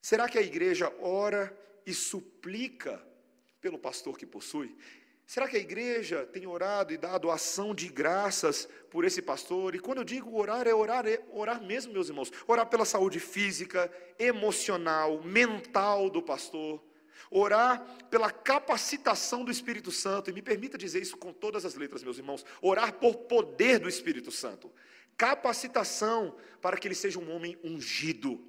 Será 0.00 0.28
que 0.28 0.38
a 0.38 0.42
igreja 0.42 0.92
ora 1.00 1.56
e 1.86 1.94
suplica 1.94 3.02
pelo 3.60 3.78
pastor 3.78 4.18
que 4.18 4.26
possui? 4.26 4.76
Será 5.26 5.46
que 5.46 5.56
a 5.56 5.60
igreja 5.60 6.26
tem 6.26 6.44
orado 6.44 6.92
e 6.92 6.96
dado 6.96 7.30
ação 7.30 7.72
de 7.72 7.88
graças 7.88 8.68
por 8.90 9.04
esse 9.04 9.22
pastor? 9.22 9.76
E 9.76 9.78
quando 9.78 9.98
eu 9.98 10.04
digo 10.04 10.36
orar, 10.36 10.66
é 10.66 10.74
orar, 10.74 11.06
é 11.06 11.22
orar 11.30 11.62
mesmo, 11.62 11.92
meus 11.92 12.08
irmãos. 12.08 12.32
Orar 12.48 12.66
pela 12.66 12.84
saúde 12.84 13.20
física, 13.20 13.88
emocional, 14.18 15.22
mental 15.22 16.10
do 16.10 16.20
pastor. 16.20 16.82
Orar 17.30 17.80
pela 18.10 18.30
capacitação 18.32 19.44
do 19.44 19.52
Espírito 19.52 19.92
Santo. 19.92 20.30
E 20.30 20.32
me 20.32 20.42
permita 20.42 20.76
dizer 20.76 21.00
isso 21.00 21.16
com 21.16 21.32
todas 21.32 21.64
as 21.64 21.76
letras, 21.76 22.02
meus 22.02 22.18
irmãos. 22.18 22.44
Orar 22.60 22.94
por 22.94 23.14
poder 23.18 23.78
do 23.78 23.88
Espírito 23.88 24.32
Santo 24.32 24.68
capacitação 25.20 26.34
para 26.62 26.78
que 26.78 26.88
ele 26.88 26.94
seja 26.94 27.18
um 27.18 27.30
homem 27.30 27.54
ungido, 27.62 28.42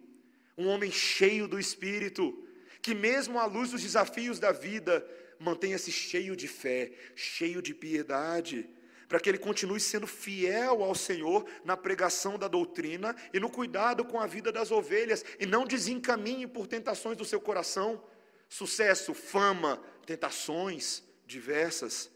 um 0.57 0.69
homem 0.69 0.89
cheio 0.89 1.45
do 1.45 1.59
Espírito, 1.59 2.47
que 2.81 2.95
mesmo 2.95 3.37
à 3.37 3.45
luz 3.45 3.71
dos 3.71 3.81
desafios 3.81 4.39
da 4.39 4.53
vida, 4.53 5.05
mantenha-se 5.37 5.91
cheio 5.91 6.33
de 6.33 6.47
fé, 6.47 6.93
cheio 7.13 7.61
de 7.61 7.73
piedade, 7.73 8.69
para 9.09 9.19
que 9.19 9.27
ele 9.27 9.37
continue 9.37 9.81
sendo 9.81 10.07
fiel 10.07 10.81
ao 10.81 10.95
Senhor 10.95 11.45
na 11.65 11.75
pregação 11.75 12.39
da 12.39 12.47
doutrina 12.47 13.13
e 13.33 13.39
no 13.41 13.49
cuidado 13.49 14.05
com 14.05 14.17
a 14.17 14.25
vida 14.25 14.49
das 14.49 14.71
ovelhas, 14.71 15.25
e 15.41 15.45
não 15.45 15.65
desencaminhe 15.65 16.47
por 16.47 16.67
tentações 16.67 17.17
do 17.17 17.25
seu 17.25 17.41
coração, 17.41 18.01
sucesso, 18.47 19.13
fama, 19.13 19.83
tentações 20.05 21.03
diversas. 21.27 22.09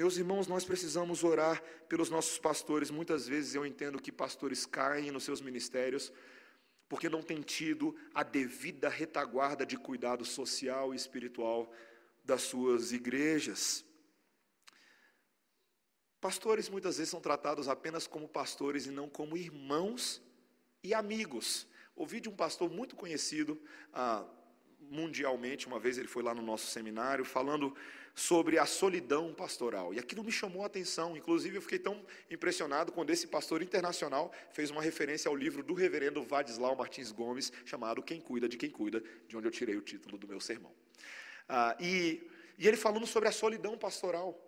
Meus 0.00 0.16
irmãos, 0.16 0.46
nós 0.46 0.64
precisamos 0.64 1.22
orar 1.22 1.62
pelos 1.86 2.08
nossos 2.08 2.38
pastores. 2.38 2.90
Muitas 2.90 3.28
vezes 3.28 3.54
eu 3.54 3.66
entendo 3.66 4.00
que 4.00 4.10
pastores 4.10 4.64
caem 4.64 5.10
nos 5.10 5.24
seus 5.24 5.42
ministérios 5.42 6.10
porque 6.88 7.06
não 7.06 7.22
têm 7.22 7.42
tido 7.42 7.94
a 8.14 8.22
devida 8.22 8.88
retaguarda 8.88 9.66
de 9.66 9.76
cuidado 9.76 10.24
social 10.24 10.94
e 10.94 10.96
espiritual 10.96 11.70
das 12.24 12.40
suas 12.40 12.92
igrejas. 12.92 13.84
Pastores 16.18 16.70
muitas 16.70 16.96
vezes 16.96 17.10
são 17.10 17.20
tratados 17.20 17.68
apenas 17.68 18.06
como 18.06 18.26
pastores 18.26 18.86
e 18.86 18.90
não 18.90 19.06
como 19.06 19.36
irmãos 19.36 20.22
e 20.82 20.94
amigos. 20.94 21.66
Ouvi 21.94 22.20
de 22.20 22.28
um 22.30 22.34
pastor 22.34 22.70
muito 22.70 22.96
conhecido 22.96 23.60
ah, 23.92 24.24
mundialmente, 24.80 25.66
uma 25.66 25.78
vez 25.78 25.98
ele 25.98 26.08
foi 26.08 26.22
lá 26.22 26.34
no 26.34 26.40
nosso 26.40 26.68
seminário, 26.68 27.22
falando 27.22 27.76
sobre 28.14 28.58
a 28.58 28.66
solidão 28.66 29.32
pastoral. 29.32 29.94
E 29.94 29.98
aquilo 29.98 30.24
me 30.24 30.32
chamou 30.32 30.62
a 30.62 30.66
atenção. 30.66 31.16
Inclusive, 31.16 31.56
eu 31.56 31.62
fiquei 31.62 31.78
tão 31.78 32.04
impressionado 32.30 32.92
quando 32.92 33.10
esse 33.10 33.26
pastor 33.26 33.62
internacional 33.62 34.32
fez 34.52 34.70
uma 34.70 34.82
referência 34.82 35.28
ao 35.28 35.36
livro 35.36 35.62
do 35.62 35.74
reverendo 35.74 36.22
Vadislau 36.22 36.76
Martins 36.76 37.12
Gomes, 37.12 37.52
chamado 37.64 38.02
Quem 38.02 38.20
Cuida 38.20 38.48
de 38.48 38.56
Quem 38.56 38.70
Cuida, 38.70 39.02
de 39.28 39.36
onde 39.36 39.46
eu 39.46 39.50
tirei 39.50 39.76
o 39.76 39.82
título 39.82 40.18
do 40.18 40.28
meu 40.28 40.40
sermão. 40.40 40.74
Ah, 41.48 41.76
e, 41.80 42.28
e 42.58 42.68
ele 42.68 42.76
falando 42.76 43.06
sobre 43.06 43.28
a 43.28 43.32
solidão 43.32 43.76
pastoral, 43.76 44.38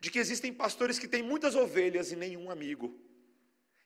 de 0.00 0.10
que 0.10 0.18
existem 0.18 0.52
pastores 0.52 0.98
que 0.98 1.08
têm 1.08 1.22
muitas 1.22 1.54
ovelhas 1.54 2.12
e 2.12 2.16
nenhum 2.16 2.50
amigo. 2.50 2.98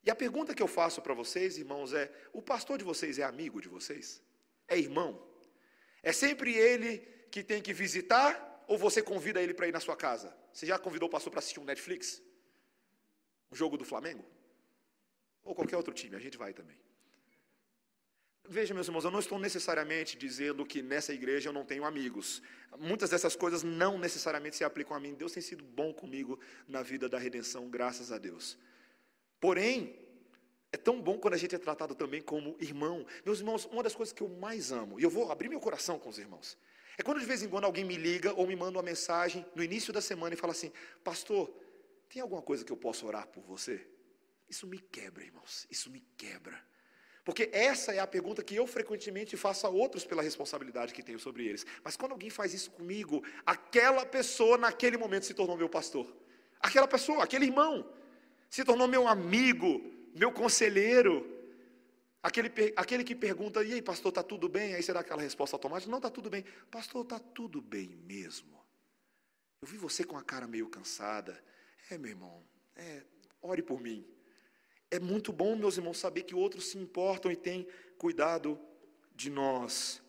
E 0.05 0.11
a 0.11 0.15
pergunta 0.15 0.55
que 0.55 0.63
eu 0.63 0.69
faço 0.69 1.01
para 1.01 1.15
vocês, 1.15 1.57
irmãos, 1.59 1.93
é: 1.93 2.13
o 2.33 2.43
pastor 2.43 2.77
de 2.77 2.85
vocês 2.85 3.19
é 3.19 3.23
amigo 3.23 3.61
de 3.61 3.69
vocês? 3.69 4.23
É 4.69 4.77
irmão? 4.77 5.27
É 6.03 6.13
sempre 6.13 6.55
ele 6.55 6.99
que 7.31 7.43
tem 7.43 7.63
que 7.63 7.73
visitar 7.73 8.52
ou 8.67 8.79
você 8.79 9.03
convida 9.03 9.43
ele 9.43 9.55
para 9.55 9.69
ir 9.69 9.73
na 9.73 9.81
sua 9.81 9.97
casa? 9.97 10.35
Você 10.53 10.67
já 10.67 10.79
convidou 10.79 11.09
o 11.09 11.11
pastor 11.11 11.31
para 11.31 11.39
assistir 11.41 11.61
um 11.61 11.65
Netflix? 11.65 12.23
Um 13.51 13.57
jogo 13.57 13.77
do 13.77 13.85
Flamengo? 13.85 14.25
Ou 15.45 15.55
qualquer 15.55 15.77
outro 15.77 15.93
time, 15.93 16.15
a 16.17 16.19
gente 16.19 16.39
vai 16.39 16.53
também. 16.53 16.79
Veja, 18.49 18.75
meus 18.75 18.89
irmãos, 18.89 19.05
eu 19.05 19.11
não 19.11 19.21
estou 19.21 19.39
necessariamente 19.39 20.17
dizendo 20.17 20.67
que 20.67 20.83
nessa 20.83 21.13
igreja 21.13 21.49
eu 21.49 21.53
não 21.53 21.65
tenho 21.65 21.85
amigos. 21.85 22.43
Muitas 22.79 23.11
dessas 23.11 23.37
coisas 23.37 23.63
não 23.63 23.97
necessariamente 23.97 24.57
se 24.57 24.65
aplicam 24.65 24.97
a 24.97 25.01
mim. 25.01 25.15
Deus 25.15 25.33
tem 25.33 25.43
sido 25.43 25.65
bom 25.65 25.93
comigo 25.95 26.39
na 26.67 26.83
vida 26.83 27.09
da 27.09 27.19
redenção, 27.19 27.71
graças 27.71 28.11
a 28.11 28.19
Deus. 28.19 28.59
Porém, 29.41 29.97
é 30.73 30.77
tão 30.77 31.01
bom 31.01 31.19
quando 31.19 31.35
a 31.35 31.37
gente 31.37 31.55
é 31.55 31.59
tratado 31.59 31.95
também 31.95 32.21
como 32.21 32.57
irmão. 32.59 33.07
Meus 33.25 33.39
irmãos, 33.39 33.65
uma 33.67 33.83
das 33.83 33.95
coisas 33.95 34.13
que 34.13 34.23
eu 34.23 34.29
mais 34.29 34.73
amo, 34.73 34.99
e 34.99 35.03
eu 35.03 35.11
vou 35.11 35.31
abrir 35.31 35.49
meu 35.49 35.61
coração 35.61 35.99
com 35.99 36.09
os 36.09 36.19
irmãos, 36.19 36.59
é 36.99 37.03
quando 37.03 37.21
de 37.21 37.27
vez 37.27 37.43
em 37.43 37.49
quando 37.49 37.65
alguém 37.65 37.85
me 37.85 37.97
liga 37.97 38.33
ou 38.35 38.47
me 38.47 38.55
manda 38.55 38.79
uma 38.79 38.83
mensagem 38.83 39.45
no 39.55 39.63
início 39.63 39.93
da 39.93 40.01
semana 40.01 40.35
e 40.35 40.39
fala 40.39 40.53
assim: 40.53 40.73
Pastor, 41.03 41.53
tem 42.09 42.21
alguma 42.21 42.43
coisa 42.43 42.65
que 42.65 42.73
eu 42.73 42.77
possa 42.77 43.07
orar 43.07 43.27
por 43.29 43.43
você? 43.45 43.87
Isso 44.49 44.67
me 44.67 44.79
quebra, 44.79 45.25
irmãos, 45.25 45.67
isso 45.71 45.91
me 45.91 46.01
quebra. 46.17 46.63
Porque 47.25 47.49
essa 47.53 47.95
é 47.95 48.01
a 48.01 48.07
pergunta 48.07 48.43
que 48.43 48.55
eu 48.55 48.67
frequentemente 48.67 49.37
faço 49.37 49.67
a 49.67 49.71
outros 49.71 50.05
pela 50.05 50.23
responsabilidade 50.23 50.93
que 50.93 51.03
tenho 51.03 51.21
sobre 51.21 51.47
eles. 51.47 51.65
Mas 51.85 51.97
quando 51.97 52.13
alguém 52.13 52.31
faz 52.31 52.53
isso 52.53 52.71
comigo, 52.73 53.25
aquela 53.47 54.05
pessoa 54.05 54.59
naquele 54.59 54.97
momento 54.97 55.25
se 55.25 55.33
tornou 55.33 55.57
meu 55.57 55.69
pastor. 55.69 56.07
Aquela 56.61 56.89
pessoa, 56.89 57.23
aquele 57.23 57.47
irmão, 57.47 57.89
se 58.51 58.65
tornou 58.65 58.89
meu 58.89 59.07
amigo, 59.07 59.81
meu 60.15 60.33
conselheiro. 60.33 61.32
Aquele, 62.23 62.53
aquele 62.77 63.03
que 63.03 63.17
pergunta, 63.17 63.65
e 63.65 63.73
aí, 63.73 63.83
pastor, 63.83 64.11
está 64.11 64.23
tudo 64.23 64.49
bem? 64.49 64.75
Aí 64.75 64.83
será 64.83 65.01
aquela 65.01 65.21
resposta 65.21 65.57
automática? 65.57 65.91
Não, 65.91 65.99
está 65.99 66.09
tudo 66.09 66.31
bem. 66.31 66.45
Pastor, 66.71 67.03
está 67.03 67.19
tudo 67.19 67.61
bem 67.61 67.89
mesmo. 68.05 68.63
Eu 69.61 69.67
vi 69.67 69.77
você 69.77 70.05
com 70.05 70.17
a 70.17 70.23
cara 70.23 70.47
meio 70.47 70.69
cansada. 70.69 71.43
É, 71.91 71.99
meu 71.99 72.11
irmão, 72.11 72.47
é, 72.77 73.03
ore 73.41 73.61
por 73.61 73.81
mim. 73.81 74.07
É 74.89 75.01
muito 75.01 75.33
bom, 75.33 75.57
meus 75.57 75.77
irmãos, 75.77 75.99
saber 75.99 76.23
que 76.23 76.35
outros 76.35 76.67
se 76.67 76.79
importam 76.79 77.33
e 77.33 77.37
têm 77.37 77.67
cuidado 77.99 78.61
de 79.15 79.29
nós. 79.29 80.01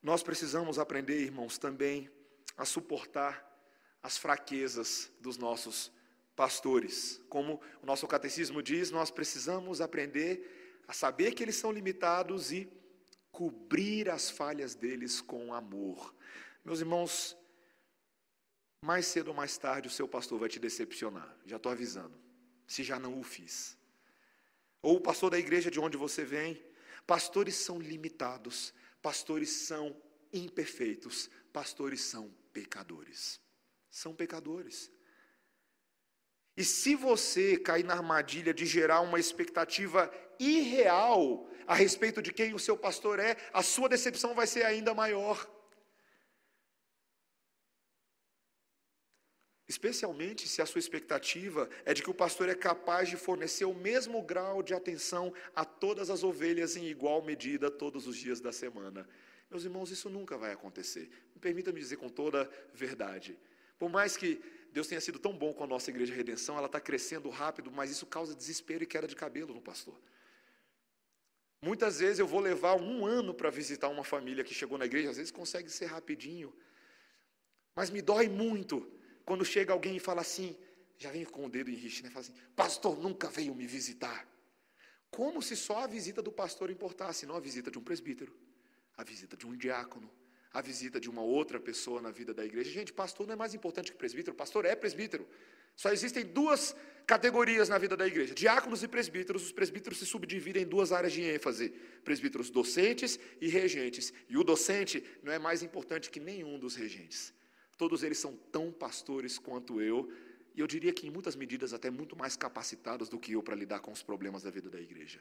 Nós 0.00 0.22
precisamos 0.22 0.78
aprender, 0.78 1.20
irmãos, 1.20 1.58
também 1.58 2.10
a 2.56 2.64
suportar 2.64 3.50
as 4.02 4.16
fraquezas 4.16 5.10
dos 5.18 5.36
nossos 5.36 5.90
pastores. 6.34 7.20
Como 7.28 7.60
o 7.82 7.86
nosso 7.86 8.06
catecismo 8.06 8.62
diz, 8.62 8.90
nós 8.90 9.10
precisamos 9.10 9.80
aprender 9.80 10.82
a 10.86 10.92
saber 10.92 11.32
que 11.32 11.42
eles 11.42 11.56
são 11.56 11.72
limitados 11.72 12.52
e 12.52 12.70
cobrir 13.30 14.10
as 14.10 14.30
falhas 14.30 14.74
deles 14.74 15.20
com 15.20 15.54
amor. 15.54 16.14
Meus 16.64 16.80
irmãos, 16.80 17.36
mais 18.80 19.06
cedo 19.06 19.28
ou 19.28 19.34
mais 19.34 19.56
tarde 19.56 19.88
o 19.88 19.90
seu 19.90 20.06
pastor 20.06 20.38
vai 20.38 20.48
te 20.48 20.58
decepcionar, 20.58 21.36
já 21.44 21.56
estou 21.56 21.72
avisando, 21.72 22.18
se 22.66 22.82
já 22.82 22.98
não 22.98 23.18
o 23.18 23.22
fiz. 23.22 23.76
Ou 24.82 24.96
o 24.96 25.00
pastor 25.00 25.30
da 25.30 25.38
igreja 25.38 25.70
de 25.70 25.80
onde 25.80 25.96
você 25.96 26.24
vem, 26.24 26.62
pastores 27.06 27.56
são 27.56 27.78
limitados, 27.78 28.74
pastores 29.00 29.50
são 29.50 29.96
imperfeitos, 30.32 31.30
pastores 31.52 32.02
são 32.02 32.30
pecadores. 32.52 33.40
São 33.90 34.14
pecadores. 34.14 34.90
E 36.56 36.64
se 36.64 36.94
você 36.94 37.56
cair 37.56 37.84
na 37.84 37.94
armadilha 37.94 38.54
de 38.54 38.64
gerar 38.64 39.00
uma 39.00 39.18
expectativa 39.18 40.10
irreal 40.38 41.48
a 41.66 41.74
respeito 41.74 42.22
de 42.22 42.32
quem 42.32 42.54
o 42.54 42.58
seu 42.58 42.76
pastor 42.76 43.18
é, 43.18 43.36
a 43.52 43.62
sua 43.62 43.88
decepção 43.88 44.34
vai 44.34 44.46
ser 44.46 44.64
ainda 44.64 44.94
maior. 44.94 45.50
Especialmente 49.66 50.46
se 50.46 50.60
a 50.60 50.66
sua 50.66 50.78
expectativa 50.78 51.68
é 51.84 51.94
de 51.94 52.02
que 52.02 52.10
o 52.10 52.14
pastor 52.14 52.48
é 52.48 52.54
capaz 52.54 53.08
de 53.08 53.16
fornecer 53.16 53.64
o 53.64 53.74
mesmo 53.74 54.22
grau 54.22 54.62
de 54.62 54.74
atenção 54.74 55.32
a 55.56 55.64
todas 55.64 56.10
as 56.10 56.22
ovelhas 56.22 56.76
em 56.76 56.86
igual 56.86 57.22
medida 57.22 57.70
todos 57.70 58.06
os 58.06 58.16
dias 58.16 58.40
da 58.40 58.52
semana. 58.52 59.08
Meus 59.50 59.64
irmãos, 59.64 59.90
isso 59.90 60.10
nunca 60.10 60.36
vai 60.36 60.52
acontecer. 60.52 61.10
Permita-me 61.40 61.80
dizer 61.80 61.96
com 61.96 62.08
toda 62.08 62.48
verdade. 62.74 63.38
Por 63.78 63.88
mais 63.88 64.16
que 64.16 64.40
Deus 64.74 64.88
tenha 64.88 65.00
sido 65.00 65.20
tão 65.20 65.32
bom 65.32 65.54
com 65.54 65.62
a 65.62 65.68
nossa 65.68 65.88
igreja 65.88 66.10
de 66.10 66.18
redenção, 66.18 66.58
ela 66.58 66.66
está 66.66 66.80
crescendo 66.80 67.28
rápido, 67.30 67.70
mas 67.70 67.92
isso 67.92 68.04
causa 68.04 68.34
desespero 68.34 68.82
e 68.82 68.86
queda 68.94 69.06
de 69.06 69.14
cabelo 69.14 69.54
no 69.54 69.60
pastor. 69.60 69.96
Muitas 71.62 72.00
vezes 72.00 72.18
eu 72.18 72.26
vou 72.26 72.40
levar 72.40 72.74
um 72.74 73.06
ano 73.06 73.32
para 73.32 73.50
visitar 73.50 73.88
uma 73.88 74.02
família 74.02 74.42
que 74.42 74.52
chegou 74.52 74.76
na 74.76 74.84
igreja, 74.84 75.10
às 75.10 75.16
vezes 75.16 75.30
consegue 75.30 75.70
ser 75.70 75.86
rapidinho, 75.86 76.52
mas 77.76 77.88
me 77.88 78.02
dói 78.02 78.28
muito 78.28 78.74
quando 79.24 79.44
chega 79.44 79.72
alguém 79.72 79.94
e 79.94 80.00
fala 80.00 80.22
assim, 80.22 80.56
já 80.98 81.12
vem 81.12 81.24
com 81.24 81.46
o 81.46 81.48
dedo 81.48 81.70
em 81.70 81.74
riche, 81.74 82.02
né? 82.02 82.10
Fala 82.10 82.24
assim, 82.26 82.34
pastor 82.56 82.98
nunca 82.98 83.28
veio 83.28 83.54
me 83.54 83.68
visitar. 83.68 84.26
Como 85.08 85.40
se 85.40 85.54
só 85.54 85.84
a 85.84 85.86
visita 85.86 86.20
do 86.20 86.32
pastor 86.32 86.68
importasse, 86.68 87.26
não 87.26 87.36
a 87.36 87.40
visita 87.40 87.70
de 87.70 87.78
um 87.78 87.84
presbítero, 87.90 88.36
a 88.96 89.04
visita 89.04 89.36
de 89.36 89.46
um 89.46 89.56
diácono, 89.56 90.10
a 90.54 90.60
visita 90.60 91.00
de 91.00 91.10
uma 91.10 91.20
outra 91.20 91.58
pessoa 91.58 92.00
na 92.00 92.12
vida 92.12 92.32
da 92.32 92.44
igreja. 92.44 92.70
Gente, 92.70 92.92
pastor 92.92 93.26
não 93.26 93.34
é 93.34 93.36
mais 93.36 93.54
importante 93.54 93.90
que 93.90 93.98
presbítero, 93.98 94.36
pastor 94.36 94.64
é 94.64 94.76
presbítero. 94.76 95.28
Só 95.74 95.92
existem 95.92 96.24
duas 96.24 96.76
categorias 97.04 97.68
na 97.68 97.76
vida 97.76 97.96
da 97.96 98.06
igreja: 98.06 98.32
diáconos 98.32 98.84
e 98.84 98.86
presbíteros. 98.86 99.42
Os 99.42 99.50
presbíteros 99.50 99.98
se 99.98 100.06
subdividem 100.06 100.62
em 100.62 100.66
duas 100.66 100.92
áreas 100.92 101.12
de 101.12 101.22
ênfase: 101.22 101.70
presbíteros 102.04 102.50
docentes 102.50 103.18
e 103.40 103.48
regentes. 103.48 104.12
E 104.28 104.38
o 104.38 104.44
docente 104.44 105.04
não 105.24 105.32
é 105.32 105.40
mais 105.40 105.60
importante 105.64 106.08
que 106.08 106.20
nenhum 106.20 106.56
dos 106.56 106.76
regentes. 106.76 107.34
Todos 107.76 108.04
eles 108.04 108.18
são 108.18 108.36
tão 108.52 108.70
pastores 108.70 109.36
quanto 109.36 109.80
eu, 109.80 110.08
e 110.54 110.60
eu 110.60 110.68
diria 110.68 110.92
que 110.92 111.08
em 111.08 111.10
muitas 111.10 111.34
medidas 111.34 111.74
até 111.74 111.90
muito 111.90 112.14
mais 112.14 112.36
capacitados 112.36 113.08
do 113.08 113.18
que 113.18 113.32
eu 113.32 113.42
para 113.42 113.56
lidar 113.56 113.80
com 113.80 113.90
os 113.90 114.04
problemas 114.04 114.44
da 114.44 114.50
vida 114.50 114.70
da 114.70 114.80
igreja. 114.80 115.20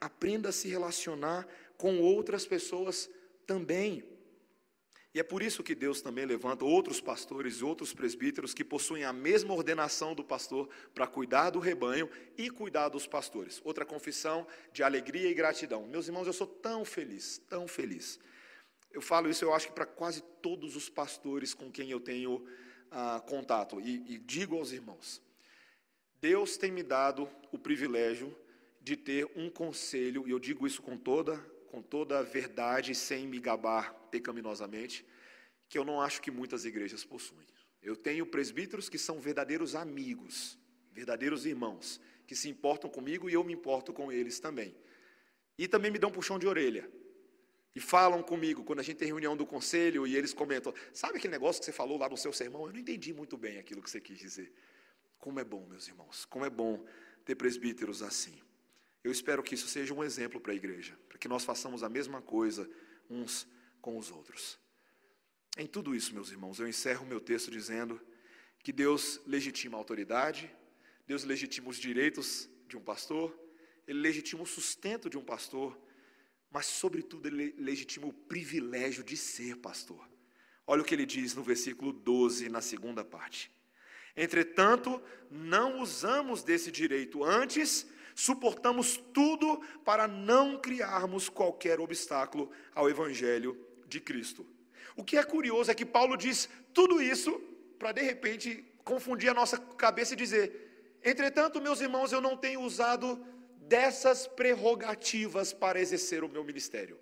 Aprenda 0.00 0.50
a 0.50 0.52
se 0.52 0.68
relacionar 0.68 1.48
com 1.76 1.98
outras 1.98 2.46
pessoas 2.46 3.10
também. 3.48 4.04
E 5.12 5.18
é 5.18 5.24
por 5.24 5.42
isso 5.42 5.64
que 5.64 5.74
Deus 5.74 6.00
também 6.00 6.24
levanta 6.24 6.64
outros 6.64 7.00
pastores 7.00 7.56
e 7.56 7.64
outros 7.64 7.92
presbíteros 7.92 8.54
que 8.54 8.62
possuem 8.62 9.02
a 9.02 9.12
mesma 9.12 9.52
ordenação 9.52 10.14
do 10.14 10.22
pastor 10.22 10.68
para 10.94 11.08
cuidar 11.08 11.50
do 11.50 11.58
rebanho 11.58 12.08
e 12.36 12.48
cuidar 12.48 12.90
dos 12.90 13.08
pastores. 13.08 13.60
Outra 13.64 13.84
confissão 13.84 14.46
de 14.72 14.84
alegria 14.84 15.28
e 15.28 15.34
gratidão. 15.34 15.84
Meus 15.88 16.06
irmãos, 16.06 16.28
eu 16.28 16.32
sou 16.32 16.46
tão 16.46 16.84
feliz, 16.84 17.38
tão 17.48 17.66
feliz 17.66 18.20
eu 18.90 19.00
falo 19.00 19.28
isso, 19.28 19.44
eu 19.44 19.54
acho 19.54 19.68
que 19.68 19.72
para 19.72 19.86
quase 19.86 20.22
todos 20.42 20.74
os 20.74 20.88
pastores 20.88 21.54
com 21.54 21.70
quem 21.70 21.90
eu 21.90 22.00
tenho 22.00 22.44
ah, 22.90 23.22
contato, 23.26 23.80
e, 23.80 24.14
e 24.14 24.18
digo 24.18 24.56
aos 24.56 24.72
irmãos: 24.72 25.22
Deus 26.20 26.56
tem 26.56 26.72
me 26.72 26.82
dado 26.82 27.28
o 27.52 27.58
privilégio 27.58 28.36
de 28.80 28.96
ter 28.96 29.30
um 29.36 29.50
conselho, 29.50 30.26
e 30.26 30.30
eu 30.30 30.38
digo 30.38 30.66
isso 30.66 30.82
com 30.82 30.96
toda, 30.96 31.38
com 31.68 31.82
toda 31.82 32.18
a 32.18 32.22
verdade, 32.22 32.94
sem 32.94 33.26
me 33.26 33.38
gabar 33.38 33.94
pecaminosamente, 34.10 35.06
que 35.68 35.78
eu 35.78 35.84
não 35.84 36.00
acho 36.00 36.20
que 36.20 36.30
muitas 36.30 36.64
igrejas 36.64 37.04
possuem. 37.04 37.46
Eu 37.82 37.94
tenho 37.94 38.26
presbíteros 38.26 38.88
que 38.88 38.98
são 38.98 39.20
verdadeiros 39.20 39.74
amigos, 39.74 40.58
verdadeiros 40.92 41.46
irmãos, 41.46 42.00
que 42.26 42.34
se 42.34 42.48
importam 42.48 42.90
comigo 42.90 43.28
e 43.28 43.34
eu 43.34 43.44
me 43.44 43.52
importo 43.52 43.92
com 43.92 44.10
eles 44.10 44.40
também. 44.40 44.74
E 45.56 45.68
também 45.68 45.90
me 45.90 45.98
dão 45.98 46.10
um 46.10 46.12
puxão 46.12 46.38
de 46.38 46.46
orelha 46.46 46.90
e 47.74 47.80
falam 47.80 48.22
comigo 48.22 48.64
quando 48.64 48.80
a 48.80 48.82
gente 48.82 48.96
tem 48.96 49.08
reunião 49.08 49.36
do 49.36 49.46
conselho 49.46 50.06
e 50.06 50.16
eles 50.16 50.34
comentam: 50.34 50.74
Sabe 50.92 51.18
aquele 51.18 51.32
negócio 51.32 51.60
que 51.60 51.66
você 51.66 51.72
falou 51.72 51.98
lá 51.98 52.08
no 52.08 52.16
seu 52.16 52.32
sermão? 52.32 52.66
Eu 52.66 52.72
não 52.72 52.80
entendi 52.80 53.12
muito 53.12 53.36
bem 53.36 53.58
aquilo 53.58 53.82
que 53.82 53.90
você 53.90 54.00
quis 54.00 54.18
dizer. 54.18 54.52
Como 55.18 55.38
é 55.38 55.44
bom, 55.44 55.66
meus 55.66 55.86
irmãos, 55.86 56.24
como 56.24 56.44
é 56.44 56.50
bom 56.50 56.84
ter 57.24 57.34
presbíteros 57.34 58.02
assim. 58.02 58.40
Eu 59.08 59.12
espero 59.12 59.42
que 59.42 59.54
isso 59.54 59.66
seja 59.66 59.92
um 59.94 60.04
exemplo 60.04 60.40
para 60.40 60.52
a 60.52 60.56
igreja, 60.56 60.98
para 61.08 61.18
que 61.18 61.28
nós 61.28 61.44
façamos 61.44 61.82
a 61.82 61.88
mesma 61.88 62.22
coisa 62.22 62.68
uns 63.08 63.46
com 63.80 63.98
os 63.98 64.10
outros. 64.10 64.58
Em 65.56 65.66
tudo 65.66 65.94
isso, 65.94 66.14
meus 66.14 66.30
irmãos, 66.30 66.60
eu 66.60 66.68
encerro 66.68 67.04
o 67.04 67.08
meu 67.08 67.20
texto 67.20 67.50
dizendo 67.50 68.00
que 68.62 68.72
Deus 68.72 69.20
legitima 69.26 69.76
a 69.76 69.80
autoridade, 69.80 70.54
Deus 71.06 71.24
legitima 71.24 71.68
os 71.68 71.78
direitos 71.78 72.48
de 72.68 72.76
um 72.76 72.80
pastor, 72.80 73.36
Ele 73.86 74.00
legitima 74.00 74.42
o 74.42 74.46
sustento 74.46 75.08
de 75.08 75.16
um 75.16 75.24
pastor 75.24 75.76
mas, 76.50 76.66
sobretudo, 76.66 77.26
ele 77.26 77.54
legitima 77.58 78.06
o 78.06 78.12
privilégio 78.12 79.04
de 79.04 79.16
ser 79.16 79.56
pastor. 79.56 80.08
Olha 80.66 80.82
o 80.82 80.84
que 80.84 80.94
ele 80.94 81.06
diz 81.06 81.34
no 81.34 81.42
versículo 81.42 81.92
12, 81.92 82.48
na 82.48 82.60
segunda 82.60 83.04
parte. 83.04 83.50
Entretanto, 84.16 85.00
não 85.30 85.80
usamos 85.80 86.42
desse 86.42 86.70
direito, 86.70 87.22
antes 87.22 87.86
suportamos 88.18 88.96
tudo 89.14 89.60
para 89.84 90.08
não 90.08 90.58
criarmos 90.58 91.28
qualquer 91.28 91.78
obstáculo 91.78 92.50
ao 92.74 92.90
evangelho 92.90 93.56
de 93.86 94.00
Cristo. 94.00 94.44
O 94.96 95.04
que 95.04 95.16
é 95.16 95.22
curioso 95.22 95.70
é 95.70 95.74
que 95.74 95.86
Paulo 95.86 96.16
diz 96.16 96.48
tudo 96.74 97.00
isso 97.00 97.30
para 97.78 97.92
de 97.92 98.02
repente 98.02 98.64
confundir 98.82 99.30
a 99.30 99.34
nossa 99.34 99.56
cabeça 99.56 100.14
e 100.14 100.16
dizer: 100.16 100.98
entretanto, 101.04 101.60
meus 101.60 101.80
irmãos, 101.80 102.10
eu 102.10 102.20
não 102.20 102.36
tenho 102.36 102.60
usado 102.60 103.24
dessas 103.68 104.26
prerrogativas 104.26 105.52
para 105.52 105.80
exercer 105.80 106.24
o 106.24 106.28
meu 106.28 106.42
ministério. 106.42 106.98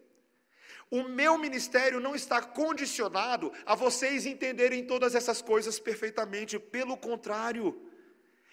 O 0.91 1.03
meu 1.03 1.39
ministério 1.39 1.99
não 1.99 2.15
está 2.15 2.43
condicionado 2.43 3.51
a 3.65 3.75
vocês 3.75 4.27
entenderem 4.27 4.85
todas 4.85 5.15
essas 5.15 5.41
coisas 5.41 5.79
perfeitamente, 5.79 6.59
pelo 6.59 6.95
contrário, 6.95 7.81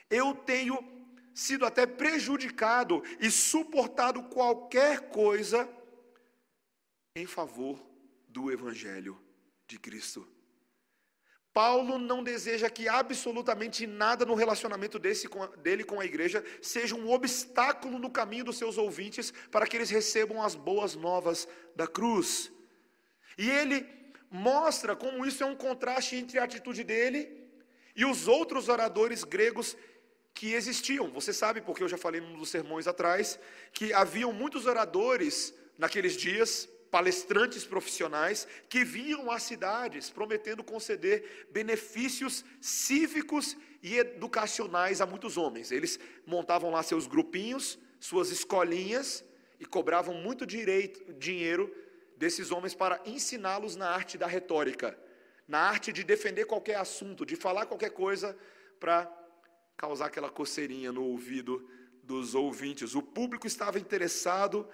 eu 0.09 0.34
tenho 0.34 1.03
sido 1.34 1.65
até 1.65 1.86
prejudicado 1.86 3.03
e 3.19 3.29
suportado 3.31 4.23
qualquer 4.23 5.09
coisa 5.09 5.69
em 7.15 7.25
favor 7.25 7.79
do 8.27 8.51
Evangelho 8.51 9.19
de 9.67 9.79
Cristo. 9.79 10.27
Paulo 11.53 11.99
não 11.99 12.23
deseja 12.23 12.67
que 12.67 12.88
absolutamente 12.88 13.86
nada 13.86 14.25
no 14.25 14.34
relacionamento 14.34 14.97
desse, 14.97 15.29
dele 15.61 15.84
com 15.84 15.99
a 15.99 16.05
igreja 16.05 16.43
seja 16.61 16.95
um 16.95 17.11
obstáculo 17.11 17.99
no 17.99 18.09
caminho 18.09 18.45
dos 18.45 18.57
seus 18.57 18.75
ouvintes 18.75 19.31
para 19.51 19.67
que 19.67 19.77
eles 19.77 19.91
recebam 19.91 20.41
as 20.41 20.55
boas 20.55 20.95
novas 20.95 21.47
da 21.75 21.86
cruz. 21.86 22.51
E 23.38 23.47
ele 23.47 23.88
mostra 24.31 24.95
como 24.95 25.23
isso 25.27 25.43
é 25.43 25.45
um 25.45 25.55
contraste 25.55 26.15
entre 26.15 26.39
a 26.39 26.43
atitude 26.43 26.84
dele 26.84 27.47
e 27.95 28.03
os 28.03 28.27
outros 28.27 28.67
oradores 28.67 29.23
gregos 29.23 29.77
que 30.34 30.53
existiam. 30.53 31.09
Você 31.11 31.31
sabe, 31.31 31.61
porque 31.61 31.84
eu 31.84 31.89
já 31.89 31.97
falei 31.97 32.19
num 32.19 32.38
dos 32.38 32.49
sermões 32.49 32.88
atrás, 32.88 33.39
que 33.71 33.93
haviam 33.93 34.34
muitos 34.34 34.65
oradores 34.65 35.53
naqueles 35.77 36.17
dias, 36.17 36.67
palestrantes 36.89 37.65
profissionais 37.65 38.47
que 38.69 38.84
vinham 38.84 39.31
às 39.31 39.43
cidades 39.43 40.11
prometendo 40.11 40.63
conceder 40.63 41.47
benefícios 41.51 42.45
cívicos 42.61 43.57
e 43.81 43.97
educacionais 43.97 45.01
a 45.01 45.05
muitos 45.05 45.36
homens. 45.36 45.71
Eles 45.71 45.99
montavam 46.25 46.69
lá 46.69 46.84
seus 46.84 47.07
grupinhos, 47.07 47.79
suas 47.99 48.29
escolinhas 48.29 49.25
e 49.59 49.65
cobravam 49.65 50.13
muito 50.13 50.45
direito, 50.45 51.13
dinheiro 51.13 51.73
desses 52.15 52.51
homens 52.51 52.75
para 52.75 53.01
ensiná-los 53.05 53.75
na 53.75 53.89
arte 53.89 54.17
da 54.17 54.27
retórica, 54.27 54.97
na 55.47 55.59
arte 55.59 55.91
de 55.91 56.03
defender 56.03 56.45
qualquer 56.45 56.75
assunto, 56.75 57.25
de 57.25 57.36
falar 57.36 57.65
qualquer 57.65 57.89
coisa 57.89 58.38
para 58.79 59.05
causar 59.78 60.07
aquela 60.07 60.30
coceirinha 60.30 60.91
no 60.91 61.03
ouvido 61.03 61.67
dos 62.03 62.36
ouvintes. 62.36 62.95
O 62.95 63.01
público 63.01 63.47
estava 63.47 63.80
interessado 63.80 64.67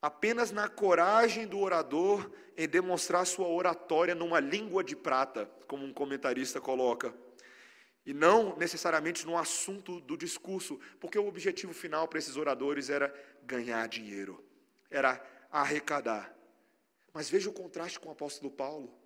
apenas 0.00 0.50
na 0.50 0.68
coragem 0.68 1.46
do 1.46 1.58
orador 1.58 2.30
em 2.56 2.68
demonstrar 2.68 3.26
sua 3.26 3.48
oratória 3.48 4.14
numa 4.14 4.40
língua 4.40 4.82
de 4.82 4.96
prata, 4.96 5.46
como 5.66 5.84
um 5.84 5.92
comentarista 5.92 6.60
coloca, 6.60 7.14
e 8.04 8.14
não 8.14 8.56
necessariamente 8.56 9.26
no 9.26 9.36
assunto 9.36 10.00
do 10.00 10.16
discurso, 10.16 10.80
porque 10.98 11.18
o 11.18 11.26
objetivo 11.26 11.72
final 11.72 12.08
para 12.08 12.18
esses 12.18 12.36
oradores 12.36 12.90
era 12.90 13.12
ganhar 13.44 13.86
dinheiro, 13.88 14.42
era 14.90 15.22
arrecadar. 15.50 16.34
Mas 17.12 17.28
veja 17.28 17.50
o 17.50 17.52
contraste 17.52 17.98
com 18.00 18.08
o 18.08 18.12
apóstolo 18.12 18.50
Paulo. 18.50 18.96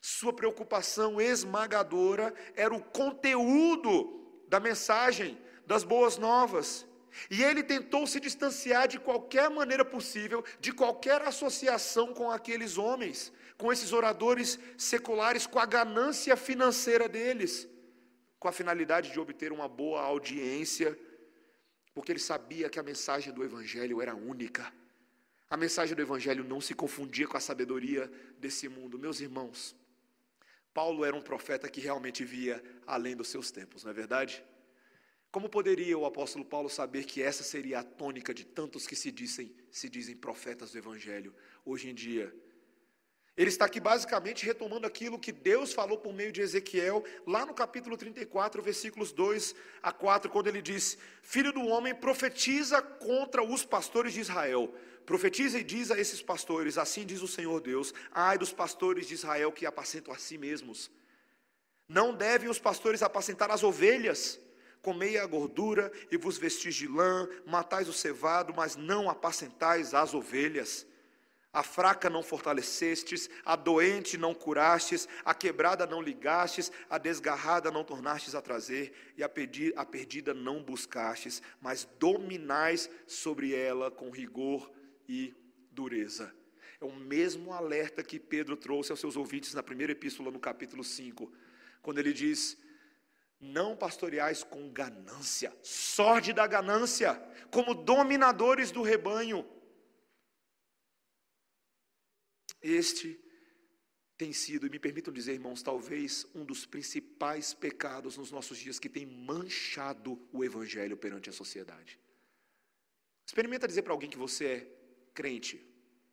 Sua 0.00 0.32
preocupação 0.32 1.20
esmagadora 1.20 2.34
era 2.56 2.74
o 2.74 2.82
conteúdo 2.82 4.21
da 4.52 4.60
mensagem 4.60 5.38
das 5.66 5.82
boas 5.82 6.18
novas. 6.18 6.86
E 7.30 7.42
ele 7.42 7.62
tentou 7.62 8.06
se 8.06 8.20
distanciar 8.20 8.86
de 8.86 8.98
qualquer 8.98 9.48
maneira 9.48 9.84
possível, 9.94 10.44
de 10.60 10.72
qualquer 10.72 11.22
associação 11.22 12.12
com 12.12 12.30
aqueles 12.30 12.76
homens, 12.76 13.32
com 13.56 13.72
esses 13.72 13.94
oradores 13.94 14.58
seculares, 14.76 15.46
com 15.46 15.58
a 15.58 15.64
ganância 15.64 16.36
financeira 16.36 17.08
deles, 17.08 17.66
com 18.38 18.48
a 18.48 18.52
finalidade 18.52 19.10
de 19.10 19.18
obter 19.18 19.52
uma 19.52 19.68
boa 19.68 20.02
audiência, 20.02 20.98
porque 21.94 22.12
ele 22.12 22.18
sabia 22.18 22.68
que 22.68 22.78
a 22.78 22.82
mensagem 22.82 23.32
do 23.32 23.42
Evangelho 23.42 24.02
era 24.02 24.14
única. 24.14 24.70
A 25.48 25.56
mensagem 25.56 25.96
do 25.96 26.02
Evangelho 26.02 26.44
não 26.44 26.60
se 26.60 26.74
confundia 26.74 27.26
com 27.26 27.38
a 27.38 27.40
sabedoria 27.40 28.10
desse 28.38 28.68
mundo. 28.68 28.98
Meus 28.98 29.20
irmãos, 29.20 29.74
Paulo 30.72 31.04
era 31.04 31.14
um 31.14 31.22
profeta 31.22 31.68
que 31.68 31.80
realmente 31.80 32.24
via 32.24 32.62
além 32.86 33.14
dos 33.14 33.28
seus 33.28 33.50
tempos, 33.50 33.84
não 33.84 33.90
é 33.90 33.94
verdade? 33.94 34.42
Como 35.30 35.48
poderia 35.48 35.96
o 35.96 36.04
apóstolo 36.04 36.44
Paulo 36.44 36.68
saber 36.68 37.04
que 37.04 37.22
essa 37.22 37.42
seria 37.42 37.78
a 37.78 37.82
tônica 37.82 38.34
de 38.34 38.44
tantos 38.44 38.86
que 38.86 38.94
se 38.94 39.10
dizem, 39.10 39.54
se 39.70 39.88
dizem 39.88 40.14
profetas 40.14 40.72
do 40.72 40.78
Evangelho 40.78 41.34
hoje 41.64 41.88
em 41.88 41.94
dia? 41.94 42.34
Ele 43.34 43.48
está 43.48 43.64
aqui 43.64 43.80
basicamente 43.80 44.44
retomando 44.44 44.86
aquilo 44.86 45.18
que 45.18 45.32
Deus 45.32 45.72
falou 45.72 45.96
por 45.96 46.12
meio 46.12 46.30
de 46.30 46.42
Ezequiel, 46.42 47.02
lá 47.26 47.46
no 47.46 47.54
capítulo 47.54 47.96
34, 47.96 48.62
versículos 48.62 49.10
2 49.10 49.54
a 49.82 49.90
4, 49.90 50.30
quando 50.30 50.48
ele 50.48 50.60
diz: 50.60 50.98
Filho 51.22 51.50
do 51.50 51.66
homem, 51.66 51.94
profetiza 51.94 52.82
contra 52.82 53.42
os 53.42 53.64
pastores 53.64 54.12
de 54.12 54.20
Israel. 54.20 54.74
Profetiza 55.04 55.58
e 55.58 55.64
diz 55.64 55.90
a 55.90 55.98
esses 55.98 56.22
pastores: 56.22 56.78
Assim 56.78 57.04
diz 57.04 57.22
o 57.22 57.28
Senhor 57.28 57.60
Deus: 57.60 57.92
Ai 58.12 58.38
dos 58.38 58.52
pastores 58.52 59.06
de 59.06 59.14
Israel 59.14 59.52
que 59.52 59.66
apacentam 59.66 60.12
a 60.12 60.18
si 60.18 60.38
mesmos. 60.38 60.90
Não 61.88 62.14
devem 62.14 62.48
os 62.48 62.58
pastores 62.58 63.02
apacentar 63.02 63.50
as 63.50 63.62
ovelhas 63.62 64.40
comei 64.82 65.16
a 65.16 65.24
gordura 65.24 65.90
e 66.10 66.16
vos 66.16 66.36
vestis 66.36 66.74
de 66.74 66.88
lã, 66.88 67.28
matais 67.46 67.88
o 67.88 67.92
cevado, 67.92 68.52
mas 68.54 68.74
não 68.76 69.08
apacentais 69.08 69.94
as 69.94 70.12
ovelhas. 70.12 70.84
A 71.52 71.62
fraca 71.62 72.08
não 72.10 72.22
fortalecestes, 72.22 73.28
a 73.44 73.54
doente 73.54 74.16
não 74.16 74.34
curastes, 74.34 75.06
a 75.24 75.34
quebrada 75.34 75.86
não 75.86 76.00
ligastes, 76.00 76.72
a 76.88 76.98
desgarrada 76.98 77.70
não 77.70 77.84
tornastes 77.84 78.34
a 78.34 78.40
trazer, 78.40 78.92
e 79.16 79.22
a, 79.22 79.30
a 79.76 79.84
perdida 79.84 80.34
não 80.34 80.62
buscastes, 80.62 81.42
mas 81.60 81.86
dominais 81.98 82.90
sobre 83.06 83.54
ela 83.54 83.90
com 83.90 84.10
rigor 84.10 84.70
e 85.08 85.34
dureza. 85.70 86.34
É 86.80 86.84
o 86.84 86.94
mesmo 86.94 87.52
alerta 87.52 88.02
que 88.02 88.18
Pedro 88.18 88.56
trouxe 88.56 88.90
aos 88.90 89.00
seus 89.00 89.16
ouvintes 89.16 89.54
na 89.54 89.62
primeira 89.62 89.92
epístola, 89.92 90.30
no 90.30 90.40
capítulo 90.40 90.82
5, 90.82 91.32
quando 91.80 91.98
ele 91.98 92.12
diz: 92.12 92.58
não 93.40 93.76
pastoreais 93.76 94.44
com 94.44 94.70
ganância, 94.72 95.56
sorte 95.62 96.32
da 96.32 96.46
ganância, 96.46 97.14
como 97.50 97.74
dominadores 97.74 98.70
do 98.70 98.82
rebanho. 98.82 99.44
Este 102.60 103.18
tem 104.16 104.32
sido, 104.32 104.68
e 104.68 104.70
me 104.70 104.78
permitam 104.78 105.12
dizer, 105.12 105.32
irmãos, 105.32 105.62
talvez 105.62 106.24
um 106.32 106.44
dos 106.44 106.64
principais 106.64 107.52
pecados 107.52 108.16
nos 108.16 108.30
nossos 108.30 108.56
dias 108.56 108.78
que 108.78 108.88
tem 108.88 109.04
manchado 109.04 110.20
o 110.32 110.44
evangelho 110.44 110.96
perante 110.96 111.28
a 111.28 111.32
sociedade. 111.32 111.98
Experimenta 113.26 113.66
dizer 113.66 113.82
para 113.82 113.92
alguém 113.92 114.08
que 114.08 114.18
você 114.18 114.44
é 114.46 114.81
crente. 115.14 115.64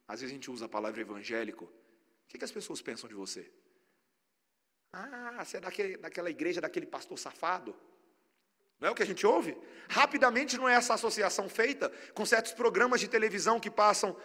Às 0.08 0.22
vezes 0.22 0.34
a 0.34 0.36
gente 0.36 0.52
usa 0.52 0.66
a 0.66 0.70
palavra 0.70 1.02
evangélico. 1.02 1.66
O 1.66 2.28
que, 2.28 2.38
que 2.38 2.46
as 2.46 2.52
pessoas 2.52 2.82
pensam 2.82 3.08
de 3.08 3.16
você? 3.16 3.52
Ah, 4.92 5.44
você 5.44 5.58
é 5.58 5.60
daquele, 5.60 5.98
daquela 5.98 6.30
igreja, 6.30 6.62
daquele 6.62 6.86
pastor 6.86 7.18
safado. 7.18 7.76
Não 8.80 8.88
é 8.88 8.92
o 8.92 8.96
que 8.96 9.04
a 9.04 9.06
gente 9.06 9.26
ouve? 9.26 9.58
Rapidamente 9.90 10.58
não 10.58 10.68
é 10.68 10.74
essa 10.74 10.94
associação 10.94 11.50
feita 11.50 11.90
com 12.14 12.26
certos 12.26 12.54
programas 12.54 13.00
de 13.02 13.08
televisão 13.08 13.60
que 13.60 13.70
passam 13.70 14.16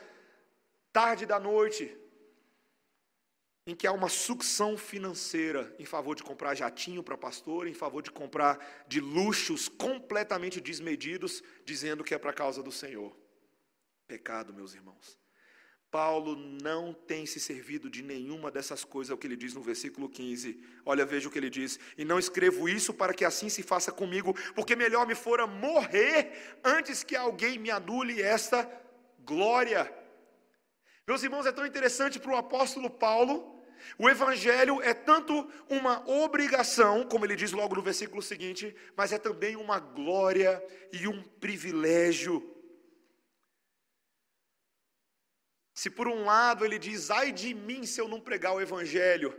tarde 0.92 1.26
da 1.26 1.40
noite, 1.40 1.96
em 3.66 3.74
que 3.74 3.86
há 3.86 3.92
uma 3.92 4.08
sucção 4.08 4.76
financeira 4.76 5.74
em 5.78 5.84
favor 5.84 6.14
de 6.14 6.22
comprar 6.22 6.54
jatinho 6.54 7.02
para 7.02 7.18
pastor, 7.18 7.66
em 7.66 7.74
favor 7.74 8.02
de 8.02 8.12
comprar 8.12 8.84
de 8.86 9.00
luxos 9.00 9.68
completamente 9.68 10.60
desmedidos, 10.60 11.42
dizendo 11.64 12.04
que 12.04 12.14
é 12.14 12.18
para 12.18 12.30
a 12.30 12.34
causa 12.34 12.62
do 12.62 12.70
Senhor. 12.70 13.23
Pecado, 14.06 14.52
meus 14.52 14.74
irmãos. 14.74 15.18
Paulo 15.90 16.34
não 16.34 16.92
tem 16.92 17.24
se 17.24 17.38
servido 17.38 17.88
de 17.88 18.02
nenhuma 18.02 18.50
dessas 18.50 18.84
coisas, 18.84 19.12
é 19.12 19.14
o 19.14 19.16
que 19.16 19.28
ele 19.28 19.36
diz 19.36 19.54
no 19.54 19.62
versículo 19.62 20.08
15. 20.08 20.60
Olha, 20.84 21.06
veja 21.06 21.28
o 21.28 21.30
que 21.30 21.38
ele 21.38 21.48
diz: 21.48 21.78
E 21.96 22.04
não 22.04 22.18
escrevo 22.18 22.68
isso 22.68 22.92
para 22.92 23.14
que 23.14 23.24
assim 23.24 23.48
se 23.48 23.62
faça 23.62 23.92
comigo, 23.92 24.34
porque 24.54 24.74
melhor 24.74 25.06
me 25.06 25.14
fora 25.14 25.46
morrer 25.46 26.58
antes 26.64 27.04
que 27.04 27.14
alguém 27.14 27.58
me 27.58 27.70
anule 27.70 28.20
esta 28.20 28.68
glória. 29.20 29.92
Meus 31.06 31.22
irmãos, 31.22 31.46
é 31.46 31.52
tão 31.52 31.64
interessante 31.64 32.18
para 32.18 32.32
o 32.32 32.36
apóstolo 32.36 32.90
Paulo. 32.90 33.62
O 33.98 34.08
evangelho 34.10 34.82
é 34.82 34.94
tanto 34.94 35.48
uma 35.68 36.08
obrigação, 36.08 37.04
como 37.04 37.24
ele 37.24 37.36
diz 37.36 37.52
logo 37.52 37.76
no 37.76 37.82
versículo 37.82 38.20
seguinte, 38.20 38.74
mas 38.96 39.12
é 39.12 39.18
também 39.18 39.56
uma 39.56 39.78
glória 39.78 40.62
e 40.92 41.06
um 41.06 41.22
privilégio. 41.22 42.53
Se 45.74 45.90
por 45.90 46.06
um 46.06 46.24
lado 46.24 46.64
ele 46.64 46.78
diz, 46.78 47.10
ai 47.10 47.32
de 47.32 47.52
mim 47.52 47.84
se 47.84 48.00
eu 48.00 48.08
não 48.08 48.20
pregar 48.20 48.54
o 48.54 48.60
Evangelho, 48.60 49.36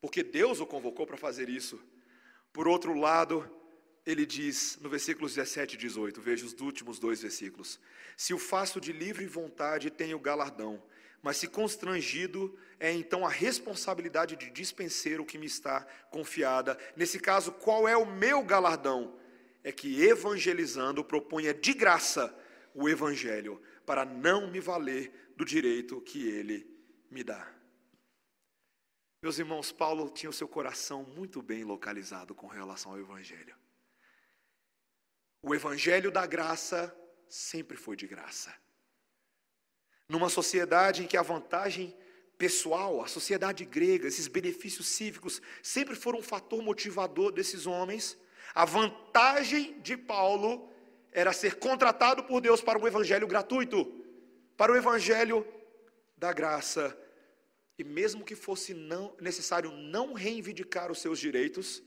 porque 0.00 0.22
Deus 0.22 0.60
o 0.60 0.66
convocou 0.66 1.04
para 1.04 1.16
fazer 1.16 1.48
isso. 1.48 1.82
Por 2.52 2.68
outro 2.68 2.94
lado, 2.94 3.50
ele 4.06 4.24
diz 4.24 4.78
no 4.80 4.88
versículos 4.88 5.34
17 5.34 5.74
e 5.74 5.78
18, 5.78 6.20
veja 6.20 6.46
os 6.46 6.52
últimos 6.60 6.98
dois 6.98 7.22
versículos: 7.22 7.80
Se 8.16 8.32
o 8.32 8.38
faço 8.38 8.80
de 8.80 8.92
livre 8.92 9.26
vontade, 9.26 9.90
tenho 9.90 10.18
galardão, 10.18 10.82
mas 11.22 11.36
se 11.36 11.48
constrangido, 11.48 12.56
é 12.78 12.92
então 12.92 13.24
a 13.26 13.30
responsabilidade 13.30 14.36
de 14.36 14.50
dispenser 14.50 15.20
o 15.20 15.26
que 15.26 15.38
me 15.38 15.46
está 15.46 15.86
confiada. 16.10 16.78
Nesse 16.96 17.18
caso, 17.18 17.52
qual 17.52 17.88
é 17.88 17.96
o 17.96 18.06
meu 18.06 18.42
galardão? 18.42 19.16
É 19.64 19.70
que 19.70 20.02
evangelizando 20.02 21.04
proponha 21.04 21.54
de 21.54 21.72
graça 21.72 22.36
o 22.74 22.88
evangelho, 22.88 23.62
para 23.86 24.04
não 24.04 24.50
me 24.50 24.60
valer 24.60 25.32
do 25.36 25.44
direito 25.44 26.00
que 26.00 26.28
ele 26.28 26.66
me 27.10 27.22
dá. 27.22 27.52
Meus 29.22 29.38
irmãos, 29.38 29.70
Paulo 29.70 30.10
tinha 30.10 30.30
o 30.30 30.32
seu 30.32 30.48
coração 30.48 31.04
muito 31.04 31.40
bem 31.40 31.62
localizado 31.62 32.34
com 32.34 32.46
relação 32.46 32.92
ao 32.92 32.98
evangelho. 32.98 33.54
O 35.40 35.54
evangelho 35.54 36.10
da 36.10 36.26
graça 36.26 36.96
sempre 37.28 37.76
foi 37.76 37.96
de 37.96 38.06
graça. 38.06 38.54
Numa 40.08 40.28
sociedade 40.28 41.04
em 41.04 41.06
que 41.06 41.16
a 41.16 41.22
vantagem 41.22 41.96
pessoal, 42.36 43.00
a 43.00 43.06
sociedade 43.06 43.64
grega, 43.64 44.08
esses 44.08 44.26
benefícios 44.26 44.88
cívicos 44.88 45.40
sempre 45.62 45.94
foram 45.94 46.18
um 46.18 46.22
fator 46.22 46.60
motivador 46.60 47.30
desses 47.30 47.66
homens, 47.66 48.18
a 48.54 48.64
vantagem 48.64 49.80
de 49.80 49.96
Paulo 49.96 50.71
era 51.12 51.32
ser 51.32 51.56
contratado 51.56 52.24
por 52.24 52.40
Deus 52.40 52.60
para 52.60 52.78
um 52.78 52.86
evangelho 52.86 53.26
gratuito, 53.26 53.84
para 54.56 54.72
o 54.72 54.76
evangelho 54.76 55.46
da 56.16 56.32
graça. 56.32 56.98
E 57.78 57.84
mesmo 57.84 58.24
que 58.24 58.34
fosse 58.34 58.74
não, 58.74 59.14
necessário 59.20 59.70
não 59.70 60.14
reivindicar 60.14 60.90
os 60.90 61.00
seus 61.00 61.18
direitos, 61.18 61.82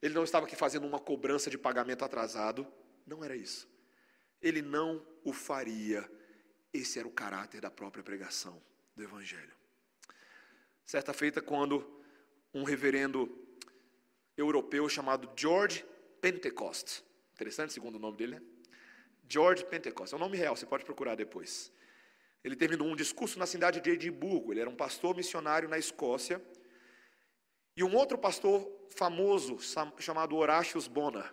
ele 0.00 0.14
não 0.14 0.24
estava 0.24 0.46
aqui 0.46 0.56
fazendo 0.56 0.86
uma 0.86 0.98
cobrança 0.98 1.50
de 1.50 1.58
pagamento 1.58 2.04
atrasado, 2.04 2.66
não 3.06 3.24
era 3.24 3.36
isso. 3.36 3.68
Ele 4.40 4.62
não 4.62 5.04
o 5.24 5.32
faria 5.32 6.08
esse 6.72 6.98
era 6.98 7.08
o 7.08 7.10
caráter 7.10 7.60
da 7.60 7.70
própria 7.70 8.02
pregação 8.02 8.62
do 8.94 9.02
Evangelho. 9.02 9.52
Certa 10.84 11.12
feita, 11.12 11.40
quando 11.40 12.00
um 12.54 12.64
reverendo 12.64 13.28
europeu 14.36 14.88
chamado 14.88 15.30
George 15.36 15.84
Pentecost, 16.20 17.04
interessante 17.32 17.72
segundo 17.72 17.96
o 17.96 17.98
nome 17.98 18.16
dele, 18.16 18.36
né? 18.36 18.42
George 19.32 19.64
Pentecost, 19.64 20.12
é 20.12 20.16
um 20.16 20.20
nome 20.20 20.36
real, 20.36 20.56
você 20.56 20.66
pode 20.66 20.84
procurar 20.84 21.14
depois. 21.14 21.72
Ele 22.42 22.56
terminou 22.56 22.88
um 22.88 22.96
discurso 22.96 23.38
na 23.38 23.46
cidade 23.46 23.80
de 23.80 23.90
Edimburgo, 23.90 24.52
ele 24.52 24.60
era 24.60 24.68
um 24.68 24.74
pastor 24.74 25.16
missionário 25.16 25.68
na 25.68 25.78
Escócia, 25.78 26.42
e 27.76 27.84
um 27.84 27.94
outro 27.94 28.18
pastor 28.18 28.68
famoso, 28.90 29.58
chamado 29.98 30.36
Horatius 30.36 30.88
Bonar, 30.88 31.32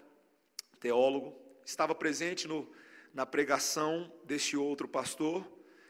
teólogo, 0.80 1.36
estava 1.66 1.96
presente 1.96 2.48
no 2.48 2.70
na 3.18 3.26
pregação 3.26 4.14
deste 4.24 4.56
outro 4.56 4.88
pastor. 4.88 5.44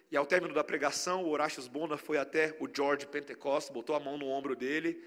E 0.09 0.15
ao 0.15 0.25
término 0.25 0.53
da 0.53 0.63
pregação, 0.63 1.25
o 1.25 1.29
Horatius 1.29 1.67
Bonar 1.67 1.97
foi 1.97 2.17
até 2.17 2.55
o 2.57 2.69
George 2.73 3.05
Pentecost, 3.05 3.69
botou 3.73 3.93
a 3.97 3.99
mão 3.99 4.17
no 4.17 4.27
ombro 4.27 4.55
dele 4.55 5.03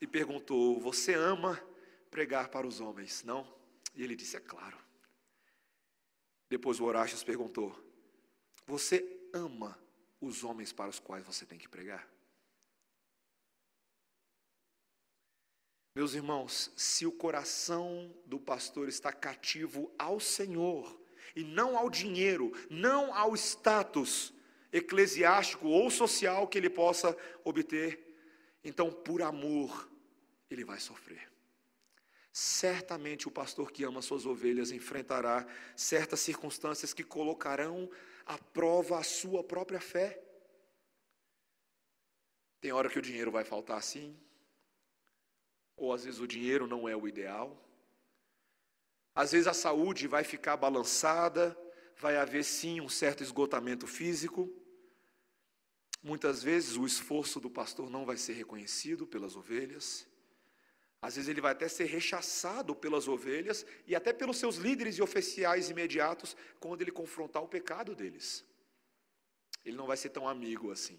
e 0.00 0.06
perguntou: 0.06 0.78
Você 0.78 1.14
ama 1.14 1.60
pregar 2.08 2.50
para 2.50 2.64
os 2.64 2.78
homens, 2.78 3.24
não? 3.24 3.52
E 3.96 4.04
ele 4.04 4.14
disse: 4.14 4.36
É 4.36 4.40
claro. 4.40 4.83
Depois 6.54 6.78
o 6.78 6.84
Horatius 6.84 7.24
perguntou: 7.24 7.76
Você 8.64 9.04
ama 9.32 9.76
os 10.20 10.44
homens 10.44 10.72
para 10.72 10.88
os 10.88 11.00
quais 11.00 11.26
você 11.26 11.44
tem 11.44 11.58
que 11.58 11.68
pregar? 11.68 12.08
Meus 15.96 16.14
irmãos, 16.14 16.70
se 16.76 17.04
o 17.06 17.10
coração 17.10 18.14
do 18.24 18.38
pastor 18.38 18.88
está 18.88 19.12
cativo 19.12 19.92
ao 19.98 20.20
Senhor, 20.20 20.96
e 21.34 21.42
não 21.42 21.76
ao 21.76 21.90
dinheiro, 21.90 22.52
não 22.70 23.12
ao 23.12 23.34
status 23.34 24.32
eclesiástico 24.72 25.66
ou 25.66 25.90
social 25.90 26.46
que 26.46 26.56
ele 26.56 26.70
possa 26.70 27.18
obter, 27.42 28.16
então 28.62 28.92
por 28.92 29.22
amor 29.22 29.90
ele 30.48 30.64
vai 30.64 30.78
sofrer. 30.78 31.33
Certamente 32.36 33.28
o 33.28 33.30
pastor 33.30 33.70
que 33.70 33.84
ama 33.84 34.02
suas 34.02 34.26
ovelhas 34.26 34.72
enfrentará 34.72 35.46
certas 35.76 36.18
circunstâncias 36.18 36.92
que 36.92 37.04
colocarão 37.04 37.88
à 38.26 38.36
prova 38.36 38.98
a 38.98 39.04
sua 39.04 39.44
própria 39.44 39.80
fé. 39.80 40.20
Tem 42.60 42.72
hora 42.72 42.90
que 42.90 42.98
o 42.98 43.02
dinheiro 43.02 43.30
vai 43.30 43.44
faltar 43.44 43.80
sim, 43.84 44.18
ou 45.76 45.92
às 45.92 46.02
vezes 46.04 46.18
o 46.18 46.26
dinheiro 46.26 46.66
não 46.66 46.88
é 46.88 46.96
o 46.96 47.06
ideal. 47.06 47.56
Às 49.14 49.30
vezes 49.30 49.46
a 49.46 49.54
saúde 49.54 50.08
vai 50.08 50.24
ficar 50.24 50.56
balançada, 50.56 51.56
vai 51.96 52.16
haver 52.16 52.42
sim 52.42 52.80
um 52.80 52.88
certo 52.88 53.22
esgotamento 53.22 53.86
físico. 53.86 54.52
Muitas 56.02 56.42
vezes 56.42 56.76
o 56.76 56.84
esforço 56.84 57.38
do 57.38 57.48
pastor 57.48 57.88
não 57.88 58.04
vai 58.04 58.16
ser 58.16 58.32
reconhecido 58.32 59.06
pelas 59.06 59.36
ovelhas. 59.36 60.12
Às 61.04 61.16
vezes 61.16 61.28
ele 61.28 61.42
vai 61.42 61.52
até 61.52 61.68
ser 61.68 61.84
rechaçado 61.84 62.74
pelas 62.74 63.06
ovelhas 63.06 63.66
e 63.86 63.94
até 63.94 64.10
pelos 64.10 64.38
seus 64.38 64.56
líderes 64.56 64.96
e 64.96 65.02
oficiais 65.02 65.68
imediatos 65.68 66.34
quando 66.58 66.80
ele 66.80 66.90
confrontar 66.90 67.42
o 67.42 67.48
pecado 67.56 67.94
deles. 67.94 68.42
Ele 69.62 69.76
não 69.76 69.86
vai 69.86 69.98
ser 69.98 70.08
tão 70.08 70.26
amigo 70.26 70.70
assim. 70.70 70.98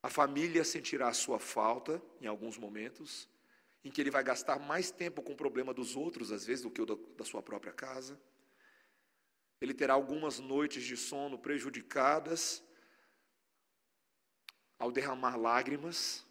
A 0.00 0.08
família 0.08 0.62
sentirá 0.62 1.08
a 1.08 1.12
sua 1.12 1.40
falta 1.40 2.00
em 2.20 2.28
alguns 2.28 2.56
momentos 2.56 3.28
em 3.82 3.90
que 3.90 4.00
ele 4.00 4.08
vai 4.16 4.22
gastar 4.22 4.60
mais 4.60 4.92
tempo 4.92 5.20
com 5.20 5.32
o 5.32 5.36
problema 5.44 5.74
dos 5.74 5.96
outros, 5.96 6.30
às 6.30 6.46
vezes, 6.46 6.62
do 6.62 6.70
que 6.70 6.80
o 6.80 6.86
da 6.86 7.24
sua 7.24 7.42
própria 7.42 7.72
casa. 7.72 8.20
Ele 9.60 9.74
terá 9.74 9.94
algumas 9.94 10.38
noites 10.38 10.84
de 10.84 10.96
sono 10.96 11.36
prejudicadas 11.36 12.62
ao 14.78 14.92
derramar 14.92 15.36
lágrimas 15.36 16.24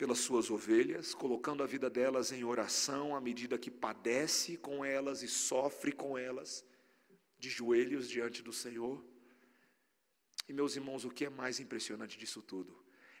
pelas 0.00 0.20
suas 0.26 0.50
ovelhas, 0.50 1.14
colocando 1.14 1.62
a 1.62 1.66
vida 1.66 1.88
delas 1.90 2.32
em 2.32 2.42
oração 2.42 3.14
à 3.14 3.20
medida 3.20 3.62
que 3.64 3.70
padece 3.70 4.56
com 4.56 4.82
elas 4.82 5.22
e 5.22 5.28
sofre 5.28 5.92
com 5.92 6.16
elas, 6.16 6.64
de 7.38 7.50
joelhos 7.50 8.08
diante 8.08 8.42
do 8.42 8.52
Senhor. 8.52 8.96
E 10.48 10.52
meus 10.54 10.74
irmãos, 10.74 11.04
o 11.04 11.10
que 11.10 11.26
é 11.26 11.30
mais 11.30 11.60
impressionante 11.60 12.18
disso 12.18 12.40
tudo? 12.40 12.72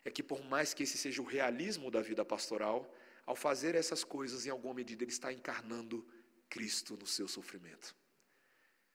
é 0.04 0.10
que, 0.10 0.22
por 0.22 0.42
mais 0.44 0.72
que 0.72 0.82
esse 0.82 0.96
seja 0.96 1.20
o 1.20 1.24
realismo 1.24 1.90
da 1.90 2.00
vida 2.00 2.24
pastoral, 2.24 2.92
ao 3.26 3.36
fazer 3.36 3.74
essas 3.74 4.02
coisas, 4.02 4.46
em 4.46 4.50
alguma 4.50 4.74
medida, 4.74 5.04
ele 5.04 5.12
está 5.12 5.32
encarnando 5.32 6.06
Cristo 6.48 6.96
no 6.96 7.06
seu 7.06 7.28
sofrimento. 7.28 7.94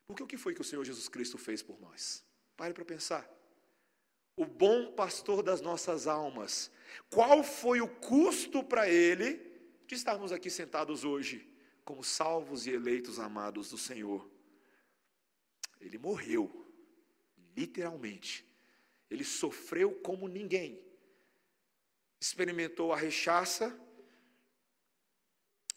Porque 0.07 0.23
o 0.23 0.27
que 0.27 0.37
foi 0.37 0.53
que 0.53 0.61
o 0.61 0.63
Senhor 0.63 0.83
Jesus 0.83 1.07
Cristo 1.07 1.37
fez 1.37 1.61
por 1.61 1.79
nós? 1.79 2.25
Pare 2.57 2.73
para 2.73 2.85
pensar. 2.85 3.29
O 4.35 4.45
bom 4.45 4.91
pastor 4.93 5.41
das 5.41 5.61
nossas 5.61 6.07
almas, 6.07 6.71
qual 7.09 7.43
foi 7.43 7.81
o 7.81 7.87
custo 7.87 8.63
para 8.63 8.89
ele 8.89 9.39
de 9.87 9.95
estarmos 9.95 10.31
aqui 10.31 10.49
sentados 10.49 11.03
hoje, 11.03 11.49
como 11.83 12.03
salvos 12.03 12.65
e 12.65 12.71
eleitos 12.71 13.19
amados 13.19 13.69
do 13.69 13.77
Senhor? 13.77 14.29
Ele 15.79 15.97
morreu, 15.97 16.65
literalmente. 17.55 18.45
Ele 19.09 19.23
sofreu 19.23 19.93
como 20.01 20.27
ninguém 20.27 20.85
experimentou 22.19 22.91
a 22.91 22.97
rechaça, 22.97 23.79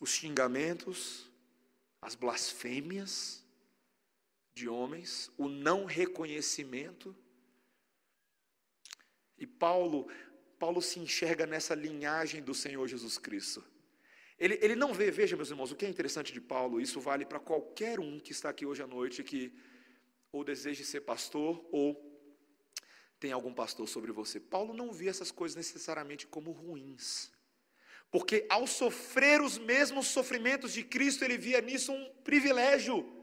os 0.00 0.10
xingamentos, 0.10 1.30
as 2.00 2.14
blasfêmias 2.14 3.44
de 4.54 4.68
homens, 4.68 5.30
o 5.36 5.48
não 5.48 5.84
reconhecimento. 5.84 7.14
E 9.36 9.46
Paulo, 9.46 10.10
Paulo 10.58 10.82
se 10.82 10.98
enxerga 10.98 11.46
nessa 11.46 11.74
linhagem 11.74 12.42
do 12.42 12.54
Senhor 12.54 12.86
Jesus 12.86 13.16
Cristo. 13.18 13.64
Ele, 14.38 14.58
ele 14.62 14.76
não 14.76 14.94
vê, 14.94 15.10
veja 15.10 15.36
meus 15.36 15.50
irmãos, 15.50 15.72
o 15.72 15.76
que 15.76 15.84
é 15.84 15.88
interessante 15.88 16.32
de 16.32 16.40
Paulo, 16.40 16.80
isso 16.80 17.00
vale 17.00 17.24
para 17.24 17.40
qualquer 17.40 17.98
um 17.98 18.20
que 18.20 18.32
está 18.32 18.50
aqui 18.50 18.64
hoje 18.64 18.82
à 18.82 18.86
noite, 18.86 19.24
que 19.24 19.52
ou 20.30 20.44
deseje 20.44 20.84
ser 20.84 21.00
pastor 21.00 21.66
ou 21.72 22.04
tem 23.18 23.32
algum 23.32 23.52
pastor 23.52 23.88
sobre 23.88 24.12
você. 24.12 24.38
Paulo 24.38 24.72
não 24.72 24.92
via 24.92 25.10
essas 25.10 25.30
coisas 25.30 25.56
necessariamente 25.56 26.26
como 26.26 26.52
ruins. 26.52 27.32
Porque 28.10 28.46
ao 28.48 28.66
sofrer 28.66 29.40
os 29.40 29.58
mesmos 29.58 30.06
sofrimentos 30.06 30.72
de 30.72 30.82
Cristo, 30.82 31.24
ele 31.24 31.36
via 31.36 31.60
nisso 31.60 31.92
um 31.92 32.14
privilégio. 32.22 33.17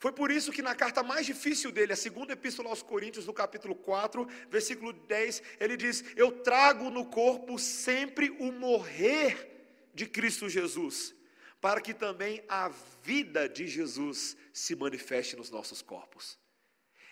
Foi 0.00 0.10
por 0.10 0.30
isso 0.30 0.50
que 0.50 0.62
na 0.62 0.74
carta 0.74 1.02
mais 1.02 1.26
difícil 1.26 1.70
dele, 1.70 1.92
a 1.92 1.96
segunda 1.96 2.32
epístola 2.32 2.70
aos 2.70 2.82
Coríntios, 2.82 3.26
no 3.26 3.34
capítulo 3.34 3.74
4, 3.74 4.26
versículo 4.48 4.94
10, 4.94 5.42
ele 5.60 5.76
diz: 5.76 6.02
Eu 6.16 6.40
trago 6.40 6.88
no 6.88 7.04
corpo 7.04 7.58
sempre 7.58 8.30
o 8.40 8.50
morrer 8.50 9.90
de 9.92 10.06
Cristo 10.06 10.48
Jesus, 10.48 11.14
para 11.60 11.82
que 11.82 11.92
também 11.92 12.42
a 12.48 12.70
vida 13.02 13.46
de 13.46 13.68
Jesus 13.68 14.38
se 14.54 14.74
manifeste 14.74 15.36
nos 15.36 15.50
nossos 15.50 15.82
corpos. 15.82 16.38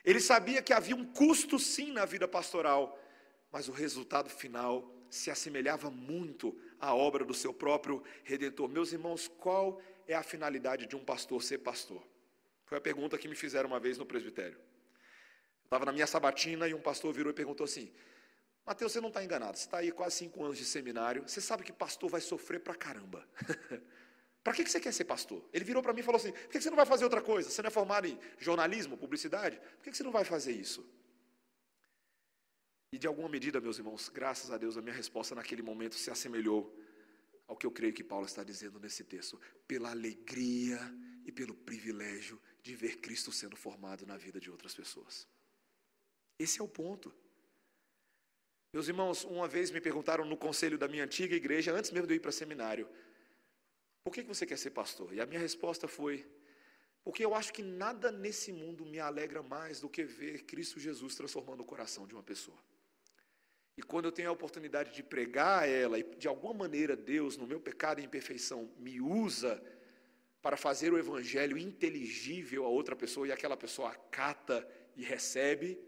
Ele 0.03 0.19
sabia 0.19 0.63
que 0.63 0.73
havia 0.73 0.97
um 0.97 1.05
custo 1.05 1.59
sim 1.59 1.93
na 1.93 2.07
vida 2.07 2.27
pastoral, 2.27 2.99
mas 3.53 3.69
o 3.69 3.73
resultado 3.73 4.31
final 4.31 4.91
se 5.11 5.31
assemelhava 5.31 5.91
muito 5.91 6.59
à 6.81 6.95
obra 6.95 7.23
do 7.23 7.35
seu 7.35 7.53
próprio 7.53 8.03
redentor. 8.25 8.67
Meus 8.67 8.95
irmãos, 8.95 9.29
qual 9.29 9.79
é 10.07 10.15
a 10.15 10.23
finalidade 10.23 10.87
de 10.87 10.97
um 10.97 11.05
pastor 11.05 11.43
ser 11.43 11.59
pastor? 11.59 12.03
Foi 12.69 12.77
a 12.77 12.81
pergunta 12.81 13.17
que 13.17 13.27
me 13.27 13.35
fizeram 13.35 13.71
uma 13.71 13.81
vez 13.81 13.97
no 13.97 14.05
presbitério. 14.05 14.59
Estava 15.65 15.87
na 15.87 15.93
minha 15.93 16.07
sabatina 16.07 16.69
e 16.69 16.75
um 16.75 16.81
pastor 16.81 17.15
virou 17.15 17.31
e 17.33 17.35
perguntou 17.35 17.65
assim: 17.65 17.91
Mateus, 18.67 18.93
você 18.93 19.01
não 19.01 19.09
está 19.09 19.25
enganado, 19.25 19.57
você 19.57 19.65
está 19.65 19.79
aí 19.79 19.91
quase 19.91 20.17
cinco 20.17 20.45
anos 20.45 20.59
de 20.59 20.67
seminário, 20.67 21.23
você 21.23 21.41
sabe 21.41 21.65
que 21.65 21.73
pastor 21.73 22.11
vai 22.11 22.21
sofrer 22.21 22.61
pra 22.61 22.75
caramba. 22.75 23.27
para 24.45 24.53
que 24.53 24.69
você 24.69 24.79
quer 24.79 24.93
ser 24.93 25.05
pastor? 25.05 25.43
Ele 25.51 25.65
virou 25.65 25.83
para 25.83 25.95
mim 25.95 26.01
e 26.01 26.03
falou 26.03 26.19
assim: 26.19 26.33
por 26.33 26.49
que 26.49 26.61
você 26.61 26.69
não 26.69 26.77
vai 26.77 26.85
fazer 26.85 27.05
outra 27.05 27.23
coisa? 27.23 27.49
Você 27.49 27.63
não 27.63 27.69
é 27.69 27.71
formado 27.71 28.07
em 28.07 28.19
jornalismo, 28.39 28.99
publicidade? 28.99 29.59
Por 29.77 29.85
que 29.85 29.97
você 29.97 30.03
não 30.03 30.13
vai 30.13 30.25
fazer 30.25 30.53
isso? 30.53 30.87
E 32.93 32.99
de 32.99 33.07
alguma 33.07 33.31
medida, 33.31 33.63
meus 33.63 33.79
irmãos, 33.79 34.11
graças 34.11 34.51
a 34.51 34.59
Deus, 34.59 34.77
a 34.77 34.83
minha 34.83 34.95
resposta 34.95 35.35
naquele 35.35 35.63
momento 35.63 35.95
se 35.95 36.11
assemelhou 36.11 36.75
ao 37.47 37.57
que 37.57 37.67
eu 37.67 37.71
creio 37.71 37.95
que 37.95 38.05
Paulo 38.05 38.27
está 38.27 38.45
dizendo 38.45 38.79
nesse 38.79 39.05
texto, 39.05 39.41
pela 39.67 39.91
alegria 39.91 40.79
e 41.25 41.33
pelo 41.33 41.55
privilégio 41.55 42.39
de 42.63 42.75
ver 42.75 42.99
Cristo 42.99 43.33
sendo 43.33 43.57
formado 43.57 44.07
na 44.07 44.17
vida 44.17 44.41
de 44.41 44.51
outras 44.51 44.75
pessoas. 44.75 45.27
Esse 46.39 46.61
é 46.61 46.63
o 46.63 46.69
ponto. 46.69 47.13
Meus 48.73 48.87
irmãos, 48.87 49.25
uma 49.25 49.49
vez 49.49 49.71
me 49.71 49.81
perguntaram 49.81 50.25
no 50.25 50.37
conselho 50.37 50.77
da 50.77 50.87
minha 50.87 51.05
antiga 51.05 51.35
igreja, 51.35 51.73
antes 51.73 51.91
mesmo 51.91 52.07
de 52.07 52.15
eu 52.15 52.17
ir 52.17 52.21
para 52.21 52.31
seminário, 52.31 52.89
por 54.05 54.13
que 54.13 54.23
você 54.23 54.47
quer 54.47 54.59
ser 54.59 54.71
pastor? 54.71 55.13
E 55.15 55.21
a 55.21 55.27
minha 55.27 55.41
resposta 55.41 55.89
foi: 55.89 56.27
porque 57.03 57.25
eu 57.25 57.35
acho 57.35 57.53
que 57.53 57.63
nada 57.63 58.13
nesse 58.13 58.53
mundo 58.53 58.85
me 58.85 58.99
alegra 58.99 59.43
mais 59.43 59.81
do 59.81 59.89
que 59.89 60.05
ver 60.05 60.45
Cristo 60.45 60.79
Jesus 60.79 61.15
transformando 61.15 61.61
o 61.61 61.65
coração 61.65 62.07
de 62.07 62.15
uma 62.15 62.23
pessoa. 62.23 62.59
E 63.77 63.83
quando 63.83 64.07
eu 64.07 64.13
tenho 64.13 64.29
a 64.29 64.33
oportunidade 64.33 64.93
de 64.93 65.03
pregar 65.03 65.63
a 65.63 65.67
ela, 65.67 65.99
e 65.99 66.03
de 66.03 66.27
alguma 66.27 66.53
maneira 66.53 66.97
Deus, 66.97 67.37
no 67.37 67.47
meu 67.47 67.61
pecado 67.61 68.01
e 68.01 68.05
imperfeição, 68.05 68.71
me 68.77 69.01
usa 69.01 69.63
para 70.41 70.57
fazer 70.57 70.93
o 70.93 70.99
evangelho 70.99 71.59
inteligível 71.59 72.65
a 72.65 72.69
outra 72.69 72.95
pessoa 72.95 73.27
e 73.27 73.33
aquela 73.33 73.57
pessoa 73.57 73.91
acata 73.91 74.67
e 74.97 75.03
recebe, 75.03 75.79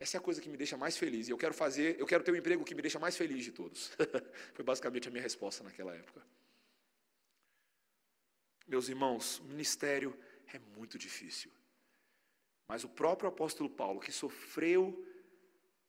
essa 0.00 0.16
é 0.16 0.18
a 0.18 0.22
coisa 0.22 0.40
que 0.40 0.48
me 0.48 0.56
deixa 0.56 0.76
mais 0.76 0.96
feliz. 0.96 1.26
E 1.26 1.30
eu 1.30 1.38
quero 1.38 1.54
fazer, 1.54 1.98
eu 1.98 2.06
quero 2.06 2.22
ter 2.22 2.30
um 2.30 2.36
emprego 2.36 2.64
que 2.64 2.74
me 2.74 2.82
deixa 2.82 2.98
mais 2.98 3.16
feliz 3.16 3.44
de 3.44 3.52
todos. 3.52 3.90
Foi 4.54 4.64
basicamente 4.64 5.08
a 5.08 5.10
minha 5.10 5.22
resposta 5.22 5.64
naquela 5.64 5.94
época. 5.94 6.24
Meus 8.66 8.88
irmãos, 8.88 9.40
ministério 9.40 10.16
é 10.52 10.58
muito 10.76 10.98
difícil. 10.98 11.50
Mas 12.68 12.84
o 12.84 12.88
próprio 12.88 13.28
apóstolo 13.28 13.68
Paulo, 13.68 13.98
que 13.98 14.12
sofreu, 14.12 15.04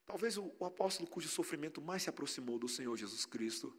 talvez 0.05 0.37
o, 0.37 0.55
o 0.57 0.65
apóstolo 0.65 1.07
cujo 1.09 1.27
sofrimento 1.27 1.81
mais 1.81 2.03
se 2.03 2.09
aproximou 2.09 2.57
do 2.57 2.69
Senhor 2.69 2.95
Jesus 2.95 3.25
Cristo, 3.25 3.77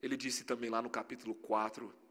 ele 0.00 0.16
disse 0.16 0.44
também 0.44 0.68
lá 0.68 0.82
no 0.82 0.90
capítulo 0.90 1.34
4 1.34 2.01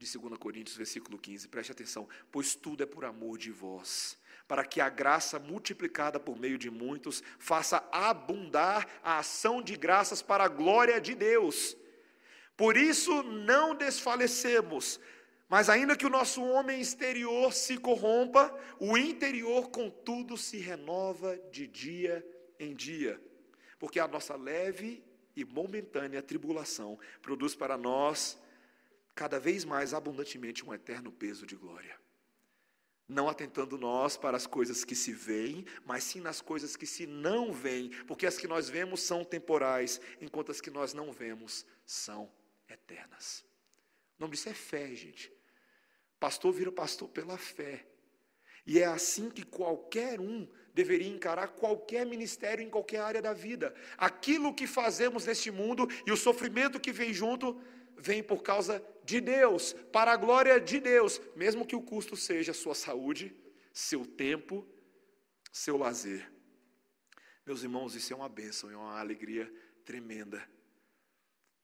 de 0.00 0.18
2 0.18 0.38
Coríntios, 0.38 0.78
versículo 0.78 1.18
15, 1.18 1.46
preste 1.48 1.72
atenção: 1.72 2.08
pois 2.32 2.54
tudo 2.54 2.82
é 2.82 2.86
por 2.86 3.04
amor 3.04 3.36
de 3.36 3.50
vós 3.50 4.18
para 4.48 4.64
que 4.64 4.80
a 4.80 4.88
graça 4.88 5.38
multiplicada 5.38 6.18
por 6.18 6.36
meio 6.36 6.58
de 6.58 6.68
muitos 6.68 7.22
faça 7.38 7.86
abundar 7.92 8.84
a 9.00 9.18
ação 9.18 9.62
de 9.62 9.76
graças 9.76 10.22
para 10.22 10.42
a 10.42 10.48
glória 10.48 11.00
de 11.00 11.14
Deus. 11.14 11.76
Por 12.56 12.76
isso 12.76 13.22
não 13.22 13.76
desfalecemos, 13.76 14.98
mas 15.48 15.68
ainda 15.68 15.94
que 15.94 16.04
o 16.04 16.10
nosso 16.10 16.42
homem 16.42 16.80
exterior 16.80 17.52
se 17.52 17.78
corrompa, 17.78 18.52
o 18.80 18.98
interior, 18.98 19.70
contudo, 19.70 20.36
se 20.36 20.56
renova 20.56 21.38
de 21.52 21.68
dia 21.68 22.26
em 22.58 22.74
dia, 22.74 23.22
porque 23.78 24.00
a 24.00 24.08
nossa 24.08 24.34
leve 24.34 25.04
e 25.36 25.44
momentânea 25.44 26.20
tribulação 26.20 26.98
produz 27.22 27.54
para 27.54 27.78
nós 27.78 28.36
cada 29.20 29.38
vez 29.38 29.66
mais 29.66 29.92
abundantemente 29.92 30.64
um 30.66 30.72
eterno 30.72 31.12
peso 31.12 31.44
de 31.44 31.54
glória 31.54 31.94
não 33.06 33.28
atentando 33.28 33.76
nós 33.76 34.16
para 34.16 34.36
as 34.36 34.46
coisas 34.46 34.84
que 34.84 34.94
se 34.94 35.12
veem, 35.12 35.66
mas 35.84 36.04
sim 36.04 36.20
nas 36.20 36.40
coisas 36.40 36.76
que 36.76 36.86
se 36.86 37.08
não 37.08 37.52
veem, 37.52 37.90
porque 38.06 38.24
as 38.24 38.38
que 38.38 38.46
nós 38.46 38.68
vemos 38.68 39.02
são 39.02 39.24
temporais, 39.24 40.00
enquanto 40.20 40.52
as 40.52 40.60
que 40.60 40.70
nós 40.70 40.94
não 40.94 41.10
vemos 41.10 41.66
são 41.84 42.30
eternas. 42.68 43.44
O 44.16 44.22
nome 44.22 44.34
disso 44.34 44.48
é 44.48 44.54
fé, 44.54 44.94
gente. 44.94 45.32
Pastor 46.20 46.52
vira 46.52 46.70
pastor 46.70 47.08
pela 47.08 47.36
fé. 47.36 47.84
E 48.64 48.78
é 48.78 48.84
assim 48.84 49.28
que 49.28 49.44
qualquer 49.44 50.20
um 50.20 50.48
deveria 50.72 51.08
encarar 51.08 51.48
qualquer 51.48 52.06
ministério 52.06 52.64
em 52.64 52.70
qualquer 52.70 53.00
área 53.00 53.20
da 53.20 53.32
vida. 53.32 53.74
Aquilo 53.98 54.54
que 54.54 54.68
fazemos 54.68 55.26
neste 55.26 55.50
mundo 55.50 55.88
e 56.06 56.12
o 56.12 56.16
sofrimento 56.16 56.78
que 56.78 56.92
vem 56.92 57.12
junto 57.12 57.60
vem 57.96 58.22
por 58.22 58.42
causa 58.42 58.82
de 59.04 59.20
Deus, 59.20 59.72
para 59.92 60.12
a 60.12 60.16
glória 60.16 60.60
de 60.60 60.80
Deus, 60.80 61.20
mesmo 61.34 61.66
que 61.66 61.76
o 61.76 61.82
custo 61.82 62.16
seja 62.16 62.52
sua 62.52 62.74
saúde, 62.74 63.34
seu 63.72 64.04
tempo, 64.04 64.66
seu 65.52 65.76
lazer. 65.76 66.30
Meus 67.44 67.62
irmãos, 67.62 67.94
isso 67.94 68.12
é 68.12 68.16
uma 68.16 68.28
bênção, 68.28 68.70
é 68.70 68.76
uma 68.76 68.98
alegria 68.98 69.52
tremenda. 69.84 70.46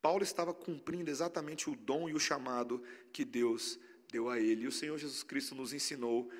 Paulo 0.00 0.22
estava 0.22 0.54
cumprindo 0.54 1.10
exatamente 1.10 1.68
o 1.68 1.76
dom 1.76 2.08
e 2.08 2.14
o 2.14 2.20
chamado 2.20 2.82
que 3.12 3.24
Deus 3.24 3.78
deu 4.10 4.28
a 4.28 4.38
ele. 4.38 4.62
E 4.62 4.66
o 4.68 4.72
Senhor 4.72 4.96
Jesus 4.98 5.22
Cristo 5.22 5.54
nos 5.54 5.72
ensinou 5.72 6.30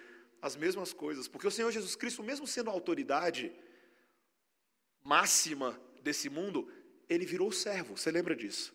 as 0.41 0.57
mesmas 0.57 0.93
coisas, 0.93 1.27
porque 1.27 1.47
o 1.47 1.51
Senhor 1.51 1.71
Jesus 1.71 1.97
Cristo, 1.97 2.23
mesmo 2.23 2.47
sendo 2.47 2.71
a 2.71 2.73
autoridade 2.73 3.53
máxima 5.03 5.81
desse 6.03 6.29
mundo, 6.29 6.71
ele 7.09 7.25
virou 7.25 7.51
servo. 7.51 7.97
Você 7.97 8.11
lembra 8.11 8.35
disso? 8.35 8.75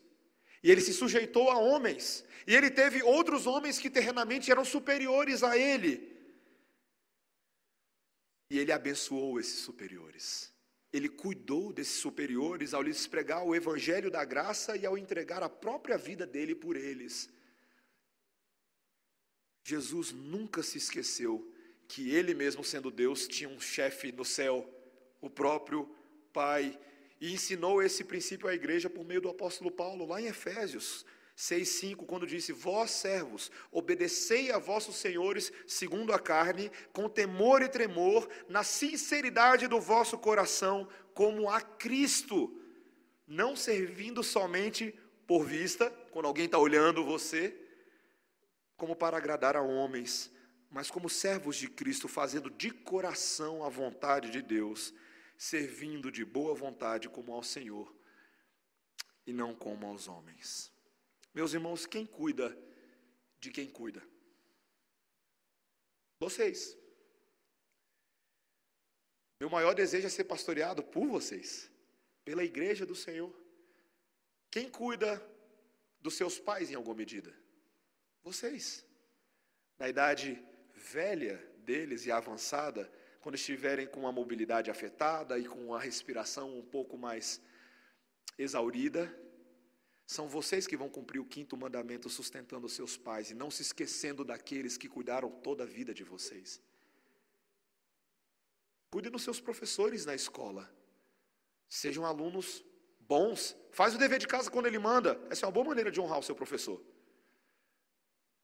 E 0.64 0.70
ele 0.70 0.82
se 0.82 0.94
sujeitou 0.94 1.50
a 1.50 1.58
homens. 1.58 2.24
E 2.46 2.56
ele 2.56 2.70
teve 2.70 3.02
outros 3.04 3.48
homens 3.48 3.80
que 3.80 3.90
terrenamente 3.90 4.52
eram 4.52 4.66
superiores 4.66 5.44
a 5.44 5.58
ele. 5.58 6.12
E 8.50 8.60
ele 8.60 8.72
abençoou 8.72 9.40
esses 9.40 9.60
superiores. 9.60 10.52
Ele 10.92 11.08
cuidou 11.08 11.72
desses 11.72 11.96
superiores 11.96 12.74
ao 12.74 12.82
lhes 12.82 13.08
pregar 13.08 13.44
o 13.46 13.56
evangelho 13.56 14.12
da 14.12 14.26
graça 14.26 14.76
e 14.76 14.86
ao 14.86 14.98
entregar 14.98 15.42
a 15.42 15.50
própria 15.50 15.98
vida 15.98 16.28
dele 16.28 16.54
por 16.54 16.76
eles. 16.76 17.30
Jesus 19.64 20.12
nunca 20.12 20.62
se 20.62 20.78
esqueceu 20.78 21.50
que 21.88 22.12
ele 22.12 22.34
mesmo 22.34 22.64
sendo 22.64 22.92
Deus 22.92 23.28
tinha 23.28 23.50
um 23.50 23.60
chefe 23.60 24.12
no 24.12 24.26
céu, 24.26 24.70
o 25.20 25.30
próprio 25.30 25.90
Pai 26.34 26.78
e 27.22 27.32
ensinou 27.32 27.84
esse 27.84 28.04
princípio 28.04 28.50
à 28.50 28.54
igreja 28.56 28.90
por 28.90 29.06
meio 29.06 29.22
do 29.22 29.30
apóstolo 29.30 29.70
Paulo, 29.70 30.08
lá 30.08 30.20
em 30.20 30.26
Efésios 30.26 31.06
6,5, 31.38 32.06
quando 32.08 32.26
disse: 32.26 32.52
Vós, 32.52 32.90
servos, 32.90 33.52
obedecei 33.72 34.52
a 34.52 34.58
vossos 34.58 34.96
senhores 34.96 35.54
segundo 35.68 36.12
a 36.12 36.20
carne, 36.20 36.72
com 36.92 37.08
temor 37.08 37.62
e 37.62 37.70
tremor, 37.70 38.28
na 38.50 38.64
sinceridade 38.64 39.68
do 39.68 39.80
vosso 39.80 40.18
coração, 40.18 40.90
como 41.14 41.48
a 41.48 41.62
Cristo, 41.62 42.60
não 43.28 43.56
servindo 43.56 44.24
somente 44.24 44.94
por 45.28 45.46
vista, 45.46 45.92
quando 46.12 46.26
alguém 46.26 46.46
está 46.46 46.58
olhando 46.58 47.06
você, 47.06 47.56
como 48.76 48.96
para 48.96 49.16
agradar 49.16 49.56
a 49.56 49.62
homens, 49.62 50.32
mas 50.72 50.90
como 50.90 51.08
servos 51.08 51.56
de 51.56 51.70
Cristo, 51.70 52.08
fazendo 52.08 52.50
de 52.50 52.72
coração 52.72 53.64
a 53.64 53.70
vontade 53.70 54.32
de 54.32 54.42
Deus 54.42 54.92
servindo 55.42 56.12
de 56.12 56.24
boa 56.24 56.54
vontade 56.54 57.10
como 57.10 57.34
ao 57.34 57.42
Senhor 57.42 57.92
e 59.26 59.34
não 59.34 59.56
como 59.56 59.88
aos 59.88 60.08
homens. 60.08 60.72
Meus 61.34 61.56
irmãos, 61.56 61.88
quem 61.88 62.06
cuida 62.06 62.56
de 63.40 63.50
quem 63.50 63.68
cuida? 63.68 64.08
Vocês. 66.20 66.78
Meu 69.40 69.50
maior 69.50 69.74
desejo 69.74 70.06
é 70.06 70.12
ser 70.12 70.26
pastoreado 70.26 70.84
por 70.84 71.08
vocês, 71.08 71.72
pela 72.24 72.44
igreja 72.44 72.86
do 72.86 72.94
Senhor. 72.94 73.36
Quem 74.52 74.70
cuida 74.70 75.20
dos 76.00 76.14
seus 76.14 76.38
pais 76.38 76.70
em 76.70 76.76
alguma 76.76 76.98
medida? 76.98 77.36
Vocês. 78.22 78.86
Na 79.80 79.90
idade 79.90 80.40
velha 80.76 81.38
deles 81.66 82.06
e 82.06 82.12
avançada, 82.12 83.01
quando 83.22 83.36
estiverem 83.36 83.88
com 83.88 84.08
a 84.08 84.12
mobilidade 84.12 84.72
afetada 84.72 85.38
e 85.38 85.46
com 85.46 85.74
a 85.76 85.80
respiração 85.80 86.58
um 86.58 86.64
pouco 86.64 86.98
mais 86.98 87.40
exaurida, 88.38 89.16
são 90.08 90.28
vocês 90.28 90.66
que 90.66 90.76
vão 90.76 90.90
cumprir 90.90 91.20
o 91.20 91.26
quinto 91.26 91.56
mandamento 91.56 92.10
sustentando 92.10 92.68
seus 92.68 92.98
pais 92.98 93.30
e 93.30 93.36
não 93.36 93.52
se 93.52 93.62
esquecendo 93.62 94.26
daqueles 94.26 94.76
que 94.76 94.90
cuidaram 94.90 95.30
toda 95.30 95.64
a 95.64 95.68
vida 95.68 95.94
de 95.94 96.04
vocês. 96.04 96.60
Cuide 98.90 99.10
dos 99.10 99.22
seus 99.22 99.40
professores 99.40 100.06
na 100.06 100.16
escola. 100.16 100.70
Sejam 101.70 102.06
alunos 102.06 102.66
bons. 103.00 103.56
Faz 103.72 103.96
o 103.96 103.98
dever 103.98 104.20
de 104.20 104.28
casa 104.28 104.52
quando 104.52 104.66
ele 104.66 104.80
manda. 104.80 105.18
Essa 105.30 105.46
é 105.46 105.48
uma 105.48 105.54
boa 105.54 105.68
maneira 105.68 105.92
de 105.92 106.02
honrar 106.02 106.20
o 106.20 106.24
seu 106.24 106.36
professor. 106.36 106.84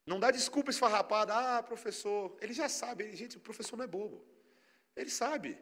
Não 0.06 0.20
dá 0.20 0.32
desculpa 0.32 0.70
esfarrapada. 0.70 1.34
Ah, 1.36 1.64
professor. 1.64 2.38
Ele 2.40 2.54
já 2.54 2.70
sabe. 2.70 3.14
Gente, 3.14 3.36
o 3.36 3.42
professor 3.42 3.76
não 3.76 3.84
é 3.84 3.88
bobo. 3.88 4.37
Ele 4.98 5.10
sabe. 5.10 5.58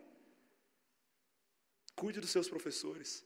Cuide 1.95 2.19
dos 2.19 2.31
seus 2.31 2.49
professores. 2.49 3.23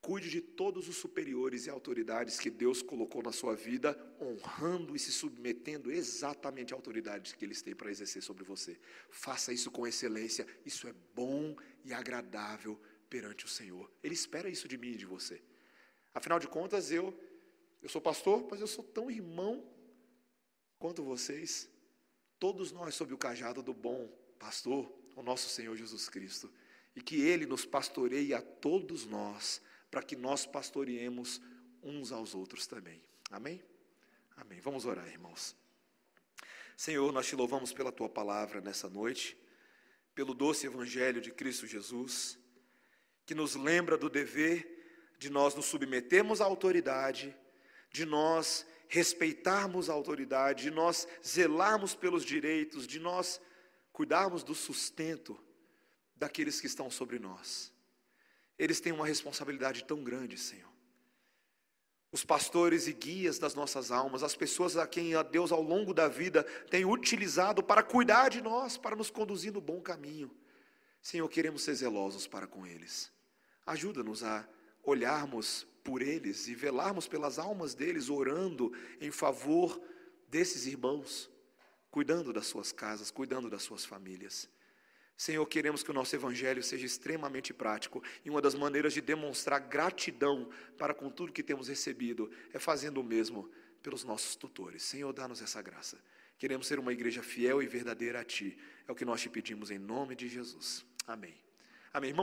Cuide 0.00 0.28
de 0.30 0.40
todos 0.40 0.88
os 0.88 0.96
superiores 0.96 1.66
e 1.66 1.70
autoridades 1.70 2.38
que 2.38 2.50
Deus 2.50 2.82
colocou 2.82 3.22
na 3.22 3.30
sua 3.30 3.54
vida, 3.54 3.96
honrando 4.20 4.96
e 4.96 4.98
se 4.98 5.12
submetendo 5.12 5.92
exatamente 5.92 6.72
à 6.72 6.76
autoridade 6.76 7.36
que 7.36 7.44
eles 7.44 7.62
têm 7.62 7.74
para 7.74 7.90
exercer 7.90 8.22
sobre 8.22 8.42
você. 8.42 8.80
Faça 9.10 9.52
isso 9.52 9.70
com 9.70 9.86
excelência, 9.86 10.44
isso 10.66 10.88
é 10.88 10.94
bom 11.14 11.54
e 11.84 11.92
agradável 11.92 12.80
perante 13.08 13.44
o 13.44 13.48
Senhor. 13.48 13.92
Ele 14.02 14.14
espera 14.14 14.48
isso 14.48 14.66
de 14.66 14.76
mim 14.76 14.92
e 14.92 14.96
de 14.96 15.06
você. 15.06 15.40
Afinal 16.12 16.40
de 16.40 16.48
contas, 16.48 16.90
eu 16.90 17.16
eu 17.82 17.88
sou 17.88 18.00
pastor, 18.00 18.46
mas 18.48 18.60
eu 18.60 18.66
sou 18.66 18.84
tão 18.84 19.10
irmão 19.10 19.68
quanto 20.78 21.02
vocês. 21.02 21.68
Todos 22.38 22.70
nós 22.70 22.94
sob 22.94 23.12
o 23.12 23.18
cajado 23.18 23.60
do 23.60 23.74
bom 23.74 24.08
pastor, 24.38 24.92
o 25.14 25.22
nosso 25.22 25.48
Senhor 25.48 25.76
Jesus 25.76 26.08
Cristo, 26.08 26.50
e 26.94 27.00
que 27.00 27.20
ele 27.22 27.46
nos 27.46 27.64
pastoreie 27.64 28.34
a 28.34 28.42
todos 28.42 29.06
nós 29.06 29.60
para 29.90 30.02
que 30.02 30.16
nós 30.16 30.46
pastoreemos 30.46 31.40
uns 31.82 32.12
aos 32.12 32.34
outros 32.34 32.66
também. 32.66 33.02
Amém? 33.30 33.62
Amém. 34.36 34.60
Vamos 34.60 34.86
orar, 34.86 35.06
irmãos. 35.08 35.56
Senhor, 36.76 37.12
nós 37.12 37.26
te 37.26 37.36
louvamos 37.36 37.72
pela 37.72 37.92
tua 37.92 38.08
palavra 38.08 38.60
nessa 38.60 38.88
noite, 38.88 39.36
pelo 40.14 40.34
doce 40.34 40.66
evangelho 40.66 41.20
de 41.20 41.30
Cristo 41.30 41.66
Jesus, 41.66 42.38
que 43.24 43.34
nos 43.34 43.54
lembra 43.54 43.96
do 43.96 44.10
dever 44.10 44.80
de 45.22 45.30
nós 45.30 45.54
nos 45.54 45.66
submetermos 45.66 46.40
à 46.40 46.44
autoridade, 46.44 47.34
de 47.92 48.04
nós 48.04 48.66
respeitarmos 48.88 49.88
a 49.88 49.92
autoridade, 49.92 50.64
de 50.64 50.70
nós 50.72 51.06
zelarmos 51.24 51.94
pelos 51.94 52.24
direitos, 52.24 52.86
de 52.86 52.98
nós 52.98 53.40
cuidarmos 53.92 54.42
do 54.42 54.54
sustento 54.54 55.38
daqueles 56.16 56.60
que 56.60 56.66
estão 56.66 56.90
sobre 56.90 57.18
nós. 57.18 57.72
Eles 58.58 58.80
têm 58.80 58.92
uma 58.92 59.06
responsabilidade 59.06 59.84
tão 59.84 60.02
grande, 60.02 60.38
Senhor. 60.38 60.70
Os 62.12 62.24
pastores 62.24 62.86
e 62.86 62.92
guias 62.92 63.38
das 63.38 63.54
nossas 63.54 63.90
almas, 63.90 64.22
as 64.22 64.36
pessoas 64.36 64.76
a 64.76 64.86
quem 64.86 65.12
Deus 65.30 65.50
ao 65.50 65.62
longo 65.62 65.94
da 65.94 66.08
vida 66.08 66.44
tem 66.70 66.84
utilizado 66.84 67.62
para 67.62 67.82
cuidar 67.82 68.28
de 68.28 68.42
nós, 68.42 68.76
para 68.76 68.94
nos 68.94 69.10
conduzir 69.10 69.52
no 69.52 69.62
bom 69.62 69.80
caminho. 69.80 70.30
Senhor, 71.00 71.26
queremos 71.28 71.62
ser 71.62 71.74
zelosos 71.74 72.26
para 72.26 72.46
com 72.46 72.66
eles. 72.66 73.10
Ajuda-nos 73.64 74.22
a 74.22 74.46
olharmos 74.82 75.66
por 75.82 76.02
eles 76.02 76.48
e 76.48 76.54
velarmos 76.54 77.08
pelas 77.08 77.38
almas 77.38 77.74
deles, 77.74 78.10
orando 78.10 78.72
em 79.00 79.10
favor 79.10 79.80
desses 80.28 80.66
irmãos, 80.66 81.30
cuidando 81.92 82.32
das 82.32 82.46
suas 82.46 82.72
casas, 82.72 83.10
cuidando 83.10 83.50
das 83.50 83.62
suas 83.62 83.84
famílias. 83.84 84.48
Senhor, 85.14 85.46
queremos 85.46 85.82
que 85.82 85.90
o 85.90 85.94
nosso 85.94 86.16
evangelho 86.16 86.62
seja 86.62 86.86
extremamente 86.86 87.52
prático 87.52 88.02
e 88.24 88.30
uma 88.30 88.40
das 88.40 88.54
maneiras 88.54 88.94
de 88.94 89.00
demonstrar 89.02 89.60
gratidão 89.60 90.50
para 90.78 90.94
com 90.94 91.10
tudo 91.10 91.32
que 91.32 91.42
temos 91.42 91.68
recebido 91.68 92.30
é 92.52 92.58
fazendo 92.58 93.00
o 93.00 93.04
mesmo 93.04 93.48
pelos 93.82 94.04
nossos 94.04 94.34
tutores. 94.34 94.82
Senhor, 94.82 95.12
dá-nos 95.12 95.42
essa 95.42 95.60
graça. 95.60 96.02
Queremos 96.38 96.66
ser 96.66 96.78
uma 96.78 96.92
igreja 96.92 97.22
fiel 97.22 97.62
e 97.62 97.66
verdadeira 97.66 98.20
a 98.20 98.24
Ti. 98.24 98.58
É 98.88 98.90
o 98.90 98.94
que 98.94 99.04
nós 99.04 99.20
te 99.20 99.28
pedimos 99.28 99.70
em 99.70 99.78
nome 99.78 100.16
de 100.16 100.28
Jesus. 100.28 100.84
Amém. 101.06 101.36
Amém, 101.92 102.10
irmão. 102.10 102.20